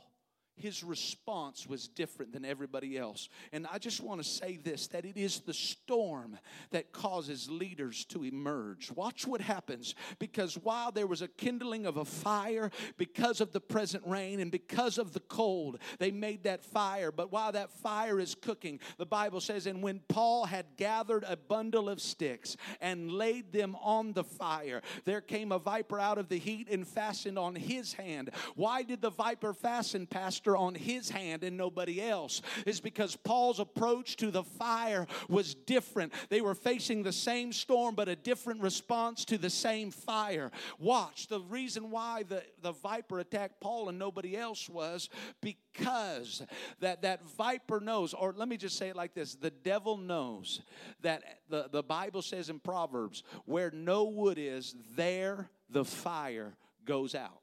his 0.61 0.83
response 0.83 1.67
was 1.67 1.87
different 1.87 2.31
than 2.33 2.45
everybody 2.45 2.97
else. 2.97 3.29
And 3.51 3.67
I 3.71 3.79
just 3.79 4.01
want 4.01 4.21
to 4.21 4.27
say 4.27 4.57
this 4.57 4.87
that 4.87 5.05
it 5.05 5.17
is 5.17 5.39
the 5.41 5.53
storm 5.53 6.37
that 6.69 6.91
causes 6.91 7.49
leaders 7.49 8.05
to 8.05 8.23
emerge. 8.23 8.91
Watch 8.91 9.27
what 9.27 9.41
happens 9.41 9.95
because 10.19 10.55
while 10.55 10.91
there 10.91 11.07
was 11.07 11.21
a 11.21 11.27
kindling 11.27 11.85
of 11.85 11.97
a 11.97 12.05
fire 12.05 12.71
because 12.97 13.41
of 13.41 13.51
the 13.51 13.59
present 13.59 14.03
rain 14.05 14.39
and 14.39 14.51
because 14.51 14.97
of 14.97 15.13
the 15.13 15.19
cold, 15.21 15.79
they 15.99 16.11
made 16.11 16.43
that 16.43 16.63
fire. 16.63 17.11
But 17.11 17.31
while 17.31 17.51
that 17.51 17.71
fire 17.71 18.19
is 18.19 18.35
cooking, 18.35 18.79
the 18.97 19.05
Bible 19.05 19.41
says, 19.41 19.65
and 19.65 19.81
when 19.81 20.01
Paul 20.07 20.45
had 20.45 20.65
gathered 20.77 21.25
a 21.27 21.35
bundle 21.35 21.89
of 21.89 22.01
sticks 22.01 22.55
and 22.79 23.11
laid 23.11 23.51
them 23.51 23.75
on 23.81 24.13
the 24.13 24.23
fire, 24.23 24.81
there 25.05 25.21
came 25.21 25.51
a 25.51 25.59
viper 25.59 25.99
out 25.99 26.17
of 26.17 26.29
the 26.29 26.37
heat 26.37 26.69
and 26.69 26.87
fastened 26.87 27.39
on 27.39 27.55
his 27.55 27.93
hand. 27.93 28.29
Why 28.55 28.83
did 28.83 29.01
the 29.01 29.09
viper 29.09 29.53
fasten, 29.53 30.05
Pastor? 30.07 30.50
On 30.57 30.75
his 30.75 31.09
hand 31.09 31.43
and 31.43 31.57
nobody 31.57 32.01
else 32.01 32.41
is 32.65 32.79
because 32.79 33.15
Paul's 33.15 33.59
approach 33.59 34.15
to 34.17 34.31
the 34.31 34.43
fire 34.43 35.07
was 35.29 35.53
different. 35.53 36.13
They 36.29 36.41
were 36.41 36.55
facing 36.55 37.03
the 37.03 37.11
same 37.11 37.53
storm, 37.53 37.95
but 37.95 38.09
a 38.09 38.15
different 38.15 38.61
response 38.61 39.25
to 39.25 39.37
the 39.37 39.49
same 39.49 39.91
fire. 39.91 40.51
Watch 40.79 41.27
the 41.27 41.41
reason 41.41 41.91
why 41.91 42.23
the, 42.23 42.43
the 42.61 42.71
viper 42.71 43.19
attacked 43.19 43.59
Paul 43.61 43.89
and 43.89 43.99
nobody 43.99 44.37
else 44.37 44.69
was 44.69 45.09
because 45.41 46.43
that, 46.79 47.01
that 47.03 47.23
viper 47.37 47.79
knows, 47.79 48.13
or 48.13 48.33
let 48.35 48.47
me 48.47 48.57
just 48.57 48.77
say 48.77 48.89
it 48.89 48.95
like 48.95 49.13
this 49.13 49.35
the 49.35 49.49
devil 49.49 49.97
knows 49.97 50.61
that 51.01 51.23
the, 51.49 51.67
the 51.71 51.83
Bible 51.83 52.21
says 52.21 52.49
in 52.49 52.59
Proverbs, 52.59 53.23
where 53.45 53.71
no 53.71 54.05
wood 54.05 54.37
is, 54.39 54.75
there 54.95 55.49
the 55.69 55.85
fire 55.85 56.55
goes 56.85 57.15
out. 57.15 57.40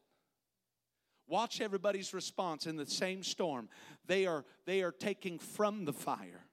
Watch 1.28 1.60
everybody's 1.60 2.14
response 2.14 2.66
in 2.66 2.76
the 2.76 2.86
same 2.86 3.22
storm. 3.22 3.68
They 4.06 4.26
are, 4.26 4.44
they 4.64 4.82
are 4.82 4.92
taking 4.92 5.38
from 5.38 5.84
the 5.84 5.92
fire. 5.92 6.46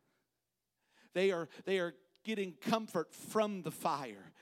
They 1.13 1.31
are, 1.31 1.47
they 1.63 1.79
are 1.79 1.95
getting 2.25 2.53
comfort 2.59 3.13
from 3.13 3.61
the 3.61 3.71
fire. 3.71 4.33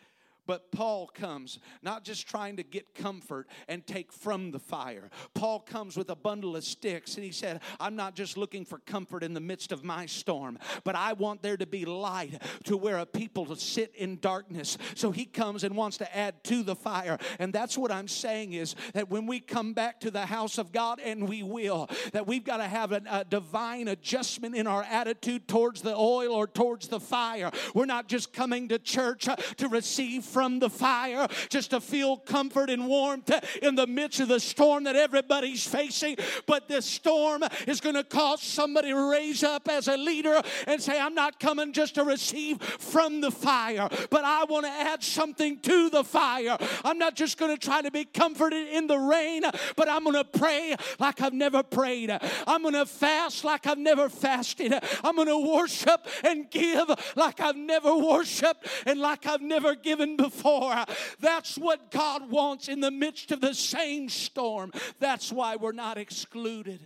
But 0.45 0.71
Paul 0.71 1.07
comes 1.07 1.59
not 1.81 2.03
just 2.03 2.27
trying 2.27 2.57
to 2.57 2.63
get 2.63 2.93
comfort 2.95 3.47
and 3.67 3.85
take 3.85 4.11
from 4.11 4.51
the 4.51 4.59
fire. 4.59 5.09
Paul 5.33 5.59
comes 5.59 5.95
with 5.95 6.09
a 6.09 6.15
bundle 6.15 6.55
of 6.55 6.63
sticks 6.63 7.15
and 7.15 7.23
he 7.23 7.31
said, 7.31 7.61
I'm 7.79 7.95
not 7.95 8.15
just 8.15 8.37
looking 8.37 8.65
for 8.65 8.79
comfort 8.79 9.23
in 9.23 9.33
the 9.33 9.39
midst 9.39 9.71
of 9.71 9.83
my 9.83 10.05
storm, 10.05 10.59
but 10.83 10.95
I 10.95 11.13
want 11.13 11.41
there 11.41 11.57
to 11.57 11.67
be 11.67 11.85
light 11.85 12.41
to 12.65 12.77
where 12.77 12.97
a 12.97 13.05
people 13.05 13.45
to 13.47 13.55
sit 13.55 13.93
in 13.95 14.19
darkness. 14.19 14.77
So 14.95 15.11
he 15.11 15.25
comes 15.25 15.63
and 15.63 15.75
wants 15.75 15.97
to 15.97 16.15
add 16.15 16.43
to 16.45 16.63
the 16.63 16.75
fire. 16.75 17.17
And 17.39 17.53
that's 17.53 17.77
what 17.77 17.91
I'm 17.91 18.07
saying 18.07 18.53
is 18.53 18.75
that 18.93 19.09
when 19.09 19.27
we 19.27 19.39
come 19.39 19.73
back 19.73 19.99
to 20.01 20.11
the 20.11 20.25
house 20.25 20.57
of 20.57 20.71
God, 20.71 20.99
and 21.03 21.27
we 21.27 21.43
will, 21.43 21.89
that 22.13 22.27
we've 22.27 22.43
got 22.43 22.57
to 22.57 22.67
have 22.67 22.91
a, 22.91 23.01
a 23.09 23.23
divine 23.23 23.87
adjustment 23.87 24.55
in 24.55 24.67
our 24.67 24.83
attitude 24.83 25.47
towards 25.47 25.81
the 25.81 25.95
oil 25.95 26.33
or 26.33 26.47
towards 26.47 26.87
the 26.87 26.99
fire. 26.99 27.51
We're 27.73 27.85
not 27.85 28.07
just 28.07 28.33
coming 28.33 28.69
to 28.69 28.79
church 28.79 29.27
uh, 29.27 29.35
to 29.35 29.67
receive 29.67 30.23
from 30.33 30.59
the 30.59 30.69
fire 30.69 31.27
just 31.49 31.69
to 31.69 31.79
feel 31.79 32.17
comfort 32.17 32.69
and 32.69 32.87
warmth 32.87 33.31
in 33.61 33.75
the 33.75 33.87
midst 33.87 34.19
of 34.19 34.27
the 34.27 34.39
storm 34.39 34.83
that 34.85 34.95
everybody's 34.95 35.65
facing. 35.65 36.17
But 36.47 36.67
this 36.67 36.85
storm 36.85 37.43
is 37.67 37.79
going 37.79 37.95
to 37.95 38.03
cause 38.03 38.41
somebody 38.41 38.89
to 38.89 39.11
raise 39.11 39.43
up 39.43 39.69
as 39.69 39.87
a 39.87 39.95
leader 39.95 40.41
and 40.67 40.81
say, 40.81 40.99
I'm 40.99 41.13
not 41.13 41.39
coming 41.39 41.71
just 41.71 41.95
to 41.95 42.03
receive 42.03 42.61
from 42.61 43.21
the 43.21 43.31
fire, 43.31 43.87
but 44.09 44.23
I 44.25 44.45
want 44.45 44.65
to 44.65 44.71
add 44.71 45.03
something 45.03 45.59
to 45.59 45.89
the 45.89 46.03
fire. 46.03 46.57
I'm 46.83 46.97
not 46.97 47.15
just 47.15 47.37
going 47.37 47.55
to 47.55 47.63
try 47.63 47.81
to 47.81 47.91
be 47.91 48.05
comforted 48.05 48.67
in 48.69 48.87
the 48.87 48.97
rain, 48.97 49.43
but 49.75 49.87
I'm 49.87 50.03
going 50.03 50.15
to 50.15 50.23
pray 50.23 50.75
like 50.99 51.21
I've 51.21 51.33
never 51.33 51.61
prayed. 51.61 52.09
I'm 52.47 52.63
going 52.63 52.73
to 52.73 52.85
fast 52.85 53.43
like 53.43 53.67
I've 53.67 53.77
never 53.77 54.09
fasted. 54.09 54.73
I'm 55.03 55.15
going 55.15 55.27
to 55.27 55.37
worship 55.37 56.07
and 56.23 56.49
give 56.49 56.89
like 57.15 57.39
I've 57.39 57.55
never 57.55 57.95
worshiped 57.95 58.67
and 58.85 58.99
like 58.99 59.25
I've 59.25 59.41
never 59.41 59.75
given 59.75 60.17
before. 60.23 60.85
That's 61.19 61.57
what 61.57 61.91
God 61.91 62.31
wants 62.31 62.67
in 62.69 62.79
the 62.79 62.91
midst 62.91 63.31
of 63.31 63.41
the 63.41 63.53
same 63.53 64.07
storm. 64.07 64.71
That's 64.99 65.31
why 65.31 65.57
we're 65.57 65.73
not 65.73 65.97
excluded 65.97 66.79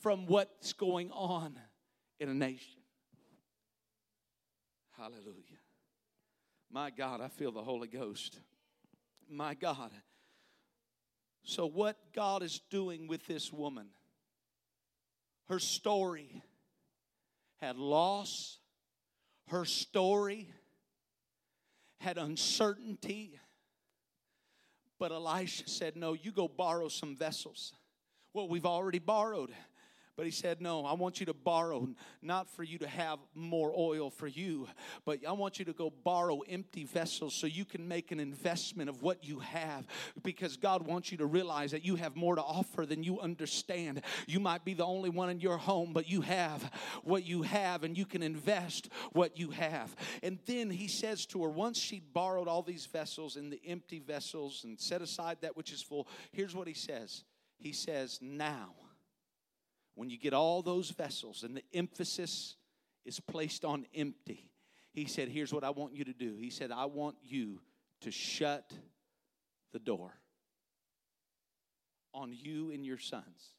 from 0.00 0.26
what's 0.26 0.72
going 0.72 1.10
on 1.10 1.58
in 2.18 2.28
a 2.28 2.34
nation. 2.34 2.80
Hallelujah. 4.96 5.60
My 6.70 6.90
God, 6.90 7.20
I 7.20 7.28
feel 7.28 7.52
the 7.52 7.62
Holy 7.62 7.88
Ghost. 7.88 8.38
My 9.28 9.54
God. 9.54 9.90
So, 11.44 11.66
what 11.66 11.96
God 12.14 12.42
is 12.42 12.60
doing 12.70 13.08
with 13.08 13.26
this 13.26 13.52
woman, 13.52 13.88
her 15.48 15.58
story 15.58 16.42
had 17.60 17.76
loss, 17.76 18.58
her 19.48 19.64
story 19.64 20.48
had 22.02 22.18
uncertainty. 22.18 23.38
But 24.98 25.12
Elisha 25.12 25.68
said, 25.68 25.96
No, 25.96 26.12
you 26.12 26.32
go 26.32 26.48
borrow 26.48 26.88
some 26.88 27.16
vessels. 27.16 27.72
Well, 28.34 28.48
we've 28.48 28.66
already 28.66 28.98
borrowed. 28.98 29.52
But 30.14 30.26
he 30.26 30.30
said, 30.30 30.60
No, 30.60 30.84
I 30.84 30.92
want 30.92 31.20
you 31.20 31.26
to 31.26 31.34
borrow, 31.34 31.88
not 32.20 32.46
for 32.48 32.62
you 32.62 32.78
to 32.78 32.86
have 32.86 33.18
more 33.34 33.72
oil 33.74 34.10
for 34.10 34.26
you, 34.26 34.68
but 35.06 35.20
I 35.26 35.32
want 35.32 35.58
you 35.58 35.64
to 35.64 35.72
go 35.72 35.90
borrow 35.90 36.40
empty 36.40 36.84
vessels 36.84 37.34
so 37.34 37.46
you 37.46 37.64
can 37.64 37.88
make 37.88 38.12
an 38.12 38.20
investment 38.20 38.90
of 38.90 39.02
what 39.02 39.24
you 39.24 39.38
have. 39.38 39.86
Because 40.22 40.58
God 40.58 40.86
wants 40.86 41.10
you 41.10 41.18
to 41.18 41.26
realize 41.26 41.70
that 41.70 41.84
you 41.84 41.96
have 41.96 42.14
more 42.14 42.36
to 42.36 42.42
offer 42.42 42.84
than 42.84 43.02
you 43.02 43.20
understand. 43.20 44.02
You 44.26 44.38
might 44.38 44.66
be 44.66 44.74
the 44.74 44.84
only 44.84 45.08
one 45.08 45.30
in 45.30 45.40
your 45.40 45.56
home, 45.56 45.94
but 45.94 46.08
you 46.10 46.20
have 46.20 46.70
what 47.02 47.24
you 47.24 47.42
have, 47.42 47.82
and 47.82 47.96
you 47.96 48.04
can 48.04 48.22
invest 48.22 48.90
what 49.12 49.38
you 49.38 49.50
have. 49.50 49.96
And 50.22 50.38
then 50.44 50.68
he 50.68 50.88
says 50.88 51.24
to 51.26 51.42
her, 51.42 51.48
once 51.48 51.78
she'd 51.78 52.12
borrowed 52.12 52.48
all 52.48 52.62
these 52.62 52.84
vessels 52.84 53.36
and 53.36 53.50
the 53.50 53.60
empty 53.66 53.98
vessels 53.98 54.64
and 54.64 54.78
set 54.78 55.00
aside 55.00 55.38
that 55.40 55.56
which 55.56 55.72
is 55.72 55.82
full, 55.82 56.06
here's 56.32 56.54
what 56.54 56.68
he 56.68 56.74
says 56.74 57.24
He 57.58 57.72
says, 57.72 58.18
Now 58.20 58.74
when 59.94 60.10
you 60.10 60.18
get 60.18 60.32
all 60.32 60.62
those 60.62 60.90
vessels 60.90 61.42
and 61.42 61.56
the 61.56 61.64
emphasis 61.74 62.56
is 63.04 63.20
placed 63.20 63.64
on 63.64 63.86
empty, 63.94 64.50
he 64.92 65.06
said, 65.06 65.28
Here's 65.28 65.52
what 65.52 65.64
I 65.64 65.70
want 65.70 65.94
you 65.94 66.04
to 66.04 66.12
do. 66.12 66.36
He 66.36 66.50
said, 66.50 66.70
I 66.70 66.86
want 66.86 67.16
you 67.22 67.60
to 68.02 68.10
shut 68.10 68.72
the 69.72 69.78
door 69.78 70.12
on 72.14 72.32
you 72.32 72.70
and 72.70 72.84
your 72.84 72.98
sons. 72.98 73.54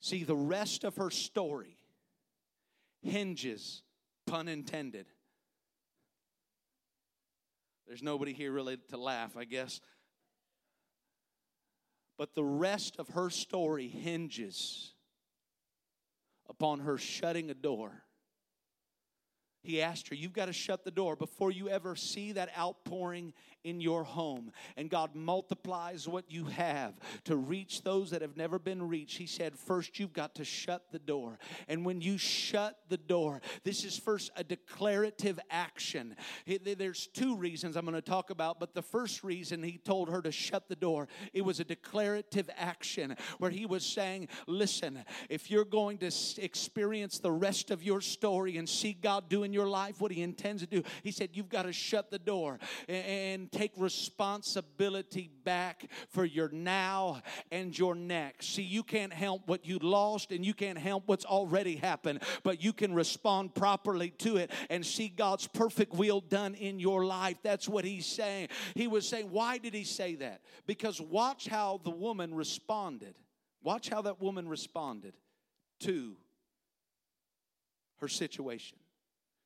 See, 0.00 0.24
the 0.24 0.36
rest 0.36 0.84
of 0.84 0.96
her 0.96 1.10
story 1.10 1.76
hinges, 3.02 3.82
pun 4.26 4.48
intended. 4.48 5.06
There's 7.86 8.02
nobody 8.02 8.32
here 8.32 8.52
really 8.52 8.78
to 8.90 8.96
laugh, 8.96 9.36
I 9.36 9.44
guess. 9.44 9.80
But 12.20 12.34
the 12.34 12.44
rest 12.44 12.96
of 12.98 13.08
her 13.08 13.30
story 13.30 13.88
hinges 13.88 14.92
upon 16.50 16.80
her 16.80 16.98
shutting 16.98 17.48
a 17.48 17.54
door. 17.54 18.02
He 19.62 19.80
asked 19.80 20.08
her, 20.08 20.14
You've 20.14 20.34
got 20.34 20.44
to 20.44 20.52
shut 20.52 20.84
the 20.84 20.90
door. 20.90 21.16
Before 21.16 21.50
you 21.50 21.70
ever 21.70 21.96
see 21.96 22.32
that 22.32 22.50
outpouring 22.58 23.32
in 23.64 23.80
your 23.80 24.04
home. 24.04 24.52
And 24.76 24.88
God 24.88 25.14
multiplies 25.14 26.08
what 26.08 26.30
you 26.30 26.46
have 26.46 26.94
to 27.24 27.36
reach 27.36 27.82
those 27.82 28.10
that 28.10 28.22
have 28.22 28.36
never 28.36 28.58
been 28.58 28.88
reached. 28.88 29.18
He 29.18 29.26
said, 29.26 29.58
First, 29.58 29.98
you've 29.98 30.12
got 30.12 30.34
to 30.36 30.44
shut 30.44 30.84
the 30.92 30.98
door. 30.98 31.38
And 31.68 31.84
when 31.84 32.00
you 32.00 32.16
shut 32.16 32.78
the 32.88 32.96
door, 32.96 33.42
this 33.64 33.84
is 33.84 33.98
first 33.98 34.30
a 34.36 34.44
declarative 34.44 35.38
action. 35.50 36.16
There's 36.46 37.08
two 37.08 37.36
reasons 37.36 37.76
I'm 37.76 37.84
going 37.84 37.94
to 37.94 38.00
talk 38.00 38.30
about, 38.30 38.58
but 38.58 38.74
the 38.74 38.82
first 38.82 39.22
reason 39.22 39.62
he 39.62 39.78
told 39.78 40.08
her 40.08 40.22
to 40.22 40.32
shut 40.32 40.68
the 40.68 40.76
door, 40.76 41.08
it 41.32 41.42
was 41.42 41.60
a 41.60 41.64
declarative 41.64 42.48
action 42.56 43.16
where 43.38 43.50
he 43.50 43.66
was 43.66 43.84
saying, 43.84 44.28
Listen, 44.46 45.04
if 45.28 45.50
you're 45.50 45.64
going 45.64 45.98
to 45.98 46.10
experience 46.38 47.18
the 47.18 47.30
rest 47.30 47.70
of 47.70 47.82
your 47.82 48.00
story 48.00 48.56
and 48.56 48.68
see 48.68 48.94
God 48.94 49.28
doing 49.28 49.50
in 49.50 49.54
your 49.54 49.66
life, 49.66 50.00
what 50.00 50.12
He 50.12 50.22
intends 50.22 50.62
to 50.62 50.68
do. 50.68 50.82
He 51.02 51.10
said, 51.10 51.30
You've 51.32 51.48
got 51.48 51.62
to 51.62 51.72
shut 51.72 52.10
the 52.10 52.18
door 52.18 52.58
take 53.52 53.72
responsibility 53.76 55.30
back 55.44 55.88
for 56.08 56.24
your 56.24 56.48
now 56.50 57.22
and 57.50 57.76
your 57.76 57.94
next. 57.94 58.54
See, 58.54 58.62
you 58.62 58.82
can't 58.82 59.12
help 59.12 59.46
what 59.46 59.66
you 59.66 59.78
lost 59.78 60.32
and 60.32 60.44
you 60.44 60.54
can't 60.54 60.78
help 60.78 61.04
what's 61.06 61.24
already 61.24 61.76
happened, 61.76 62.22
but 62.42 62.62
you 62.62 62.72
can 62.72 62.94
respond 62.94 63.54
properly 63.54 64.10
to 64.10 64.36
it 64.36 64.50
and 64.68 64.84
see 64.84 65.08
God's 65.08 65.46
perfect 65.46 65.94
will 65.94 66.20
done 66.20 66.54
in 66.54 66.78
your 66.78 67.04
life. 67.04 67.38
That's 67.42 67.68
what 67.68 67.84
He's 67.84 68.06
saying. 68.06 68.48
He 68.74 68.86
was 68.86 69.08
saying, 69.08 69.30
Why 69.30 69.58
did 69.58 69.74
He 69.74 69.84
say 69.84 70.16
that? 70.16 70.42
Because 70.66 71.00
watch 71.00 71.46
how 71.46 71.80
the 71.82 71.90
woman 71.90 72.34
responded. 72.34 73.14
Watch 73.62 73.88
how 73.88 74.02
that 74.02 74.20
woman 74.20 74.48
responded 74.48 75.14
to 75.80 76.16
her 78.00 78.08
situation. 78.08 78.78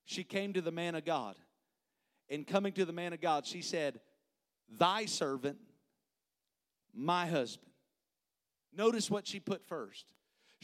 She 0.05 0.23
came 0.23 0.53
to 0.53 0.61
the 0.61 0.71
man 0.71 0.95
of 0.95 1.05
God. 1.05 1.37
And 2.31 2.47
coming 2.47 2.73
to 2.75 2.85
the 2.85 2.93
man 2.93 3.13
of 3.13 3.21
God, 3.21 3.47
she 3.47 3.63
said, 3.63 4.01
Thy 4.69 5.05
servant, 5.05 5.59
my 6.95 7.27
husband. 7.27 7.71
Notice 8.77 9.11
what 9.11 9.27
she 9.27 9.41
put 9.41 9.67
first. 9.67 10.07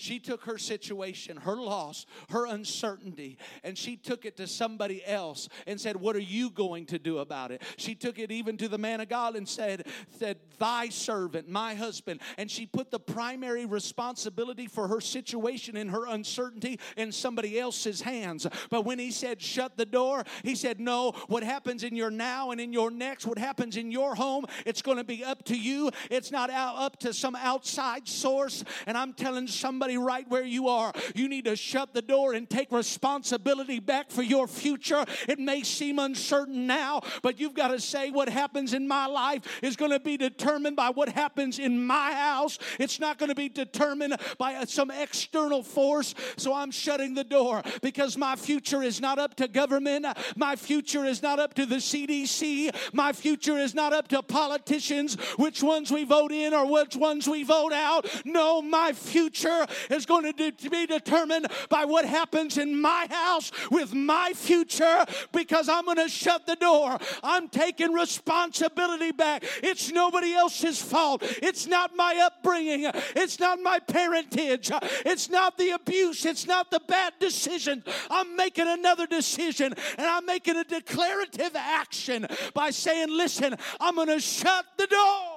She 0.01 0.19
took 0.19 0.45
her 0.45 0.57
situation, 0.57 1.37
her 1.37 1.57
loss, 1.57 2.07
her 2.31 2.47
uncertainty, 2.47 3.37
and 3.63 3.77
she 3.77 3.97
took 3.97 4.25
it 4.25 4.37
to 4.39 4.47
somebody 4.47 5.05
else 5.05 5.49
and 5.67 5.79
said, 5.79 5.97
What 5.97 6.17
are 6.17 6.21
you 6.21 6.49
going 6.49 6.87
to 6.87 6.99
do 6.99 7.19
about 7.19 7.51
it? 7.51 7.63
She 7.77 7.95
took 7.95 8.19
it 8.19 8.33
even 8.33 8.57
to 8.57 8.69
the 8.69 8.79
man 8.79 9.03
of 9.03 9.11
God 9.11 9.37
and 9.37 9.47
said, 9.47 9.87
said 10.19 10.39
Thy 10.59 10.89
servant, 10.89 11.51
my 11.51 11.75
husband. 11.75 12.21
And 12.39 12.51
she 12.51 12.65
put 12.65 12.91
the 12.91 12.99
primary 12.99 13.67
responsibility 13.67 14.67
for 14.67 14.89
her 14.89 15.03
situation 15.03 15.77
and 15.77 15.91
her 15.91 16.07
uncertainty 16.07 16.81
in 16.97 17.13
somebody 17.13 17.61
else's 17.61 18.01
hands. 18.01 18.47
But 18.71 18.87
when 18.87 18.99
he 18.99 19.11
said, 19.11 19.43
Shut 19.43 19.77
the 19.77 19.85
door, 19.85 20.25
he 20.43 20.55
said, 20.55 20.81
No, 20.81 21.13
what 21.29 21.43
happens 21.43 21.85
in 21.85 21.95
your 21.95 22.11
now 22.11 22.53
and 22.53 22.61
in 22.61 22.73
your 22.73 22.91
next, 22.91 23.27
what 23.27 23.39
happens 23.39 23.77
in 23.77 23.91
your 23.91 24.15
home, 24.15 24.47
it's 24.65 24.81
going 24.81 24.97
to 24.97 25.05
be 25.05 25.23
up 25.23 25.45
to 25.45 25.57
you. 25.57 25.91
It's 26.11 26.31
not 26.31 26.49
out, 26.49 26.77
up 26.77 26.99
to 27.01 27.13
some 27.13 27.37
outside 27.37 28.09
source. 28.09 28.65
And 28.87 28.97
I'm 28.97 29.13
telling 29.13 29.47
somebody 29.47 29.90
somebody 29.91 29.99
right 29.99 30.29
where 30.29 30.45
you 30.45 30.69
are. 30.69 30.93
You 31.15 31.29
need 31.29 31.45
to 31.47 31.57
shut 31.57 31.95
the 31.95 32.03
door 32.03 32.33
and 32.35 32.49
take 32.49 32.71
responsibility 32.71 33.81
back 33.81 34.11
for 34.11 34.23
your 34.23 34.47
future. 34.47 35.05
It 35.29 35.39
may 35.39 35.63
seem 35.63 35.99
uncertain 35.99 36.67
now, 36.67 37.03
but 37.23 37.41
you've 37.41 37.55
got 37.55 37.69
to 37.69 37.81
say 37.81 38.11
what 38.11 38.29
happens 38.29 38.75
in 38.75 38.87
my 38.87 39.07
life 39.07 39.43
is 39.63 39.77
going 39.77 39.91
to 39.91 40.01
be 40.01 40.17
determined 40.17 40.77
by 40.77 40.91
what 40.91 41.09
happens 41.09 41.59
in 41.59 41.85
my 41.85 42.13
house. 42.13 42.59
It's 42.79 43.01
not 43.01 43.19
going 43.19 43.31
to 43.31 43.35
be 43.35 43.49
determined 43.49 44.17
by 44.39 44.65
some 44.65 44.91
external 44.91 45.63
force. 45.63 46.15
So 46.37 46.55
I'm 46.55 46.71
shutting 46.71 47.15
the 47.15 47.25
door 47.25 47.63
because 47.83 48.17
my 48.17 48.37
future 48.37 48.83
is 48.83 49.01
not 49.01 49.19
up 49.19 49.35
to 49.37 49.49
government. 49.49 50.07
My 50.37 50.57
future 50.57 51.05
is 51.05 51.23
not 51.23 51.39
up 51.39 51.55
to 51.55 51.67
the 51.67 51.77
CDC. 51.77 52.75
My 52.93 53.13
future 53.13 53.59
is 53.59 53.75
not 53.75 53.93
up 53.93 54.09
to 54.09 54.23
politicians, 54.23 55.17
which 55.37 55.63
ones 55.63 55.91
we 55.91 56.05
vote 56.05 56.33
in 56.33 56.55
or 56.55 56.67
which 56.71 56.97
ones 56.97 57.29
we 57.29 57.43
vote 57.43 57.73
out. 57.73 58.07
No, 58.25 58.63
my 58.63 58.93
future 58.93 59.67
is 59.89 60.07
going 60.07 60.33
to 60.33 60.53
be 60.53 60.87
determined 60.87 61.47
by 61.69 61.85
what 61.85 62.05
happens 62.05 62.59
in 62.59 62.81
my 62.81 63.07
house 63.11 63.51
with 63.71 63.95
my 63.95 64.33
future 64.35 65.05
because 65.33 65.69
I'm 65.69 65.85
going 65.85 65.97
to 65.97 66.09
shut 66.09 66.47
the 66.47 66.57
door. 66.57 66.99
I'm 67.23 67.49
taking 67.49 67.93
responsibility 67.93 69.13
back. 69.13 69.45
It's 69.63 69.91
nobody 69.91 70.35
else's 70.35 70.81
fault. 70.81 71.23
It's 71.43 71.67
not 71.67 71.97
my 71.97 72.17
upbringing. 72.23 72.91
It's 73.17 73.39
not 73.39 73.61
my 73.61 73.79
parentage. 73.79 74.71
It's 75.05 75.29
not 75.31 75.57
the 75.59 75.71
abuse. 75.71 76.25
It's 76.25 76.47
not 76.47 76.71
the 76.71 76.81
bad 76.87 77.15
decision. 77.21 77.85
I'm 78.11 78.37
making 78.37 78.69
another 78.69 79.07
decision 79.07 79.75
and 79.99 80.07
I'm 80.07 80.27
making 80.27 80.57
a 80.57 80.65
declarative 80.65 81.55
action 81.55 82.27
by 82.55 82.71
saying, 82.71 83.09
listen, 83.11 83.57
I'm 83.81 83.95
going 83.95 84.09
to 84.09 84.21
shut 84.21 84.67
the 84.77 84.87
door. 84.87 85.30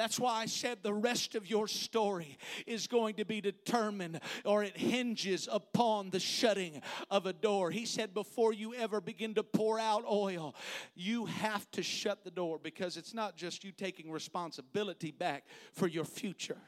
That's 0.00 0.18
why 0.18 0.40
I 0.40 0.46
said 0.46 0.78
the 0.82 0.94
rest 0.94 1.34
of 1.34 1.50
your 1.50 1.68
story 1.68 2.38
is 2.66 2.86
going 2.86 3.16
to 3.16 3.26
be 3.26 3.42
determined 3.42 4.20
or 4.46 4.64
it 4.64 4.74
hinges 4.74 5.46
upon 5.52 6.08
the 6.08 6.18
shutting 6.18 6.80
of 7.10 7.26
a 7.26 7.34
door. 7.34 7.70
He 7.70 7.84
said, 7.84 8.14
before 8.14 8.54
you 8.54 8.72
ever 8.72 9.02
begin 9.02 9.34
to 9.34 9.42
pour 9.42 9.78
out 9.78 10.04
oil, 10.10 10.54
you 10.94 11.26
have 11.26 11.70
to 11.72 11.82
shut 11.82 12.24
the 12.24 12.30
door 12.30 12.58
because 12.62 12.96
it's 12.96 13.12
not 13.12 13.36
just 13.36 13.62
you 13.62 13.72
taking 13.72 14.10
responsibility 14.10 15.10
back 15.10 15.44
for 15.74 15.86
your 15.86 16.06
future. 16.06 16.62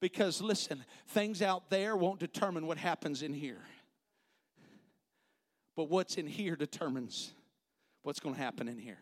Because 0.00 0.40
listen, 0.40 0.86
things 1.08 1.42
out 1.42 1.68
there 1.68 1.98
won't 1.98 2.18
determine 2.18 2.66
what 2.66 2.78
happens 2.78 3.20
in 3.20 3.34
here. 3.34 3.60
But 5.76 5.90
what's 5.90 6.16
in 6.16 6.26
here 6.26 6.56
determines 6.56 7.34
what's 8.04 8.20
going 8.20 8.36
to 8.36 8.40
happen 8.40 8.68
in 8.68 8.78
here. 8.78 9.00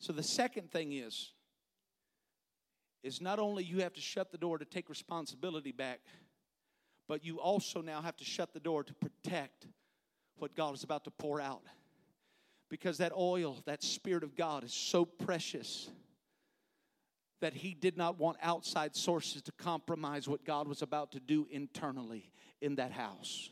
So 0.00 0.12
the 0.12 0.22
second 0.22 0.70
thing 0.70 0.92
is, 0.92 1.32
is 3.02 3.20
not 3.20 3.38
only 3.38 3.64
you 3.64 3.80
have 3.80 3.94
to 3.94 4.00
shut 4.00 4.30
the 4.30 4.38
door 4.38 4.58
to 4.58 4.64
take 4.64 4.88
responsibility 4.88 5.72
back, 5.72 6.00
but 7.08 7.24
you 7.24 7.40
also 7.40 7.80
now 7.80 8.00
have 8.02 8.16
to 8.16 8.24
shut 8.24 8.52
the 8.52 8.60
door 8.60 8.84
to 8.84 8.94
protect 8.94 9.66
what 10.36 10.54
God 10.54 10.74
is 10.74 10.84
about 10.84 11.04
to 11.04 11.10
pour 11.10 11.40
out. 11.40 11.62
Because 12.68 12.98
that 12.98 13.12
oil, 13.16 13.62
that 13.66 13.82
Spirit 13.82 14.22
of 14.22 14.36
God, 14.36 14.62
is 14.62 14.72
so 14.72 15.04
precious 15.04 15.90
that 17.40 17.54
He 17.54 17.74
did 17.74 17.96
not 17.96 18.18
want 18.18 18.36
outside 18.42 18.94
sources 18.94 19.42
to 19.42 19.52
compromise 19.52 20.28
what 20.28 20.44
God 20.44 20.68
was 20.68 20.82
about 20.82 21.12
to 21.12 21.20
do 21.20 21.48
internally 21.50 22.30
in 22.60 22.76
that 22.76 22.92
house. 22.92 23.50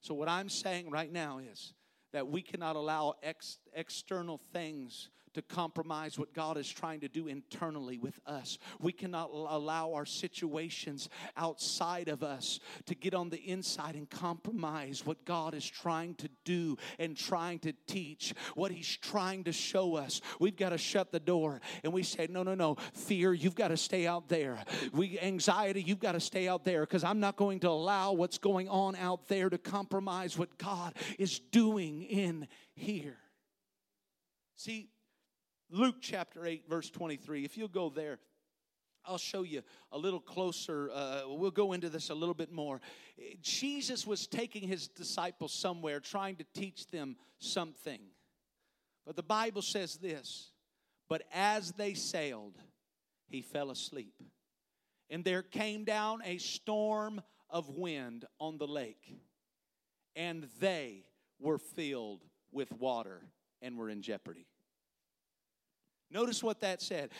So, 0.00 0.14
what 0.14 0.28
I'm 0.28 0.48
saying 0.48 0.90
right 0.90 1.12
now 1.12 1.38
is 1.38 1.74
that 2.12 2.28
we 2.28 2.42
cannot 2.42 2.76
allow 2.76 3.14
ex- 3.22 3.58
external 3.74 4.38
things 4.52 5.10
to 5.34 5.42
compromise 5.42 6.18
what 6.18 6.32
God 6.32 6.56
is 6.56 6.68
trying 6.68 7.00
to 7.00 7.08
do 7.08 7.26
internally 7.26 7.98
with 7.98 8.18
us. 8.26 8.58
We 8.80 8.92
cannot 8.92 9.30
allow 9.32 9.92
our 9.94 10.06
situations 10.06 11.08
outside 11.36 12.08
of 12.08 12.22
us 12.22 12.60
to 12.86 12.94
get 12.94 13.14
on 13.14 13.30
the 13.30 13.38
inside 13.38 13.94
and 13.94 14.08
compromise 14.08 15.04
what 15.04 15.24
God 15.24 15.54
is 15.54 15.68
trying 15.68 16.14
to 16.16 16.28
do 16.44 16.76
and 16.98 17.16
trying 17.16 17.58
to 17.60 17.72
teach, 17.86 18.34
what 18.54 18.70
He's 18.70 18.96
trying 18.96 19.44
to 19.44 19.52
show 19.52 19.96
us. 19.96 20.20
We've 20.38 20.56
got 20.56 20.70
to 20.70 20.78
shut 20.78 21.12
the 21.12 21.20
door 21.20 21.60
and 21.84 21.92
we 21.92 22.02
say, 22.02 22.26
No, 22.28 22.42
no, 22.42 22.54
no, 22.54 22.76
fear, 22.94 23.32
you've 23.32 23.54
got 23.54 23.68
to 23.68 23.76
stay 23.76 24.06
out 24.06 24.28
there. 24.28 24.58
We 24.92 25.18
anxiety, 25.20 25.82
you've 25.82 26.00
got 26.00 26.12
to 26.12 26.20
stay 26.20 26.48
out 26.48 26.64
there 26.64 26.80
because 26.82 27.04
I'm 27.04 27.20
not 27.20 27.36
going 27.36 27.60
to 27.60 27.68
allow 27.68 28.12
what's 28.12 28.38
going 28.38 28.68
on 28.68 28.96
out 28.96 29.28
there 29.28 29.48
to 29.50 29.58
compromise 29.58 30.36
what 30.38 30.58
God 30.58 30.94
is 31.18 31.38
doing 31.38 32.02
in 32.02 32.48
here. 32.74 33.16
See, 34.56 34.91
Luke 35.74 35.96
chapter 36.02 36.44
8, 36.44 36.64
verse 36.68 36.90
23. 36.90 37.46
If 37.46 37.56
you'll 37.56 37.66
go 37.66 37.88
there, 37.88 38.18
I'll 39.06 39.16
show 39.16 39.42
you 39.42 39.62
a 39.90 39.96
little 39.96 40.20
closer. 40.20 40.90
Uh, 40.92 41.22
we'll 41.28 41.50
go 41.50 41.72
into 41.72 41.88
this 41.88 42.10
a 42.10 42.14
little 42.14 42.34
bit 42.34 42.52
more. 42.52 42.82
Jesus 43.40 44.06
was 44.06 44.26
taking 44.26 44.68
his 44.68 44.88
disciples 44.88 45.54
somewhere, 45.54 45.98
trying 45.98 46.36
to 46.36 46.44
teach 46.52 46.88
them 46.88 47.16
something. 47.38 48.00
But 49.06 49.16
the 49.16 49.22
Bible 49.22 49.62
says 49.62 49.96
this 49.96 50.52
But 51.08 51.22
as 51.32 51.72
they 51.72 51.94
sailed, 51.94 52.58
he 53.26 53.40
fell 53.40 53.70
asleep. 53.70 54.14
And 55.08 55.24
there 55.24 55.42
came 55.42 55.84
down 55.84 56.20
a 56.22 56.36
storm 56.36 57.22
of 57.48 57.70
wind 57.70 58.26
on 58.38 58.58
the 58.58 58.66
lake, 58.66 59.16
and 60.14 60.48
they 60.60 61.06
were 61.40 61.58
filled 61.58 62.24
with 62.50 62.70
water 62.72 63.22
and 63.62 63.78
were 63.78 63.88
in 63.88 64.02
jeopardy. 64.02 64.46
Notice 66.12 66.42
what 66.42 66.60
that 66.60 66.82
said. 66.82 67.10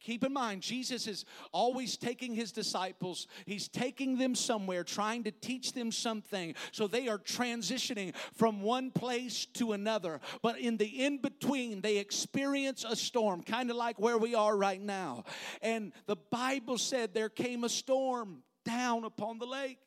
Keep 0.00 0.24
in 0.24 0.32
mind, 0.32 0.62
Jesus 0.62 1.06
is 1.06 1.24
always 1.52 1.96
taking 1.96 2.34
his 2.34 2.50
disciples, 2.50 3.28
he's 3.46 3.68
taking 3.68 4.18
them 4.18 4.34
somewhere, 4.34 4.82
trying 4.82 5.24
to 5.24 5.30
teach 5.30 5.72
them 5.72 5.92
something. 5.92 6.54
So 6.72 6.86
they 6.86 7.08
are 7.08 7.18
transitioning 7.18 8.14
from 8.34 8.62
one 8.62 8.90
place 8.90 9.46
to 9.54 9.72
another. 9.72 10.20
But 10.42 10.58
in 10.58 10.76
the 10.76 10.86
in 10.86 11.18
between, 11.18 11.80
they 11.80 11.98
experience 11.98 12.84
a 12.88 12.96
storm, 12.96 13.42
kind 13.42 13.70
of 13.70 13.76
like 13.76 14.00
where 14.00 14.18
we 14.18 14.34
are 14.34 14.56
right 14.56 14.80
now. 14.80 15.24
And 15.62 15.92
the 16.06 16.16
Bible 16.16 16.78
said 16.78 17.14
there 17.14 17.28
came 17.28 17.62
a 17.62 17.68
storm 17.68 18.42
down 18.64 19.04
upon 19.04 19.38
the 19.38 19.46
lake. 19.46 19.78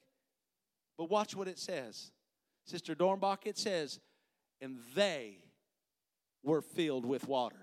But 0.97 1.09
watch 1.09 1.35
what 1.35 1.47
it 1.47 1.59
says. 1.59 2.11
Sister 2.65 2.95
Dornbach, 2.95 3.45
it 3.45 3.57
says, 3.57 3.99
and 4.61 4.77
they 4.95 5.39
were 6.43 6.61
filled 6.61 7.05
with 7.05 7.27
water 7.27 7.60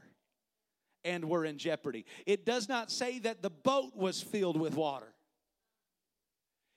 and 1.04 1.28
were 1.28 1.44
in 1.44 1.58
jeopardy. 1.58 2.04
It 2.26 2.44
does 2.44 2.68
not 2.68 2.90
say 2.90 3.18
that 3.20 3.42
the 3.42 3.50
boat 3.50 3.96
was 3.96 4.20
filled 4.20 4.58
with 4.58 4.74
water. 4.74 5.14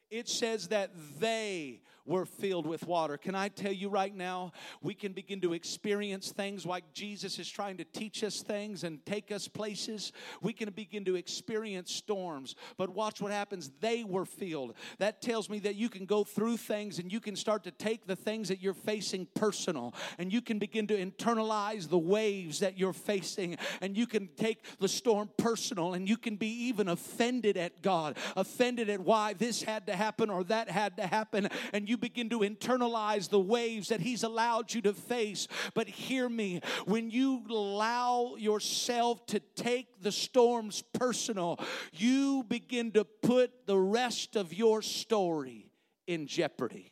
It 0.10 0.28
says 0.28 0.68
that 0.70 0.92
they 1.20 1.82
were 2.06 2.26
filled 2.26 2.66
with 2.66 2.86
water. 2.88 3.18
Can 3.18 3.36
I 3.36 3.50
tell 3.50 3.72
you 3.72 3.90
right 3.90 4.16
now, 4.16 4.52
we 4.82 4.94
can 4.94 5.14
begin 5.14 5.42
to 5.42 5.54
experience 5.54 6.32
things 6.32 6.66
like 6.66 6.94
Jesus 6.94 7.40
is 7.40 7.50
trying 7.50 7.78
to 7.78 7.84
teach 7.84 8.24
us 8.24 8.42
things 8.42 8.84
and 8.84 9.06
take 9.06 9.32
us 9.32 9.48
places. 9.48 10.12
We 10.42 10.54
can 10.54 10.70
begin 10.72 11.06
to 11.06 11.16
experience 11.16 11.94
storms. 11.94 12.56
But 12.78 12.90
watch 12.90 13.22
what 13.22 13.32
happens. 13.32 13.72
They 13.80 14.04
were 14.04 14.26
filled. 14.26 14.74
That 15.00 15.22
tells 15.22 15.50
me 15.50 15.60
that 15.60 15.76
you 15.76 15.90
can 15.90 16.06
go 16.06 16.24
through 16.24 16.58
things 16.58 17.00
and 17.00 17.12
you 17.12 17.20
can 17.20 17.36
start 17.36 17.64
to 17.64 17.72
take 17.72 18.08
the 18.08 18.16
things 18.16 18.48
that 18.50 18.62
you're 18.62 18.74
facing 18.74 19.28
personal 19.36 19.94
and 20.18 20.32
you 20.32 20.42
can 20.42 20.60
begin 20.60 20.88
to 20.88 21.06
internalize 21.06 21.90
the 21.90 21.98
waves 21.98 22.60
that 22.60 22.78
you're 22.78 22.94
facing 22.94 23.58
and 23.82 23.96
you 23.96 24.08
can 24.08 24.28
take 24.38 24.64
the 24.80 24.88
storm 24.88 25.30
personal 25.38 25.94
and 25.94 26.08
you 26.08 26.18
can 26.18 26.36
be 26.36 26.48
even 26.48 26.88
offended 26.88 27.58
at 27.58 27.82
God, 27.82 28.18
offended 28.36 28.90
at 28.90 29.00
why 29.00 29.34
this 29.34 29.64
had 29.64 29.88
to 29.88 29.96
happen 29.96 30.30
or 30.30 30.44
that 30.46 30.70
had 30.70 30.98
to 30.98 31.08
happen. 31.08 31.48
And 31.74 31.88
you 31.92 31.98
begin 31.98 32.30
to 32.30 32.40
internalize 32.40 33.30
the 33.30 33.40
waves 33.40 33.90
that 33.90 34.00
He's 34.00 34.24
allowed 34.24 34.74
you 34.74 34.82
to 34.84 34.94
face. 34.94 35.48
But 35.76 35.88
hear 35.88 36.28
me, 36.28 36.62
when 36.86 37.12
you 37.12 37.44
allow 37.50 38.36
yourself 38.38 39.26
to 39.28 39.42
take 39.56 40.02
the 40.02 40.12
storms 40.12 40.82
personal, 40.94 41.60
you 41.92 42.46
begin 42.48 42.92
to 42.94 43.04
put 43.04 43.68
the 43.68 43.78
rest 43.78 44.38
of 44.38 44.54
your 44.54 44.82
story 44.82 45.70
in 46.08 46.28
jeopardy. 46.28 46.91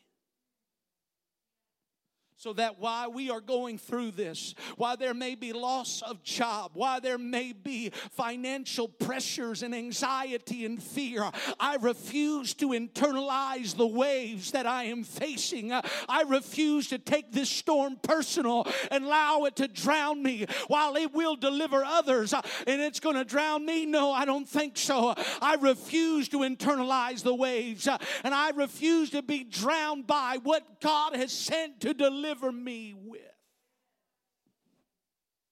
So 2.40 2.54
that 2.54 2.80
while 2.80 3.12
we 3.12 3.30
are 3.30 3.42
going 3.42 3.78
through 3.78 4.12
this, 4.12 4.56
while 4.78 4.96
there 4.96 5.14
may 5.14 5.36
be 5.36 5.52
loss 5.52 6.02
of 6.02 6.24
job, 6.24 6.72
while 6.74 7.02
there 7.02 7.18
may 7.18 7.52
be 7.52 7.90
financial 8.12 8.88
pressures 8.88 9.62
and 9.62 9.76
anxiety 9.76 10.64
and 10.64 10.82
fear, 10.82 11.30
I 11.60 11.76
refuse 11.82 12.54
to 12.54 12.70
internalize 12.70 13.76
the 13.76 13.86
waves 13.86 14.52
that 14.52 14.66
I 14.66 14.86
am 14.86 15.04
facing. 15.04 15.74
I 15.74 16.24
refuse 16.30 16.88
to 16.88 16.98
take 16.98 17.34
this 17.34 17.50
storm 17.50 17.98
personal 18.02 18.66
and 18.90 19.04
allow 19.04 19.44
it 19.44 19.58
to 19.58 19.68
drown 19.68 20.24
me 20.24 20.46
while 20.68 20.96
it 20.96 21.14
will 21.14 21.36
deliver 21.36 21.84
others 21.84 22.34
and 22.34 22.82
it's 22.82 23.02
going 23.02 23.18
to 23.18 23.26
drown 23.26 23.66
me. 23.66 23.86
No, 23.86 24.14
I 24.14 24.24
don't 24.24 24.48
think 24.48 24.78
so. 24.78 25.14
I 25.42 25.58
refuse 25.60 26.30
to 26.30 26.38
internalize 26.38 27.22
the 27.22 27.36
waves 27.36 27.86
and 27.86 28.34
I 28.34 28.52
refuse 28.52 29.10
to 29.10 29.22
be 29.22 29.44
drowned 29.44 30.08
by 30.08 30.38
what 30.42 30.80
God 30.80 31.18
has 31.18 31.34
sent 31.34 31.82
to 31.82 31.94
deliver 31.94 32.29
deliver 32.30 32.52
me 32.52 32.94
with. 32.94 33.22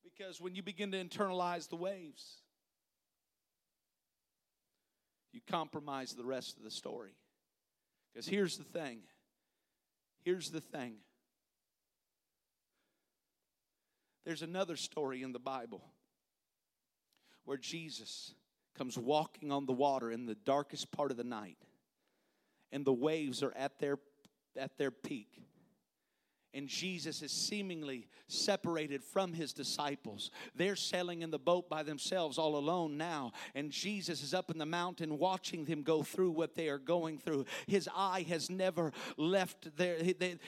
Because 0.04 0.42
when 0.42 0.56
you 0.56 0.64
begin 0.64 0.92
to 0.92 1.04
internalize 1.04 1.70
the 1.70 1.76
waves, 1.76 2.38
you 5.32 5.42
compromise 5.50 6.14
the 6.14 6.26
rest 6.26 6.58
of 6.58 6.64
the 6.64 6.72
story. 6.72 7.16
Because 8.12 8.28
here's 8.28 8.58
the 8.58 8.64
thing 8.64 9.00
here's 10.24 10.50
the 10.50 10.62
thing 10.62 10.96
there's 14.26 14.42
another 14.42 14.76
story 14.76 15.22
in 15.22 15.32
the 15.32 15.40
Bible 15.40 15.84
where 17.46 17.58
Jesus 17.58 18.34
comes 18.78 18.98
walking 18.98 19.52
on 19.52 19.66
the 19.66 19.74
water 19.74 20.12
in 20.12 20.26
the 20.26 20.36
darkest 20.36 20.92
part 20.92 21.12
of 21.12 21.18
the 21.18 21.24
night, 21.24 21.58
and 22.72 22.84
the 22.84 22.94
waves 22.94 23.42
are 23.42 23.54
at 23.56 23.80
their, 23.80 24.00
at 24.58 24.78
their 24.78 24.92
peak 24.92 25.47
and 26.58 26.68
Jesus 26.68 27.22
is 27.22 27.32
seemingly 27.32 28.08
separated 28.28 29.04
from 29.04 29.32
his 29.32 29.54
disciples. 29.54 30.32
They're 30.56 30.76
sailing 30.76 31.22
in 31.22 31.30
the 31.30 31.38
boat 31.40 31.70
by 31.70 31.84
themselves, 31.84 32.38
all 32.38 32.58
alone 32.58 32.98
now, 32.98 33.32
and 33.54 33.72
Jesus 33.72 34.24
is 34.24 34.34
up 34.34 34.50
in 34.50 34.58
the 34.58 34.66
mountain 34.66 35.20
watching 35.20 35.66
them 35.66 35.84
go 35.84 36.02
through 36.02 36.32
what 36.32 36.56
they 36.56 36.68
are 36.68 36.80
going 36.80 37.20
through. 37.20 37.46
His 37.68 37.88
eye 37.96 38.26
has 38.28 38.50
never 38.50 38.92
left 39.18 39.78
there, 39.78 39.98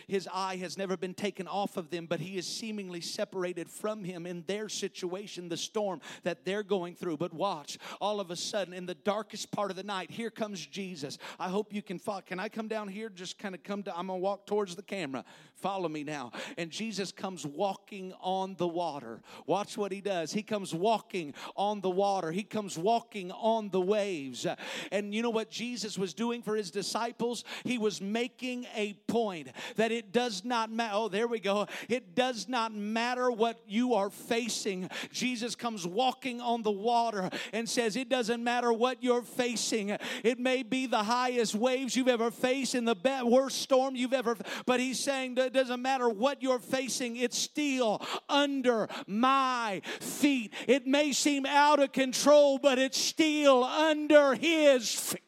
his 0.07 0.27
eye 0.33 0.57
has 0.57 0.77
never 0.77 0.97
been 0.97 1.13
taken 1.13 1.47
off 1.47 1.77
of 1.77 1.91
them, 1.91 2.07
but 2.07 2.19
he 2.19 2.37
is 2.37 2.47
seemingly 2.47 3.01
separated 3.01 3.69
from 3.69 4.03
him 4.03 4.25
in 4.25 4.43
their 4.47 4.67
situation, 4.67 5.47
the 5.47 5.57
storm 5.57 6.01
that 6.23 6.43
they're 6.43 6.63
going 6.63 6.95
through. 6.95 7.17
But 7.17 7.33
watch, 7.33 7.77
all 8.01 8.19
of 8.19 8.31
a 8.31 8.35
sudden, 8.35 8.73
in 8.73 8.87
the 8.87 8.95
darkest 8.95 9.51
part 9.51 9.69
of 9.69 9.77
the 9.77 9.83
night, 9.83 10.09
here 10.09 10.31
comes 10.31 10.65
Jesus. 10.65 11.19
I 11.39 11.49
hope 11.49 11.71
you 11.71 11.83
can 11.83 11.99
follow. 11.99 12.21
Can 12.21 12.39
I 12.39 12.49
come 12.49 12.67
down 12.67 12.87
here? 12.87 13.09
Just 13.09 13.37
kind 13.37 13.53
of 13.53 13.63
come 13.63 13.83
to, 13.83 13.95
I'm 13.95 14.07
gonna 14.07 14.17
walk 14.17 14.47
towards 14.47 14.75
the 14.75 14.81
camera. 14.81 15.23
Follow 15.53 15.87
me 15.87 15.98
now. 16.03 16.31
And 16.57 16.69
Jesus 16.69 17.11
comes 17.11 17.45
walking 17.45 18.13
on 18.21 18.55
the 18.57 18.67
water. 18.67 19.21
Watch 19.45 19.77
what 19.77 19.91
he 19.91 20.01
does. 20.01 20.31
He 20.31 20.43
comes 20.43 20.73
walking 20.73 21.33
on 21.55 21.81
the 21.81 21.89
water, 21.89 22.31
he 22.31 22.43
comes 22.43 22.77
walking 22.77 23.31
on 23.31 23.69
the 23.69 23.81
waves. 23.81 24.45
And 24.91 25.13
you 25.13 25.21
know 25.21 25.29
what 25.29 25.49
Jesus 25.49 25.97
was 25.97 26.13
doing 26.13 26.41
for 26.41 26.55
his 26.55 26.71
disciples? 26.71 27.43
He 27.63 27.77
was 27.77 28.01
making 28.01 28.65
a 28.75 28.93
point 29.07 29.49
that 29.75 29.91
it 29.91 30.11
does 30.11 30.43
not 30.43 30.71
matter. 30.71 30.93
Oh, 30.95 31.07
there 31.07 31.27
we 31.27 31.39
go. 31.39 31.67
It 31.87 32.15
does 32.15 32.47
not 32.47 32.73
matter 32.73 33.31
what 33.31 33.59
you 33.67 33.93
are 33.93 34.09
facing. 34.09 34.89
Jesus 35.11 35.55
comes 35.55 35.85
walking 35.85 36.41
on 36.41 36.63
the 36.63 36.71
water 36.71 37.29
and 37.53 37.67
says, 37.67 37.95
It 37.95 38.09
doesn't 38.09 38.43
matter 38.43 38.71
what 38.71 39.03
you're 39.03 39.21
facing. 39.21 39.97
It 40.23 40.39
may 40.39 40.63
be 40.63 40.87
the 40.87 41.03
highest 41.03 41.55
waves 41.55 41.95
you've 41.95 42.07
ever 42.07 42.31
faced 42.31 42.75
in 42.75 42.85
the 42.85 42.95
worst 43.23 43.61
storm 43.61 43.95
you've 43.95 44.13
ever, 44.13 44.37
but 44.65 44.79
he's 44.79 44.99
saying 44.99 45.37
it 45.37 45.53
doesn't 45.53 45.78
matter 45.81 46.09
what 46.09 46.41
you're 46.41 46.59
facing, 46.59 47.15
it's 47.15 47.37
still 47.37 48.01
under 48.27 48.87
my 49.07 49.81
feet. 49.99 50.53
It 50.67 50.85
may 50.87 51.11
seem 51.11 51.45
out 51.45 51.79
of 51.79 51.91
control, 51.91 52.57
but 52.57 52.79
it's 52.79 52.97
still 52.97 53.63
under 53.63 54.35
his 54.35 54.93
feet. 54.93 55.21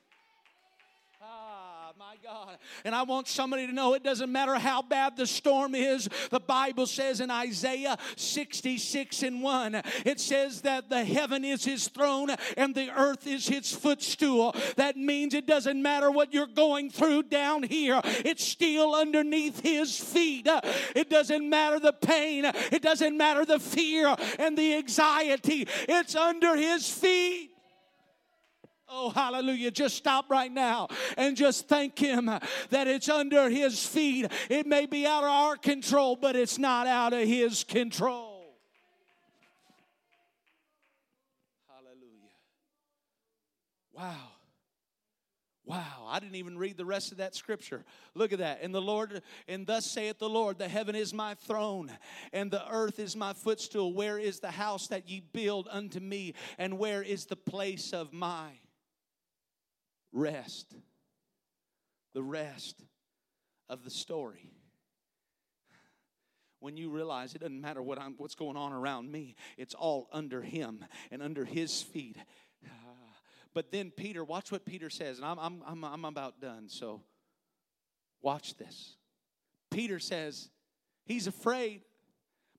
God. 2.32 2.58
And 2.86 2.96
I 2.96 3.04
want 3.04 3.28
somebody 3.28 3.68
to 3.68 3.74
know 3.74 3.94
it 3.94 4.04
doesn't 4.04 4.32
matter 4.32 4.56
how 4.56 4.82
bad 4.82 5.18
the 5.18 5.28
storm 5.28 5.76
is. 5.76 6.08
The 6.30 6.40
Bible 6.40 6.86
says 6.86 7.20
in 7.20 7.30
Isaiah 7.30 7.98
66 8.16 9.24
and 9.24 9.44
1, 9.44 9.82
it 10.06 10.18
says 10.18 10.62
that 10.62 10.90
the 10.90 11.04
heaven 11.04 11.44
is 11.44 11.66
his 11.66 11.90
throne 11.90 12.30
and 12.56 12.74
the 12.74 12.90
earth 12.98 13.28
is 13.28 13.48
his 13.48 13.74
footstool. 13.74 14.56
That 14.78 14.96
means 14.96 15.34
it 15.34 15.46
doesn't 15.46 15.82
matter 15.82 16.10
what 16.10 16.34
you're 16.34 16.48
going 16.48 16.90
through 16.90 17.24
down 17.24 17.64
here, 17.64 18.00
it's 18.04 18.46
still 18.46 18.96
underneath 18.96 19.60
his 19.60 20.00
feet. 20.00 20.48
It 20.96 21.10
doesn't 21.10 21.50
matter 21.50 21.82
the 21.82 21.94
pain, 21.94 22.46
it 22.46 22.82
doesn't 22.82 23.18
matter 23.18 23.44
the 23.44 23.60
fear 23.60 24.16
and 24.40 24.58
the 24.58 24.76
anxiety, 24.76 25.68
it's 25.90 26.16
under 26.16 26.56
his 26.56 26.90
feet. 26.90 27.51
Oh, 28.94 29.10
hallelujah. 29.10 29.72
Just 29.72 29.96
stop 29.96 30.30
right 30.30 30.52
now 30.52 30.90
and 31.16 31.38
just 31.38 31.70
thank 31.70 31.98
Him 31.98 32.26
that 32.26 32.88
it's 32.88 33.08
under 33.08 33.50
His 33.50 33.86
feet. 33.86 34.30
It 34.50 34.68
may 34.68 34.86
be 34.86 35.06
out 35.06 35.24
of 35.24 35.30
our 35.30 35.56
control, 35.56 36.18
but 36.18 36.36
it's 36.36 36.60
not 36.60 36.88
out 36.88 37.14
of 37.14 37.26
His 37.26 37.64
control. 37.64 38.58
Hallelujah. 41.70 42.34
Wow. 43.94 44.28
Wow, 45.64 46.08
I 46.10 46.20
didn't 46.20 46.36
even 46.36 46.58
read 46.58 46.76
the 46.76 46.84
rest 46.84 47.14
of 47.14 47.20
that 47.20 47.34
scripture. 47.34 47.86
Look 48.14 48.34
at 48.34 48.40
that. 48.40 48.60
And 48.62 48.76
the 48.76 48.82
Lord, 48.82 49.22
and 49.48 49.66
thus 49.66 49.86
saith 49.86 50.20
the 50.20 50.28
Lord, 50.28 50.58
the 50.58 50.68
heaven 50.68 50.96
is 50.96 51.14
my 51.14 51.36
throne, 51.36 51.90
and 52.34 52.52
the 52.52 52.68
earth 52.70 53.00
is 53.00 53.16
my 53.16 53.32
footstool. 53.32 53.94
Where 53.94 54.20
is 54.20 54.42
the 54.42 54.52
house 54.52 54.88
that 54.88 55.08
ye 55.08 55.22
build 55.32 55.70
unto 55.72 56.02
me? 56.02 56.34
And 56.58 56.78
where 56.78 57.02
is 57.02 57.26
the 57.26 57.38
place 57.38 57.94
of 57.94 58.12
my 58.12 58.50
rest. 60.12 60.76
The 62.14 62.24
rest 62.24 62.84
of 63.70 63.84
the 63.84 63.90
story. 63.90 64.52
When 66.60 66.78
you 66.78 66.90
realize 66.90 67.34
it 67.34 67.40
doesn't 67.40 67.60
matter 67.60 67.82
what 67.82 68.00
I'm, 68.00 68.16
what's 68.18 68.36
going 68.36 68.58
on 68.58 68.72
around 68.72 69.12
me, 69.12 69.36
it's 69.58 69.74
all 69.74 70.08
under 70.12 70.42
Him 70.42 70.86
and 71.10 71.24
under 71.24 71.46
His 71.46 71.82
feet. 71.82 72.18
But 73.54 73.70
then 73.70 73.92
Peter, 73.92 74.24
watch 74.24 74.50
what 74.50 74.64
Peter 74.64 74.90
says, 74.90 75.18
and 75.18 75.26
I'm, 75.26 75.38
I'm, 75.38 75.62
I'm, 75.68 75.84
I'm 75.84 76.06
about 76.06 76.40
done, 76.40 76.70
so 76.70 77.02
watch 78.22 78.56
this. 78.56 78.96
Peter 79.70 80.00
says, 80.00 80.50
he's 81.04 81.28
afraid, 81.28 81.82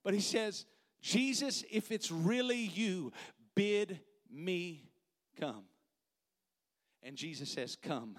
but 0.04 0.12
he 0.12 0.20
says, 0.20 0.66
Jesus, 1.00 1.64
if 1.70 1.90
it's 1.90 2.10
really 2.10 2.58
you, 2.58 3.10
bid 3.54 4.00
me 4.30 4.84
come. 5.40 5.64
And 7.02 7.16
Jesus 7.16 7.50
says, 7.50 7.76
Come. 7.80 8.18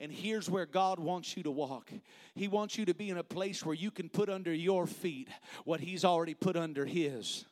And 0.00 0.10
here's 0.10 0.50
where 0.50 0.66
God 0.66 0.98
wants 0.98 1.36
you 1.36 1.44
to 1.44 1.50
walk. 1.50 1.92
He 2.34 2.48
wants 2.48 2.76
you 2.76 2.84
to 2.86 2.94
be 2.94 3.08
in 3.08 3.18
a 3.18 3.22
place 3.22 3.64
where 3.64 3.74
you 3.74 3.92
can 3.92 4.08
put 4.08 4.28
under 4.28 4.52
your 4.52 4.86
feet 4.86 5.28
what 5.64 5.80
He's 5.80 6.04
already 6.04 6.34
put 6.34 6.56
under 6.56 6.84
His. 6.84 7.44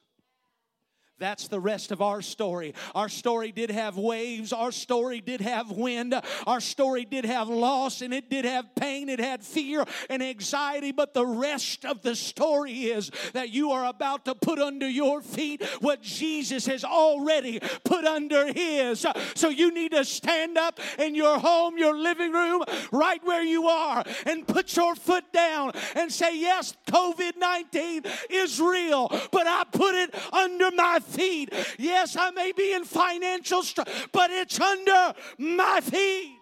That's 1.20 1.48
the 1.48 1.60
rest 1.60 1.92
of 1.92 2.00
our 2.00 2.22
story. 2.22 2.72
Our 2.94 3.10
story 3.10 3.52
did 3.52 3.70
have 3.70 3.98
waves. 3.98 4.54
Our 4.54 4.72
story 4.72 5.20
did 5.20 5.42
have 5.42 5.70
wind. 5.70 6.18
Our 6.46 6.60
story 6.60 7.04
did 7.04 7.26
have 7.26 7.50
loss 7.50 8.00
and 8.00 8.14
it 8.14 8.30
did 8.30 8.46
have 8.46 8.74
pain. 8.74 9.10
It 9.10 9.20
had 9.20 9.44
fear 9.44 9.84
and 10.08 10.22
anxiety. 10.22 10.92
But 10.92 11.12
the 11.12 11.26
rest 11.26 11.84
of 11.84 12.00
the 12.00 12.16
story 12.16 12.72
is 12.72 13.10
that 13.34 13.50
you 13.50 13.70
are 13.70 13.84
about 13.84 14.24
to 14.24 14.34
put 14.34 14.58
under 14.58 14.88
your 14.88 15.20
feet 15.20 15.62
what 15.80 16.00
Jesus 16.00 16.64
has 16.64 16.84
already 16.84 17.60
put 17.84 18.06
under 18.06 18.50
His. 18.50 19.04
So 19.34 19.50
you 19.50 19.74
need 19.74 19.92
to 19.92 20.06
stand 20.06 20.56
up 20.56 20.80
in 20.98 21.14
your 21.14 21.38
home, 21.38 21.76
your 21.76 21.98
living 21.98 22.32
room, 22.32 22.64
right 22.92 23.20
where 23.24 23.44
you 23.44 23.66
are, 23.66 24.02
and 24.24 24.48
put 24.48 24.74
your 24.74 24.94
foot 24.94 25.30
down 25.34 25.72
and 25.94 26.10
say, 26.10 26.40
Yes, 26.40 26.74
COVID 26.86 27.36
19 27.36 28.04
is 28.30 28.58
real, 28.58 29.08
but 29.30 29.46
I 29.46 29.64
put 29.70 29.94
it 29.94 30.14
under 30.32 30.70
my 30.70 30.98
feet. 31.10 31.52
Yes, 31.78 32.16
I 32.16 32.30
may 32.30 32.52
be 32.52 32.72
in 32.72 32.84
financial 32.84 33.62
struggle, 33.62 33.92
but 34.12 34.30
it's 34.30 34.60
under 34.60 35.14
my 35.38 35.80
feet. 35.80 36.36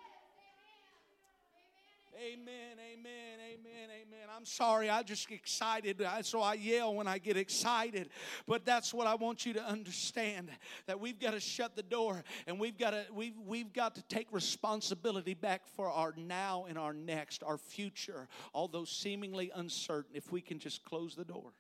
Amen, 2.21 2.77
amen, 2.77 3.39
amen, 3.41 3.91
amen. 3.91 4.29
I'm 4.37 4.45
sorry, 4.45 4.91
I 4.91 5.03
just 5.03 5.29
get 5.29 5.39
excited, 5.39 6.05
so 6.23 6.43
I 6.43 6.55
yell 6.55 6.95
when 6.95 7.07
I 7.07 7.19
get 7.19 7.37
excited. 7.37 8.11
But 8.47 8.65
that's 8.65 8.93
what 8.93 9.07
I 9.07 9.15
want 9.15 9.47
you 9.47 9.53
to 9.55 9.63
understand 9.65 10.51
that 10.87 10.99
we've 10.99 11.19
got 11.19 11.31
to 11.33 11.41
shut 11.41 11.77
the 11.77 11.83
door 11.83 12.25
and 12.47 12.59
we've 12.59 12.77
got 12.77 12.91
to 12.91 13.05
we've 13.15 13.39
we've 13.47 13.73
got 13.73 13.95
to 13.95 14.03
take 14.03 14.27
responsibility 14.33 15.35
back 15.35 15.63
for 15.77 15.89
our 15.89 16.13
now 16.17 16.67
and 16.69 16.77
our 16.77 16.93
next, 16.93 17.43
our 17.45 17.57
future, 17.57 18.29
although 18.53 18.85
seemingly 18.85 19.51
uncertain. 19.55 20.11
If 20.15 20.33
we 20.33 20.41
can 20.41 20.59
just 20.59 20.85
close 20.85 21.15
the 21.15 21.25
door. 21.25 21.53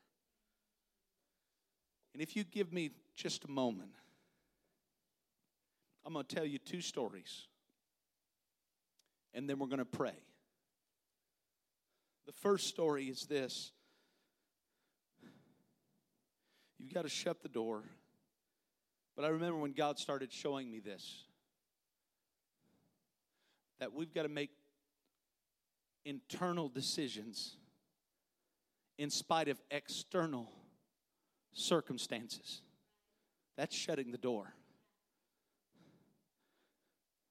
And 2.18 2.26
if 2.26 2.35
you 2.35 2.42
give 2.42 2.72
me 2.72 2.90
just 3.14 3.44
a 3.44 3.48
moment, 3.48 3.92
I'm 6.04 6.12
going 6.14 6.24
to 6.24 6.35
tell 6.35 6.44
you 6.44 6.59
two 6.59 6.81
stories. 6.81 7.46
And 9.33 9.48
then 9.48 9.61
we're 9.61 9.68
going 9.68 9.78
to 9.78 9.85
pray. 9.85 10.18
The 12.26 12.33
first 12.33 12.66
story 12.66 13.04
is 13.04 13.26
this 13.26 13.70
You've 16.81 16.92
got 16.92 17.02
to 17.02 17.09
shut 17.09 17.40
the 17.40 17.48
door. 17.48 17.85
But 19.14 19.24
I 19.24 19.28
remember 19.28 19.61
when 19.61 19.72
God 19.72 20.00
started 20.00 20.33
showing 20.33 20.68
me 20.72 20.81
this 20.81 21.22
that 23.78 23.92
we've 23.92 24.12
got 24.12 24.24
to 24.24 24.28
make 24.28 24.50
internal 26.04 26.68
decisions 26.68 27.55
in 28.99 29.09
spite 29.09 29.47
of 29.47 29.61
external 29.70 30.51
circumstances. 31.59 32.62
That's 33.56 33.74
shutting 33.74 34.12
the 34.12 34.18
door. 34.18 34.54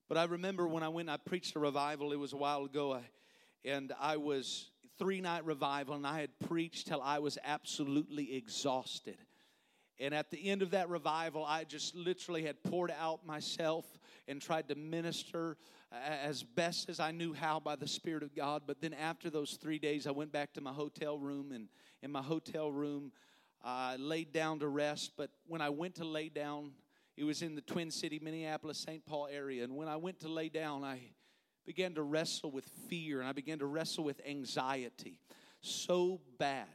But 0.09 0.17
I 0.17 0.25
remember 0.25 0.67
when 0.67 0.83
I 0.83 0.89
went, 0.89 1.09
I 1.09 1.17
preached 1.17 1.55
a 1.55 1.59
revival, 1.59 2.11
it 2.13 2.19
was 2.19 2.33
a 2.33 2.37
while 2.37 2.63
ago, 2.63 2.93
I, 2.93 3.01
and 3.65 3.93
I 3.99 4.17
was 4.17 4.69
three 4.97 5.19
night 5.21 5.45
revival, 5.45 5.95
and 5.95 6.07
I 6.07 6.19
had 6.19 6.29
preached 6.47 6.87
till 6.87 7.01
I 7.01 7.19
was 7.19 7.37
absolutely 7.43 8.35
exhausted. 8.35 9.17
And 9.99 10.13
at 10.13 10.29
the 10.29 10.49
end 10.49 10.61
of 10.61 10.71
that 10.71 10.89
revival, 10.89 11.43
I 11.43 11.63
just 11.63 11.95
literally 11.95 12.43
had 12.43 12.61
poured 12.63 12.93
out 12.99 13.25
myself 13.25 13.85
and 14.27 14.41
tried 14.41 14.69
to 14.69 14.75
minister 14.75 15.57
uh, 15.91 15.95
as 15.95 16.43
best 16.43 16.89
as 16.89 16.99
I 16.99 17.11
knew 17.11 17.33
how 17.33 17.59
by 17.59 17.75
the 17.75 17.87
Spirit 17.87 18.21
of 18.21 18.35
God. 18.35 18.63
But 18.67 18.79
then 18.79 18.93
after 18.93 19.29
those 19.29 19.53
three 19.53 19.79
days, 19.79 20.05
I 20.05 20.11
went 20.11 20.31
back 20.31 20.53
to 20.53 20.61
my 20.61 20.71
hotel 20.71 21.17
room, 21.17 21.51
and 21.51 21.67
in 22.03 22.11
my 22.11 22.21
hotel 22.21 22.71
room, 22.71 23.11
I 23.63 23.95
laid 23.97 24.31
down 24.31 24.59
to 24.59 24.67
rest. 24.67 25.13
But 25.17 25.31
when 25.47 25.61
I 25.61 25.69
went 25.69 25.95
to 25.95 26.05
lay 26.05 26.29
down, 26.29 26.71
it 27.15 27.23
was 27.23 27.41
in 27.41 27.55
the 27.55 27.61
Twin 27.61 27.91
City, 27.91 28.19
Minneapolis, 28.21 28.77
St. 28.79 29.05
Paul 29.05 29.27
area. 29.31 29.63
And 29.63 29.75
when 29.75 29.87
I 29.87 29.95
went 29.95 30.19
to 30.21 30.27
lay 30.27 30.49
down, 30.49 30.83
I 30.83 31.01
began 31.65 31.95
to 31.95 32.03
wrestle 32.03 32.51
with 32.51 32.65
fear 32.89 33.19
and 33.19 33.27
I 33.27 33.33
began 33.33 33.59
to 33.59 33.65
wrestle 33.65 34.03
with 34.03 34.21
anxiety 34.25 35.19
so 35.61 36.21
bad. 36.39 36.67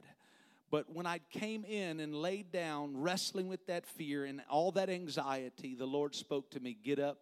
But 0.70 0.91
when 0.95 1.07
I 1.07 1.20
came 1.30 1.64
in 1.64 2.01
and 2.01 2.14
laid 2.14 2.51
down, 2.51 2.97
wrestling 2.97 3.49
with 3.49 3.66
that 3.66 3.87
fear 3.87 4.24
and 4.24 4.43
all 4.49 4.72
that 4.72 4.89
anxiety, 4.89 5.74
the 5.74 5.87
Lord 5.87 6.14
spoke 6.14 6.51
to 6.53 6.61
me 6.61 6.76
get 6.83 6.99
up 6.99 7.18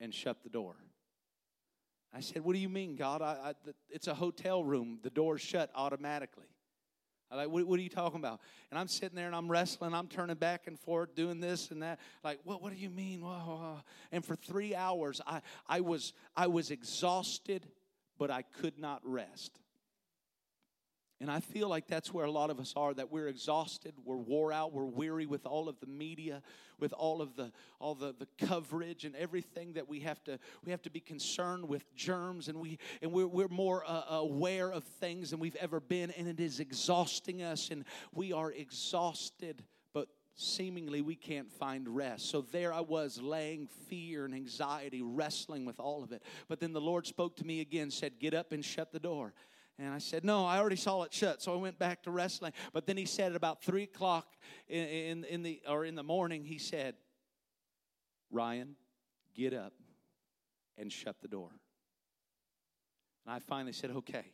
and 0.00 0.14
shut 0.14 0.42
the 0.42 0.48
door. 0.48 0.74
I 2.14 2.20
said, 2.20 2.44
What 2.44 2.54
do 2.54 2.58
you 2.58 2.68
mean, 2.68 2.96
God? 2.96 3.22
I, 3.22 3.36
I, 3.44 3.54
it's 3.90 4.06
a 4.06 4.14
hotel 4.14 4.64
room, 4.64 4.98
the 5.02 5.10
door's 5.10 5.40
shut 5.40 5.70
automatically. 5.74 6.46
I 7.32 7.36
like, 7.36 7.48
what, 7.48 7.66
what, 7.66 7.80
are 7.80 7.82
you 7.82 7.88
talking 7.88 8.20
about? 8.20 8.40
And 8.70 8.78
I'm 8.78 8.88
sitting 8.88 9.16
there 9.16 9.26
and 9.26 9.34
I'm 9.34 9.50
wrestling. 9.50 9.94
I'm 9.94 10.06
turning 10.06 10.36
back 10.36 10.66
and 10.66 10.78
forth, 10.78 11.14
doing 11.14 11.40
this 11.40 11.70
and 11.70 11.82
that. 11.82 11.98
Like, 12.22 12.40
what? 12.44 12.60
What 12.60 12.72
do 12.74 12.78
you 12.78 12.90
mean? 12.90 13.24
And 14.10 14.24
for 14.24 14.36
three 14.36 14.74
hours, 14.74 15.20
I, 15.26 15.40
I 15.66 15.80
was 15.80 16.12
I 16.36 16.48
was 16.48 16.70
exhausted, 16.70 17.66
but 18.18 18.30
I 18.30 18.42
could 18.42 18.78
not 18.78 19.00
rest. 19.04 19.61
And 21.22 21.30
I 21.30 21.38
feel 21.38 21.68
like 21.68 21.86
that's 21.86 22.12
where 22.12 22.24
a 22.24 22.30
lot 22.32 22.50
of 22.50 22.58
us 22.58 22.74
are 22.76 22.92
that 22.94 23.12
we're 23.12 23.28
exhausted, 23.28 23.94
we're 24.04 24.16
wore 24.16 24.52
out, 24.52 24.72
we're 24.72 24.84
weary 24.84 25.24
with 25.24 25.46
all 25.46 25.68
of 25.68 25.78
the 25.78 25.86
media, 25.86 26.42
with 26.80 26.92
all 26.92 27.22
of 27.22 27.36
the 27.36 27.52
all 27.78 27.94
the, 27.94 28.12
the 28.18 28.26
coverage 28.44 29.04
and 29.04 29.14
everything 29.14 29.74
that 29.74 29.88
we 29.88 30.00
have 30.00 30.22
to 30.24 30.40
we 30.64 30.72
have 30.72 30.82
to 30.82 30.90
be 30.90 30.98
concerned 30.98 31.68
with 31.68 31.94
germs 31.94 32.48
and 32.48 32.58
we 32.58 32.76
and 33.02 33.12
we're, 33.12 33.28
we're 33.28 33.46
more 33.46 33.84
uh, 33.86 34.02
aware 34.08 34.72
of 34.72 34.82
things 34.82 35.30
than 35.30 35.38
we've 35.38 35.54
ever 35.56 35.78
been 35.78 36.10
and 36.10 36.26
it 36.26 36.40
is 36.40 36.58
exhausting 36.58 37.40
us 37.40 37.70
and 37.70 37.84
we 38.12 38.32
are 38.32 38.50
exhausted 38.50 39.62
but 39.94 40.08
seemingly 40.34 41.02
we 41.02 41.14
can't 41.14 41.52
find 41.52 41.88
rest. 41.88 42.30
So 42.30 42.40
there 42.40 42.72
I 42.72 42.80
was 42.80 43.20
laying 43.22 43.68
fear 43.88 44.24
and 44.24 44.34
anxiety 44.34 45.02
wrestling 45.02 45.66
with 45.66 45.78
all 45.78 46.02
of 46.02 46.10
it. 46.10 46.24
But 46.48 46.58
then 46.58 46.72
the 46.72 46.80
Lord 46.80 47.06
spoke 47.06 47.36
to 47.36 47.46
me 47.46 47.60
again 47.60 47.92
said 47.92 48.18
get 48.18 48.34
up 48.34 48.50
and 48.50 48.64
shut 48.64 48.90
the 48.90 48.98
door. 48.98 49.34
And 49.78 49.92
I 49.92 49.98
said, 49.98 50.24
No, 50.24 50.44
I 50.44 50.58
already 50.58 50.76
saw 50.76 51.02
it 51.02 51.12
shut. 51.12 51.42
So 51.42 51.52
I 51.52 51.56
went 51.56 51.78
back 51.78 52.02
to 52.04 52.10
wrestling. 52.10 52.52
But 52.72 52.86
then 52.86 52.96
he 52.96 53.04
said 53.04 53.30
at 53.32 53.36
about 53.36 53.62
three 53.62 53.84
o'clock 53.84 54.26
in, 54.68 54.86
in, 54.86 55.24
in, 55.24 55.42
the 55.42 55.60
or 55.68 55.84
in 55.84 55.94
the 55.94 56.02
morning, 56.02 56.44
he 56.44 56.58
said, 56.58 56.94
Ryan, 58.30 58.76
get 59.34 59.54
up 59.54 59.72
and 60.78 60.92
shut 60.92 61.20
the 61.20 61.28
door. 61.28 61.50
And 63.26 63.34
I 63.34 63.38
finally 63.38 63.72
said, 63.72 63.90
Okay. 63.90 64.24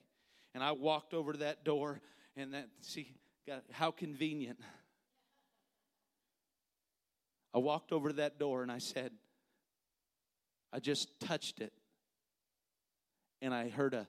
And 0.55 0.65
I 0.65 0.73
walked 0.73 1.15
over 1.15 1.33
to 1.33 1.39
that 1.41 1.65
door 1.65 2.01
and 2.37 2.55
that 2.55 2.69
see 2.81 3.15
God, 3.47 3.63
how 3.71 3.91
convenient. 3.91 4.59
I 7.55 7.59
walked 7.59 7.93
over 7.93 8.11
to 8.11 8.17
that 8.17 8.39
door 8.39 8.63
and 8.63 8.71
I 8.71 8.79
said, 8.79 9.13
I 10.73 10.81
just 10.81 11.19
touched 11.21 11.61
it. 11.61 11.73
And 13.41 13.55
I 13.55 13.69
heard 13.69 13.95
a 13.95 14.07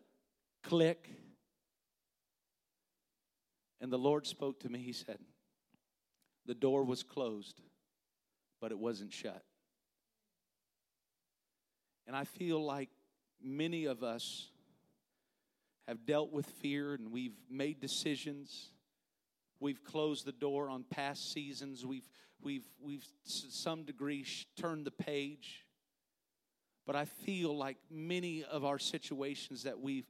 click. 0.63 1.09
And 3.81 3.91
the 3.91 3.97
Lord 3.97 4.27
spoke 4.27 4.59
to 4.61 4.69
me. 4.69 4.79
He 4.79 4.93
said, 4.93 5.19
The 6.45 6.55
door 6.55 6.83
was 6.83 7.03
closed, 7.03 7.61
but 8.61 8.71
it 8.71 8.79
wasn't 8.79 9.13
shut. 9.13 9.43
And 12.07 12.15
I 12.15 12.23
feel 12.23 12.63
like 12.63 12.89
many 13.41 13.85
of 13.85 14.03
us 14.03 14.49
have 15.87 16.05
dealt 16.05 16.31
with 16.31 16.45
fear 16.45 16.93
and 16.93 17.11
we've 17.11 17.37
made 17.49 17.79
decisions. 17.79 18.71
We've 19.59 19.83
closed 19.83 20.25
the 20.25 20.31
door 20.31 20.69
on 20.69 20.85
past 20.89 21.31
seasons. 21.31 21.85
We've, 21.85 22.07
we've, 22.41 22.67
we've 22.81 23.05
to 23.25 23.51
some 23.51 23.83
degree 23.83 24.25
turned 24.57 24.85
the 24.85 24.91
page. 24.91 25.65
But 26.85 26.95
I 26.95 27.05
feel 27.05 27.55
like 27.55 27.77
many 27.89 28.43
of 28.43 28.65
our 28.65 28.79
situations 28.79 29.63
that 29.63 29.79
we've 29.79 30.07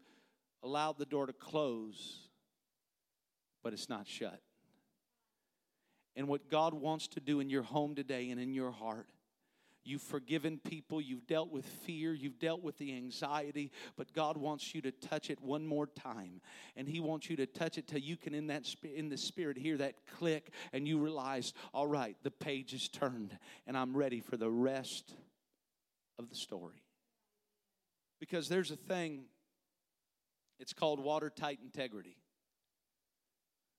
allowed 0.63 0.97
the 0.97 1.05
door 1.05 1.25
to 1.25 1.33
close, 1.33 2.29
but 3.63 3.73
it's 3.73 3.89
not 3.89 4.07
shut. 4.07 4.41
And 6.15 6.27
what 6.27 6.49
God 6.49 6.73
wants 6.73 7.07
to 7.09 7.19
do 7.19 7.39
in 7.39 7.49
your 7.49 7.63
home 7.63 7.95
today 7.95 8.29
and 8.29 8.39
in 8.39 8.53
your 8.53 8.71
heart, 8.71 9.07
you've 9.83 10.01
forgiven 10.01 10.59
people, 10.63 10.99
you've 10.99 11.25
dealt 11.27 11.51
with 11.51 11.65
fear, 11.65 12.13
you've 12.13 12.39
dealt 12.39 12.61
with 12.61 12.77
the 12.77 12.95
anxiety, 12.95 13.71
but 13.95 14.11
God 14.13 14.37
wants 14.37 14.75
you 14.75 14.81
to 14.81 14.91
touch 14.91 15.29
it 15.29 15.41
one 15.41 15.65
more 15.65 15.87
time. 15.87 16.41
And 16.75 16.87
He 16.87 16.99
wants 16.99 17.29
you 17.29 17.37
to 17.37 17.45
touch 17.45 17.77
it 17.77 17.87
till 17.87 17.99
you 17.99 18.17
can, 18.17 18.33
in, 18.33 18.47
that, 18.47 18.65
in 18.83 19.09
the 19.09 19.17
spirit, 19.17 19.57
hear 19.57 19.77
that 19.77 19.95
click 20.17 20.51
and 20.73 20.87
you 20.87 20.99
realize, 20.99 21.53
all 21.73 21.87
right, 21.87 22.17
the 22.23 22.31
page 22.31 22.73
is 22.73 22.89
turned 22.89 23.37
and 23.65 23.77
I'm 23.77 23.95
ready 23.95 24.19
for 24.19 24.37
the 24.37 24.49
rest 24.49 25.13
of 26.17 26.29
the 26.29 26.35
story. 26.35 26.83
Because 28.19 28.49
there's 28.49 28.71
a 28.71 28.75
thing 28.75 29.23
it's 30.59 30.73
called 30.73 30.99
watertight 30.99 31.59
integrity. 31.63 32.17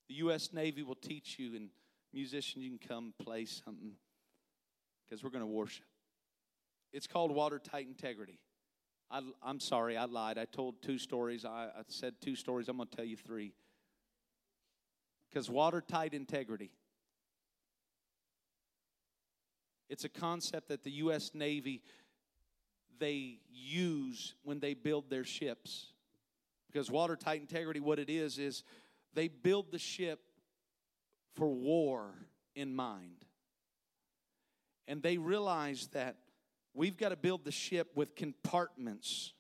The 0.09 0.15
U.S. 0.17 0.51
Navy 0.53 0.83
will 0.83 0.97
teach 0.97 1.39
you, 1.39 1.55
and 1.55 1.69
musicians, 2.13 2.65
you 2.65 2.71
can 2.71 2.89
come 2.89 3.15
play 3.23 3.45
something 3.45 3.93
because 5.05 5.23
we're 5.23 5.31
going 5.31 5.45
to 5.45 5.47
worship. 5.47 5.85
It's 6.93 7.07
called 7.07 7.33
watertight 7.33 7.87
integrity. 7.87 8.39
I, 9.11 9.23
am 9.45 9.61
sorry, 9.61 9.97
I 9.97 10.05
lied. 10.05 10.39
I 10.39 10.45
told 10.45 10.83
two 10.83 10.99
stories. 10.99 11.45
I, 11.45 11.69
I 11.77 11.83
said 11.89 12.15
two 12.21 12.37
stories. 12.37 12.69
I'm 12.69 12.77
going 12.77 12.89
to 12.89 12.97
tell 12.97 13.05
you 13.05 13.17
three. 13.17 13.53
Because 15.29 15.49
watertight 15.49 16.15
integrity, 16.15 16.71
it's 19.89 20.05
a 20.05 20.09
concept 20.09 20.69
that 20.69 20.83
the 20.83 20.91
U.S. 20.93 21.33
Navy 21.35 21.83
they 23.01 23.39
use 23.51 24.35
when 24.45 24.61
they 24.61 24.75
build 24.75 25.11
their 25.11 25.25
ships. 25.25 25.90
Because 26.71 26.91
watertight 26.91 27.41
integrity, 27.41 27.81
what 27.81 27.99
it 27.99 28.11
is, 28.11 28.39
is 28.39 28.63
they 29.15 29.29
build 29.29 29.73
the 29.73 29.79
ship 29.79 30.21
for 31.35 31.49
war 31.49 32.15
in 32.55 32.75
mind. 32.75 33.25
And 34.87 35.03
they 35.03 35.19
realize 35.19 35.89
that 35.93 36.17
we've 36.75 36.97
got 36.97 37.11
to 37.11 37.17
build 37.17 37.45
the 37.45 37.53
ship 37.53 37.93
with 37.95 38.15
compartments. 38.15 39.33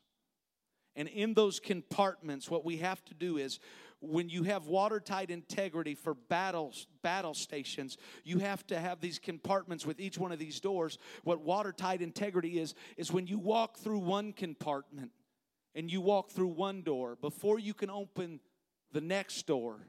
And 0.96 1.08
in 1.08 1.34
those 1.34 1.60
compartments, 1.60 2.50
what 2.50 2.64
we 2.64 2.78
have 2.78 3.04
to 3.06 3.14
do 3.14 3.36
is 3.36 3.60
when 4.00 4.28
you 4.28 4.42
have 4.44 4.66
watertight 4.66 5.30
integrity 5.30 5.94
for 5.94 6.14
battles 6.14 6.86
battle 7.02 7.34
stations 7.34 7.98
you 8.24 8.38
have 8.38 8.66
to 8.66 8.78
have 8.78 8.98
these 9.00 9.18
compartments 9.18 9.84
with 9.84 10.00
each 10.00 10.16
one 10.16 10.32
of 10.32 10.38
these 10.38 10.58
doors 10.58 10.98
what 11.22 11.42
watertight 11.42 12.00
integrity 12.00 12.58
is 12.58 12.74
is 12.96 13.12
when 13.12 13.26
you 13.26 13.38
walk 13.38 13.76
through 13.76 13.98
one 13.98 14.32
compartment 14.32 15.10
and 15.74 15.90
you 15.90 16.00
walk 16.00 16.30
through 16.30 16.48
one 16.48 16.82
door, 16.82 17.16
before 17.20 17.58
you 17.58 17.74
can 17.74 17.90
open 17.90 18.40
the 18.92 19.00
next 19.00 19.46
door, 19.46 19.86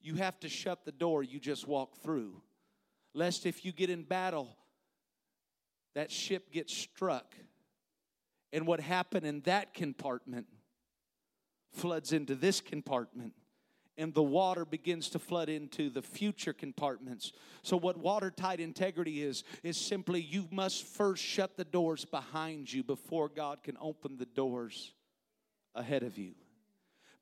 you 0.00 0.14
have 0.14 0.38
to 0.40 0.48
shut 0.48 0.84
the 0.84 0.92
door 0.92 1.22
you 1.22 1.40
just 1.40 1.66
walked 1.66 2.02
through. 2.02 2.42
Lest 3.12 3.44
if 3.44 3.64
you 3.64 3.72
get 3.72 3.90
in 3.90 4.02
battle, 4.04 4.56
that 5.94 6.10
ship 6.10 6.52
gets 6.52 6.74
struck. 6.74 7.34
And 8.52 8.66
what 8.66 8.80
happened 8.80 9.26
in 9.26 9.40
that 9.42 9.74
compartment 9.74 10.46
floods 11.72 12.12
into 12.12 12.34
this 12.34 12.60
compartment 12.60 13.32
and 13.98 14.14
the 14.14 14.22
water 14.22 14.64
begins 14.64 15.10
to 15.10 15.18
flood 15.18 15.50
into 15.50 15.90
the 15.90 16.00
future 16.00 16.54
compartments. 16.54 17.32
So, 17.62 17.76
what 17.76 17.98
watertight 17.98 18.58
integrity 18.58 19.22
is, 19.22 19.44
is 19.62 19.76
simply 19.76 20.22
you 20.22 20.48
must 20.50 20.84
first 20.84 21.22
shut 21.22 21.56
the 21.56 21.66
doors 21.66 22.06
behind 22.06 22.72
you 22.72 22.82
before 22.82 23.28
God 23.28 23.62
can 23.62 23.76
open 23.78 24.16
the 24.16 24.24
doors 24.24 24.94
ahead 25.80 26.02
of 26.02 26.16
you. 26.16 26.34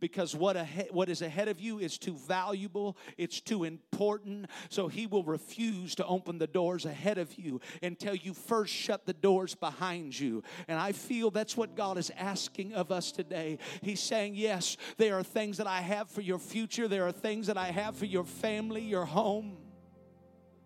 because 0.01 0.35
what, 0.35 0.57
ahead, 0.57 0.89
what 0.93 1.09
is 1.09 1.23
ahead 1.23 1.49
of 1.49 1.61
you 1.61 1.79
is 1.79 1.99
too 1.99 2.15
valuable, 2.15 2.97
it's 3.17 3.41
too 3.41 3.65
important. 3.65 4.47
So 4.69 4.89
he 4.89 5.07
will 5.07 5.25
refuse 5.25 5.95
to 5.97 6.07
open 6.07 6.39
the 6.39 6.47
doors 6.47 6.85
ahead 6.85 7.19
of 7.19 7.35
you 7.35 7.61
until 7.83 8.15
you 8.15 8.35
first 8.35 8.73
shut 8.73 9.07
the 9.07 9.13
doors 9.13 9.55
behind 9.55 10.19
you. 10.19 10.43
And 10.69 10.79
I 10.79 10.93
feel 10.93 11.31
that's 11.31 11.57
what 11.57 11.75
God 11.75 11.99
is 11.99 12.13
asking 12.17 12.75
of 12.75 12.93
us 12.93 13.11
today. 13.11 13.59
He's 13.83 14.01
saying, 14.01 14.35
Yes, 14.37 14.77
there 14.99 15.19
are 15.19 15.25
things 15.25 15.57
that 15.57 15.67
I 15.67 15.81
have 15.81 16.11
for 16.11 16.21
your 16.21 16.39
future, 16.39 16.87
there 16.87 17.07
are 17.07 17.13
things 17.13 17.49
that 17.49 17.57
I 17.57 17.73
have 17.73 17.97
for 17.97 18.07
your 18.07 18.25
family, 18.25 18.83
your 18.83 19.05
home. 19.05 19.57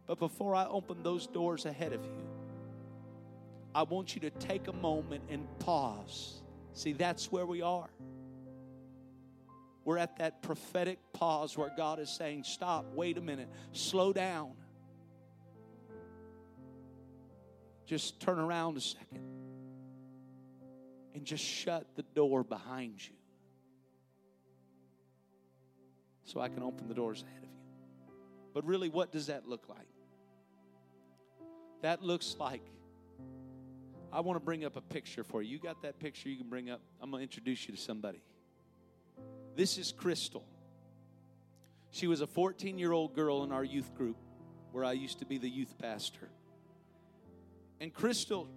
But 0.07 0.19
before 0.19 0.55
I 0.55 0.67
open 0.67 1.03
those 1.03 1.27
doors 1.27 1.65
ahead 1.65 1.93
of 1.93 2.05
you, 2.05 2.27
I 3.75 3.85
want 3.85 4.15
you 4.15 4.21
to 4.23 4.31
take 4.31 4.69
a 4.69 4.73
moment 4.73 5.23
and 5.31 5.47
pause. 5.59 6.42
See, 6.75 6.93
that's 6.93 7.31
where 7.31 7.47
we 7.47 7.63
are. 7.63 7.91
We're 9.85 9.99
at 9.99 10.19
that 10.19 10.43
prophetic 10.43 10.99
pause 11.13 11.57
where 11.57 11.71
God 11.77 11.99
is 11.99 12.09
saying, 12.09 12.45
Stop, 12.45 12.87
wait 12.95 13.19
a 13.19 13.21
minute, 13.21 13.49
slow 13.73 14.13
down. 14.13 14.53
Just 17.85 18.21
turn 18.21 18.39
around 18.39 18.77
a 18.77 18.81
second 18.81 19.25
and 21.15 21.25
just 21.25 21.45
shut 21.45 21.87
the 21.97 22.03
door 22.15 22.43
behind 22.43 23.05
you 23.07 23.15
so 26.25 26.41
I 26.41 26.49
can 26.49 26.63
open 26.63 26.89
the 26.89 26.95
doors 26.95 27.23
ahead 27.23 27.43
of 27.43 27.51
you. 27.51 28.15
But 28.55 28.65
really, 28.65 28.89
what 28.89 29.13
does 29.13 29.27
that 29.27 29.47
look 29.47 29.69
like? 29.69 29.89
That 31.83 32.03
looks 32.03 32.37
like 32.39 32.63
I 34.13 34.21
want 34.21 34.39
to 34.39 34.45
bring 34.45 34.65
up 34.65 34.77
a 34.77 34.83
picture 34.83 35.25
for 35.25 35.41
you. 35.41 35.53
You 35.53 35.59
got 35.59 35.83
that 35.83 35.99
picture 35.99 36.29
you 36.29 36.37
can 36.37 36.51
bring 36.51 36.69
up? 36.69 36.81
I'm 37.01 37.11
going 37.11 37.21
to 37.21 37.23
introduce 37.23 37.67
you 37.67 37.75
to 37.75 37.81
somebody. 37.81 38.23
This 39.57 39.79
is 39.79 39.91
Crystal. 39.91 40.45
She 41.93 42.07
was 42.07 42.21
a 42.21 42.27
14 42.27 42.79
year 42.79 42.93
old 42.93 43.15
girl 43.15 43.43
in 43.43 43.53
our 43.53 43.65
youth 43.65 43.95
group 43.95 44.17
where 44.71 44.85
I 44.85 44.93
used 44.93 45.21
to 45.21 45.27
be 45.27 45.39
the 45.39 45.49
youth 45.49 45.79
pastor. 45.79 46.29
And 47.81 47.93
Crystal, 47.93 48.49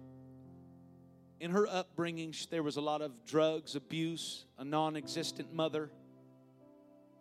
in 1.40 1.50
her 1.50 1.66
upbringing, 1.66 2.34
there 2.50 2.62
was 2.62 2.76
a 2.76 2.80
lot 2.80 3.00
of 3.00 3.12
drugs, 3.26 3.76
abuse, 3.76 4.44
a 4.58 4.64
non 4.64 4.94
existent 4.96 5.54
mother, 5.54 5.90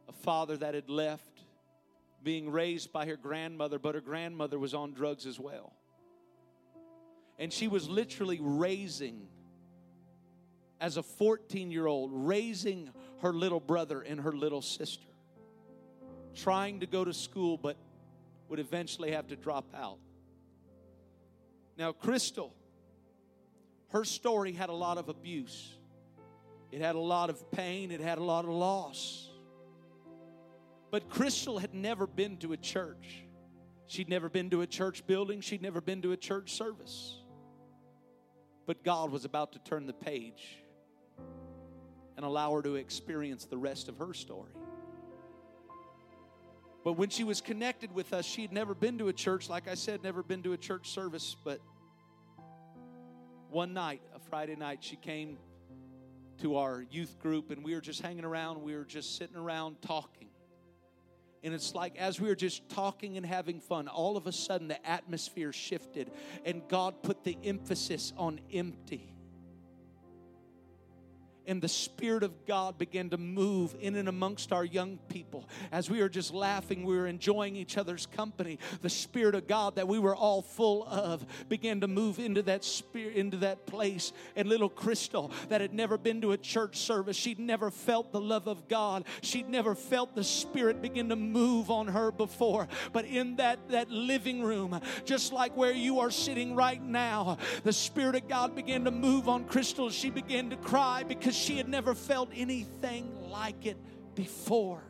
a 0.09 0.13
father 0.13 0.57
that 0.57 0.73
had 0.73 0.89
left, 0.89 1.43
being 2.21 2.51
raised 2.51 2.91
by 2.91 3.05
her 3.05 3.15
grandmother, 3.15 3.79
but 3.79 3.95
her 3.95 4.01
grandmother 4.01 4.59
was 4.59 4.73
on 4.73 4.93
drugs 4.93 5.25
as 5.25 5.39
well. 5.39 5.73
And 7.37 7.51
she 7.51 7.67
was 7.67 7.89
literally 7.89 8.39
raising 8.41 9.27
as 10.79 10.97
a 10.97 11.03
14 11.03 11.71
year 11.71 11.87
old, 11.87 12.11
raising 12.13 12.89
her 13.21 13.33
little 13.33 13.59
brother 13.59 14.01
and 14.01 14.19
her 14.21 14.31
little 14.31 14.61
sister, 14.61 15.07
trying 16.33 16.81
to 16.81 16.85
go 16.85 17.03
to 17.03 17.13
school, 17.13 17.57
but 17.57 17.77
would 18.49 18.59
eventually 18.59 19.11
have 19.11 19.27
to 19.27 19.35
drop 19.35 19.65
out. 19.75 19.97
Now, 21.77 21.91
Crystal, 21.91 22.53
her 23.89 24.05
story 24.05 24.53
had 24.53 24.69
a 24.69 24.73
lot 24.73 24.97
of 24.97 25.09
abuse, 25.09 25.77
it 26.71 26.81
had 26.81 26.95
a 26.95 26.99
lot 26.99 27.29
of 27.29 27.51
pain, 27.51 27.91
it 27.91 28.01
had 28.01 28.17
a 28.17 28.23
lot 28.23 28.45
of 28.45 28.51
loss. 28.51 29.29
But 30.91 31.09
Crystal 31.09 31.57
had 31.57 31.73
never 31.73 32.07
been 32.07 32.37
to 32.37 32.53
a 32.53 32.57
church. 32.57 33.25
She'd 33.87 34.07
never 34.07 34.29
been 34.29 34.49
to 34.51 34.61
a 34.61 34.67
church 34.67 35.05
building, 35.05 35.41
she'd 35.41 35.61
never 35.61 35.81
been 35.81 36.01
to 36.03 36.11
a 36.11 36.17
church 36.17 36.53
service. 36.53 37.19
But 38.65 38.83
God 38.83 39.11
was 39.11 39.25
about 39.25 39.53
to 39.53 39.59
turn 39.59 39.85
the 39.85 39.93
page 39.93 40.57
and 42.17 42.25
allow 42.25 42.53
her 42.53 42.61
to 42.61 42.75
experience 42.75 43.45
the 43.45 43.57
rest 43.57 43.89
of 43.89 43.97
her 43.97 44.13
story. 44.13 44.51
But 46.83 46.93
when 46.93 47.09
she 47.09 47.23
was 47.23 47.41
connected 47.41 47.91
with 47.91 48.13
us, 48.13 48.25
she 48.25 48.43
had 48.43 48.53
never 48.53 48.75
been 48.75 48.99
to 48.99 49.07
a 49.07 49.13
church, 49.13 49.49
like 49.49 49.67
I 49.67 49.73
said, 49.73 50.03
never 50.03 50.21
been 50.21 50.43
to 50.43 50.53
a 50.53 50.57
church 50.57 50.91
service. 50.91 51.35
But 51.43 51.59
one 53.49 53.73
night, 53.73 54.01
a 54.13 54.19
Friday 54.19 54.55
night, 54.55 54.79
she 54.81 54.95
came 54.95 55.37
to 56.41 56.57
our 56.57 56.85
youth 56.91 57.17
group 57.19 57.49
and 57.49 57.63
we 57.63 57.73
were 57.73 57.81
just 57.81 58.01
hanging 58.01 58.25
around. 58.25 58.61
We 58.61 58.75
were 58.75 58.83
just 58.83 59.17
sitting 59.17 59.35
around 59.35 59.81
talking. 59.81 60.27
And 61.43 61.53
it's 61.53 61.75
like 61.75 61.97
as 61.97 62.19
we 62.19 62.27
were 62.27 62.35
just 62.35 62.67
talking 62.69 63.17
and 63.17 63.25
having 63.25 63.59
fun, 63.59 63.87
all 63.87 64.17
of 64.17 64.27
a 64.27 64.31
sudden 64.31 64.67
the 64.67 64.87
atmosphere 64.87 65.51
shifted 65.53 66.11
and 66.45 66.61
God 66.67 67.01
put 67.03 67.23
the 67.23 67.37
emphasis 67.43 68.13
on 68.17 68.39
empty 68.53 69.14
and 71.47 71.61
the 71.61 71.67
Spirit 71.67 72.23
of 72.23 72.45
God 72.45 72.77
began 72.77 73.09
to 73.09 73.17
move 73.17 73.75
in 73.79 73.95
and 73.95 74.09
amongst 74.09 74.51
our 74.51 74.65
young 74.65 74.97
people. 75.09 75.47
As 75.71 75.89
we 75.89 76.01
were 76.01 76.09
just 76.09 76.33
laughing, 76.33 76.83
we 76.83 76.95
were 76.95 77.07
enjoying 77.07 77.55
each 77.55 77.77
other's 77.77 78.05
company. 78.05 78.59
The 78.81 78.89
Spirit 78.89 79.35
of 79.35 79.47
God 79.47 79.75
that 79.75 79.87
we 79.87 79.99
were 79.99 80.15
all 80.15 80.41
full 80.41 80.85
of 80.87 81.25
began 81.49 81.81
to 81.81 81.87
move 81.87 82.19
into 82.19 82.41
that 82.43 82.63
spirit, 82.63 83.15
into 83.15 83.37
that 83.37 83.65
place. 83.65 84.13
And 84.35 84.47
little 84.47 84.69
Crystal, 84.69 85.31
that 85.49 85.61
had 85.61 85.73
never 85.73 85.97
been 85.97 86.21
to 86.21 86.31
a 86.31 86.37
church 86.37 86.77
service, 86.77 87.15
she'd 87.15 87.39
never 87.39 87.71
felt 87.71 88.11
the 88.11 88.21
love 88.21 88.47
of 88.47 88.67
God. 88.67 89.05
She'd 89.21 89.49
never 89.49 89.75
felt 89.75 90.15
the 90.15 90.23
Spirit 90.23 90.81
begin 90.81 91.09
to 91.09 91.15
move 91.15 91.69
on 91.69 91.87
her 91.87 92.11
before. 92.11 92.67
But 92.93 93.05
in 93.05 93.37
that, 93.37 93.69
that 93.69 93.89
living 93.89 94.43
room, 94.43 94.79
just 95.03 95.33
like 95.33 95.55
where 95.55 95.71
you 95.71 95.99
are 95.99 96.11
sitting 96.11 96.55
right 96.55 96.81
now, 96.81 97.37
the 97.63 97.73
Spirit 97.73 98.15
of 98.15 98.27
God 98.27 98.55
began 98.55 98.85
to 98.85 98.91
move 98.91 99.29
on 99.29 99.45
Crystal. 99.45 99.89
She 99.89 100.09
began 100.09 100.49
to 100.49 100.57
cry 100.57 101.03
because 101.03 101.34
because 101.35 101.45
she 101.45 101.57
had 101.57 101.67
never 101.67 101.93
felt 101.93 102.29
anything 102.33 103.29
like 103.29 103.65
it 103.65 103.77
before. 104.15 104.81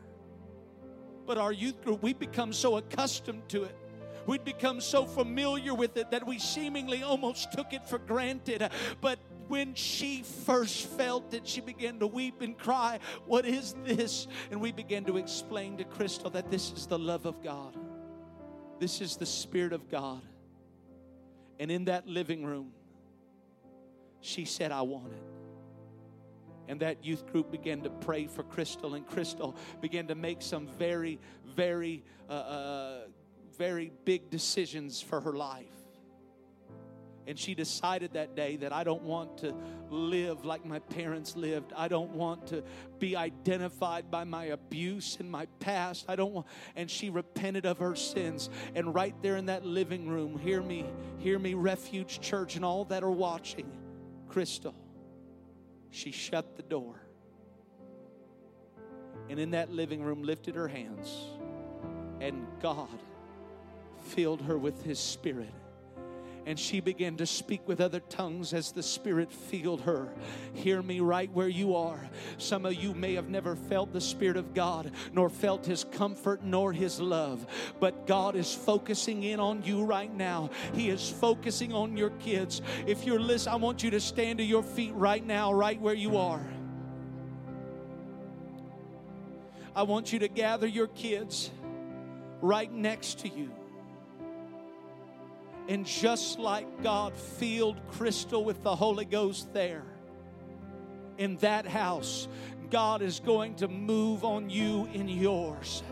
But 1.26 1.38
our 1.38 1.52
youth 1.52 1.82
group, 1.82 2.02
we 2.02 2.12
become 2.12 2.52
so 2.52 2.76
accustomed 2.76 3.48
to 3.48 3.64
it. 3.64 3.76
We'd 4.26 4.44
become 4.44 4.80
so 4.80 5.06
familiar 5.06 5.74
with 5.74 5.96
it 5.96 6.10
that 6.12 6.26
we 6.26 6.38
seemingly 6.38 7.02
almost 7.02 7.52
took 7.52 7.72
it 7.72 7.88
for 7.88 7.98
granted. 7.98 8.70
But 9.00 9.18
when 9.48 9.74
she 9.74 10.22
first 10.22 10.86
felt 10.86 11.34
it, 11.34 11.46
she 11.46 11.60
began 11.60 11.98
to 12.00 12.06
weep 12.06 12.40
and 12.42 12.56
cry, 12.56 13.00
What 13.26 13.44
is 13.44 13.74
this? 13.84 14.26
And 14.50 14.60
we 14.60 14.72
began 14.72 15.04
to 15.06 15.16
explain 15.16 15.76
to 15.78 15.84
Crystal 15.84 16.30
that 16.30 16.50
this 16.50 16.72
is 16.72 16.86
the 16.86 16.98
love 16.98 17.26
of 17.26 17.42
God, 17.42 17.76
this 18.78 19.00
is 19.00 19.16
the 19.16 19.26
Spirit 19.26 19.72
of 19.72 19.88
God. 19.88 20.22
And 21.58 21.70
in 21.70 21.86
that 21.86 22.06
living 22.06 22.44
room, 22.44 22.72
she 24.20 24.44
said, 24.44 24.70
I 24.70 24.82
want 24.82 25.12
it 25.12 25.35
and 26.68 26.80
that 26.80 27.04
youth 27.04 27.26
group 27.30 27.50
began 27.50 27.82
to 27.82 27.90
pray 27.90 28.26
for 28.26 28.42
Crystal, 28.42 28.94
and 28.94 29.06
Crystal 29.06 29.56
began 29.80 30.06
to 30.08 30.14
make 30.14 30.42
some 30.42 30.66
very, 30.78 31.18
very, 31.54 32.02
uh, 32.28 32.32
uh, 32.32 32.98
very 33.56 33.92
big 34.04 34.30
decisions 34.30 35.00
for 35.00 35.20
her 35.20 35.32
life. 35.32 35.66
And 37.28 37.36
she 37.36 37.56
decided 37.56 38.12
that 38.12 38.36
day 38.36 38.54
that 38.58 38.72
I 38.72 38.84
don't 38.84 39.02
want 39.02 39.38
to 39.38 39.52
live 39.90 40.44
like 40.44 40.64
my 40.64 40.78
parents 40.78 41.34
lived. 41.34 41.72
I 41.76 41.88
don't 41.88 42.12
want 42.12 42.46
to 42.48 42.62
be 43.00 43.16
identified 43.16 44.12
by 44.12 44.22
my 44.22 44.44
abuse 44.46 45.16
and 45.18 45.28
my 45.28 45.46
past. 45.58 46.04
I 46.08 46.14
don't 46.14 46.32
want 46.32 46.46
and 46.76 46.88
she 46.88 47.10
repented 47.10 47.66
of 47.66 47.78
her 47.78 47.96
sins. 47.96 48.48
And 48.76 48.94
right 48.94 49.14
there 49.22 49.36
in 49.36 49.46
that 49.46 49.66
living 49.66 50.06
room, 50.06 50.38
hear 50.38 50.62
me, 50.62 50.86
hear 51.18 51.36
me, 51.36 51.54
Refuge 51.54 52.20
Church 52.20 52.54
and 52.54 52.64
all 52.64 52.84
that 52.86 53.02
are 53.02 53.10
watching, 53.10 53.72
Crystal 54.28 54.76
she 55.90 56.10
shut 56.10 56.56
the 56.56 56.62
door. 56.62 57.00
And 59.28 59.40
in 59.40 59.50
that 59.52 59.72
living 59.72 60.02
room, 60.02 60.22
lifted 60.22 60.54
her 60.54 60.68
hands. 60.68 61.12
And 62.20 62.46
God 62.60 62.98
filled 64.00 64.42
her 64.42 64.56
with 64.56 64.82
His 64.82 64.98
Spirit 64.98 65.52
and 66.46 66.58
she 66.58 66.78
began 66.78 67.16
to 67.16 67.26
speak 67.26 67.66
with 67.66 67.80
other 67.80 67.98
tongues 67.98 68.54
as 68.54 68.70
the 68.70 68.82
Spirit 68.82 69.32
filled 69.32 69.80
her. 69.82 70.08
Hear 70.54 70.80
me 70.80 71.00
right 71.00 71.30
where 71.32 71.48
you 71.48 71.74
are. 71.74 72.08
Some 72.38 72.64
of 72.64 72.74
you 72.74 72.94
may 72.94 73.14
have 73.14 73.28
never 73.28 73.56
felt 73.56 73.92
the 73.92 74.00
Spirit 74.00 74.36
of 74.36 74.54
God, 74.54 74.92
nor 75.12 75.28
felt 75.28 75.66
His 75.66 75.82
comfort, 75.84 76.44
nor 76.44 76.72
His 76.72 77.00
love, 77.00 77.44
but 77.80 78.06
God 78.06 78.36
is 78.36 78.54
focusing 78.54 79.24
in 79.24 79.40
on 79.40 79.62
you 79.64 79.84
right 79.84 80.14
now. 80.14 80.50
He 80.72 80.88
is 80.88 81.10
focusing 81.10 81.74
on 81.74 81.96
your 81.96 82.10
kids. 82.10 82.62
If 82.86 83.04
you're 83.04 83.20
listening, 83.20 83.54
I 83.54 83.56
want 83.56 83.82
you 83.82 83.90
to 83.90 84.00
stand 84.00 84.38
to 84.38 84.44
your 84.44 84.62
feet 84.62 84.94
right 84.94 85.24
now, 85.26 85.52
right 85.52 85.80
where 85.80 85.94
you 85.94 86.16
are. 86.16 86.46
I 89.74 89.82
want 89.82 90.12
you 90.12 90.20
to 90.20 90.28
gather 90.28 90.66
your 90.66 90.86
kids 90.86 91.50
right 92.40 92.72
next 92.72 93.18
to 93.20 93.28
you. 93.28 93.50
And 95.68 95.84
just 95.84 96.38
like 96.38 96.82
God 96.82 97.16
filled 97.16 97.76
Crystal 97.92 98.44
with 98.44 98.62
the 98.62 98.76
Holy 98.76 99.04
Ghost 99.04 99.52
there, 99.52 99.82
in 101.18 101.36
that 101.38 101.66
house, 101.66 102.28
God 102.70 103.02
is 103.02 103.20
going 103.20 103.54
to 103.56 103.68
move 103.68 104.24
on 104.24 104.50
you 104.50 104.88
in 104.92 105.08
yours. 105.08 105.82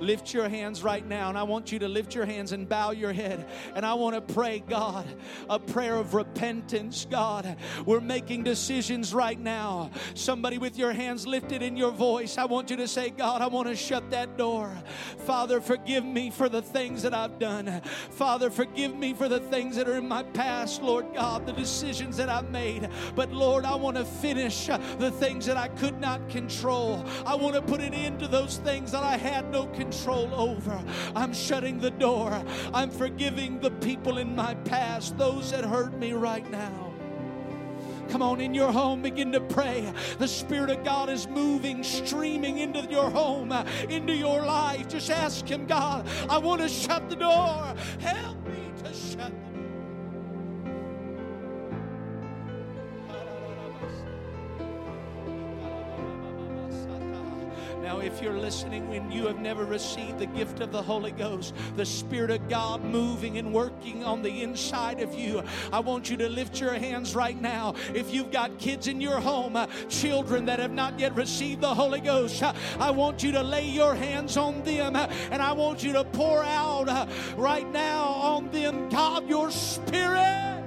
Lift 0.00 0.32
your 0.32 0.48
hands 0.48 0.82
right 0.82 1.06
now, 1.06 1.28
and 1.28 1.38
I 1.38 1.42
want 1.42 1.72
you 1.72 1.78
to 1.80 1.88
lift 1.88 2.14
your 2.14 2.26
hands 2.26 2.52
and 2.52 2.68
bow 2.68 2.90
your 2.90 3.12
head. 3.12 3.46
And 3.74 3.84
I 3.84 3.94
want 3.94 4.14
to 4.14 4.34
pray, 4.34 4.62
God, 4.68 5.06
a 5.48 5.58
prayer 5.58 5.96
of 5.96 6.14
repentance, 6.14 7.06
God. 7.10 7.56
We're 7.86 8.00
making 8.00 8.44
decisions 8.44 9.14
right 9.14 9.38
now. 9.38 9.90
Somebody 10.14 10.58
with 10.58 10.78
your 10.78 10.92
hands 10.92 11.26
lifted 11.26 11.62
in 11.62 11.76
your 11.76 11.90
voice, 11.90 12.38
I 12.38 12.44
want 12.44 12.70
you 12.70 12.76
to 12.76 12.88
say, 12.88 13.10
God, 13.10 13.40
I 13.40 13.46
want 13.46 13.68
to 13.68 13.76
shut 13.76 14.10
that 14.10 14.36
door. 14.36 14.70
Father, 15.18 15.60
forgive 15.60 16.04
me 16.04 16.30
for 16.30 16.48
the 16.48 16.62
things 16.62 17.02
that 17.02 17.14
I've 17.14 17.38
done. 17.38 17.80
Father, 18.10 18.50
forgive 18.50 18.94
me 18.94 19.14
for 19.14 19.28
the 19.28 19.40
things 19.40 19.76
that 19.76 19.88
are 19.88 19.96
in 19.96 20.08
my 20.08 20.22
past, 20.22 20.82
Lord 20.82 21.06
God, 21.14 21.46
the 21.46 21.52
decisions 21.52 22.16
that 22.16 22.28
I've 22.28 22.50
made. 22.50 22.88
But 23.14 23.32
Lord, 23.32 23.64
I 23.64 23.74
want 23.74 23.96
to 23.96 24.04
finish 24.04 24.66
the 24.66 25.10
things 25.12 25.46
that 25.46 25.56
I 25.56 25.68
could 25.68 26.00
not 26.00 26.21
control. 26.28 27.04
I 27.26 27.34
want 27.34 27.54
to 27.54 27.62
put 27.62 27.80
an 27.80 27.94
end 27.94 28.20
to 28.20 28.28
those 28.28 28.58
things 28.58 28.92
that 28.92 29.02
I 29.02 29.16
had 29.16 29.50
no 29.50 29.66
control 29.66 30.32
over. 30.34 30.82
I'm 31.14 31.32
shutting 31.32 31.78
the 31.78 31.90
door. 31.90 32.42
I'm 32.72 32.90
forgiving 32.90 33.60
the 33.60 33.70
people 33.70 34.18
in 34.18 34.34
my 34.34 34.54
past, 34.54 35.18
those 35.18 35.50
that 35.50 35.64
hurt 35.64 35.94
me 35.94 36.12
right 36.12 36.48
now. 36.50 36.92
Come 38.08 38.20
on, 38.20 38.40
in 38.40 38.52
your 38.52 38.70
home, 38.70 39.00
begin 39.00 39.32
to 39.32 39.40
pray. 39.40 39.90
The 40.18 40.28
Spirit 40.28 40.70
of 40.70 40.84
God 40.84 41.08
is 41.08 41.26
moving, 41.28 41.82
streaming 41.82 42.58
into 42.58 42.82
your 42.90 43.08
home, 43.10 43.52
into 43.88 44.12
your 44.12 44.44
life. 44.44 44.88
Just 44.88 45.10
ask 45.10 45.46
Him, 45.46 45.66
God, 45.66 46.06
I 46.28 46.36
want 46.38 46.60
to 46.60 46.68
shut 46.68 47.08
the 47.08 47.16
door. 47.16 47.74
Help 48.00 48.46
me 48.46 48.72
to 48.84 48.92
shut 48.92 49.32
the 49.46 49.51
Now, 57.82 57.98
if 57.98 58.22
you're 58.22 58.38
listening 58.38 58.94
and 58.94 59.12
you 59.12 59.26
have 59.26 59.40
never 59.40 59.64
received 59.64 60.20
the 60.20 60.26
gift 60.26 60.60
of 60.60 60.70
the 60.70 60.80
Holy 60.80 61.10
Ghost, 61.10 61.52
the 61.74 61.84
Spirit 61.84 62.30
of 62.30 62.48
God 62.48 62.84
moving 62.84 63.38
and 63.38 63.52
working 63.52 64.04
on 64.04 64.22
the 64.22 64.42
inside 64.42 65.00
of 65.00 65.12
you, 65.14 65.42
I 65.72 65.80
want 65.80 66.08
you 66.08 66.16
to 66.18 66.28
lift 66.28 66.60
your 66.60 66.74
hands 66.74 67.16
right 67.16 67.38
now. 67.38 67.74
If 67.92 68.14
you've 68.14 68.30
got 68.30 68.56
kids 68.60 68.86
in 68.86 69.00
your 69.00 69.18
home, 69.18 69.56
uh, 69.56 69.66
children 69.88 70.44
that 70.44 70.60
have 70.60 70.70
not 70.70 71.00
yet 71.00 71.16
received 71.16 71.60
the 71.60 71.74
Holy 71.74 72.00
Ghost, 72.00 72.40
uh, 72.40 72.52
I 72.78 72.92
want 72.92 73.24
you 73.24 73.32
to 73.32 73.42
lay 73.42 73.66
your 73.66 73.96
hands 73.96 74.36
on 74.36 74.62
them 74.62 74.94
uh, 74.94 75.08
and 75.32 75.42
I 75.42 75.50
want 75.50 75.82
you 75.82 75.92
to 75.94 76.04
pour 76.04 76.44
out 76.44 76.88
uh, 76.88 77.06
right 77.36 77.68
now 77.72 78.04
on 78.04 78.48
them, 78.52 78.90
God, 78.90 79.28
your 79.28 79.50
Spirit 79.50 80.61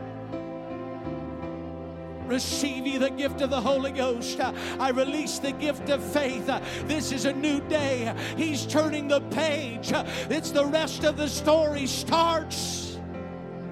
receive 2.28 2.86
you 2.86 3.00
the 3.00 3.10
gift 3.10 3.42
of 3.42 3.50
the 3.50 3.62
Holy 3.62 3.92
Ghost. 3.92 4.40
I 4.40 4.90
release 4.90 5.40
the 5.40 5.52
gift 5.52 5.90
of 5.90 6.04
faith. 6.04 6.48
This 6.88 7.12
is 7.12 7.26
a 7.26 7.34
new 7.34 7.60
day. 7.62 8.14
He's 8.38 8.66
turning 8.66 9.08
the 9.08 9.22
page. 9.22 9.92
It's 10.30 10.52
the 10.52 10.66
rest 10.66 11.04
of 11.04 11.18
the 11.18 11.28
story 11.28 11.88
starts 11.88 12.98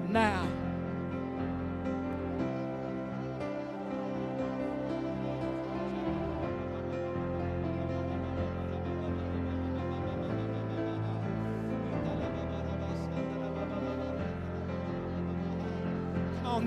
now. 0.08 0.48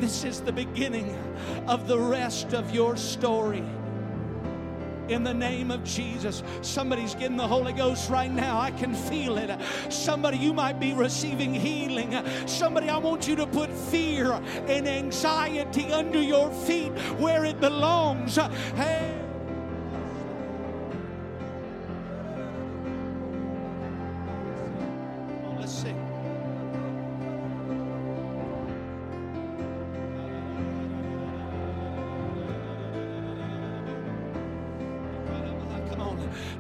This 0.08 0.24
is 0.24 0.40
the 0.40 0.54
beginning 0.54 1.14
of 1.68 1.86
the 1.86 2.00
rest 2.00 2.54
of 2.54 2.74
your 2.74 2.96
story. 2.96 3.62
In 5.10 5.22
the 5.26 5.34
name 5.34 5.70
of 5.70 5.84
Jesus. 5.84 6.44
Somebody's 6.62 7.14
getting 7.14 7.36
the 7.36 7.46
Holy 7.46 7.74
Ghost 7.74 8.10
right 8.10 8.32
now. 8.32 8.58
I 8.58 8.72
can 8.72 8.96
feel 8.96 9.38
it. 9.38 9.52
Somebody, 9.90 10.38
you 10.38 10.54
might 10.54 10.80
be 10.80 10.94
receiving 10.94 11.54
healing. 11.54 12.16
Somebody, 12.48 12.88
I 12.88 12.98
want 13.00 13.28
you 13.28 13.36
to 13.36 13.48
put 13.48 13.70
fear 13.70 14.32
and 14.32 14.88
anxiety 14.88 15.92
under 15.92 16.22
your 16.22 16.52
feet 16.52 16.94
where 17.20 17.44
it 17.44 17.60
belongs. 17.60 18.38
Hey. 18.76 19.27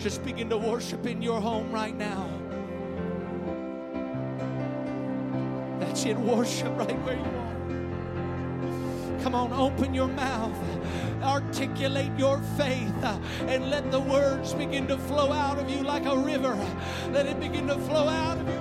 Just 0.07 0.23
begin 0.23 0.49
to 0.49 0.57
worship 0.57 1.05
in 1.05 1.21
your 1.21 1.41
home 1.41 1.69
right 1.69 1.97
now. 1.97 2.29
That's 5.81 6.05
it, 6.05 6.15
worship 6.15 6.71
right 6.77 6.97
where 7.03 7.17
you 7.17 7.25
are. 7.25 9.21
Come 9.21 9.35
on, 9.35 9.51
open 9.51 9.93
your 9.93 10.07
mouth, 10.07 10.57
articulate 11.21 12.17
your 12.17 12.39
faith, 12.55 13.03
and 13.47 13.69
let 13.69 13.91
the 13.91 13.99
words 13.99 14.53
begin 14.53 14.87
to 14.87 14.97
flow 14.97 15.33
out 15.33 15.59
of 15.59 15.69
you 15.69 15.83
like 15.83 16.05
a 16.05 16.15
river. 16.15 16.57
Let 17.11 17.25
it 17.25 17.37
begin 17.41 17.67
to 17.67 17.77
flow 17.77 18.07
out 18.07 18.37
of 18.37 18.47
you 18.47 18.56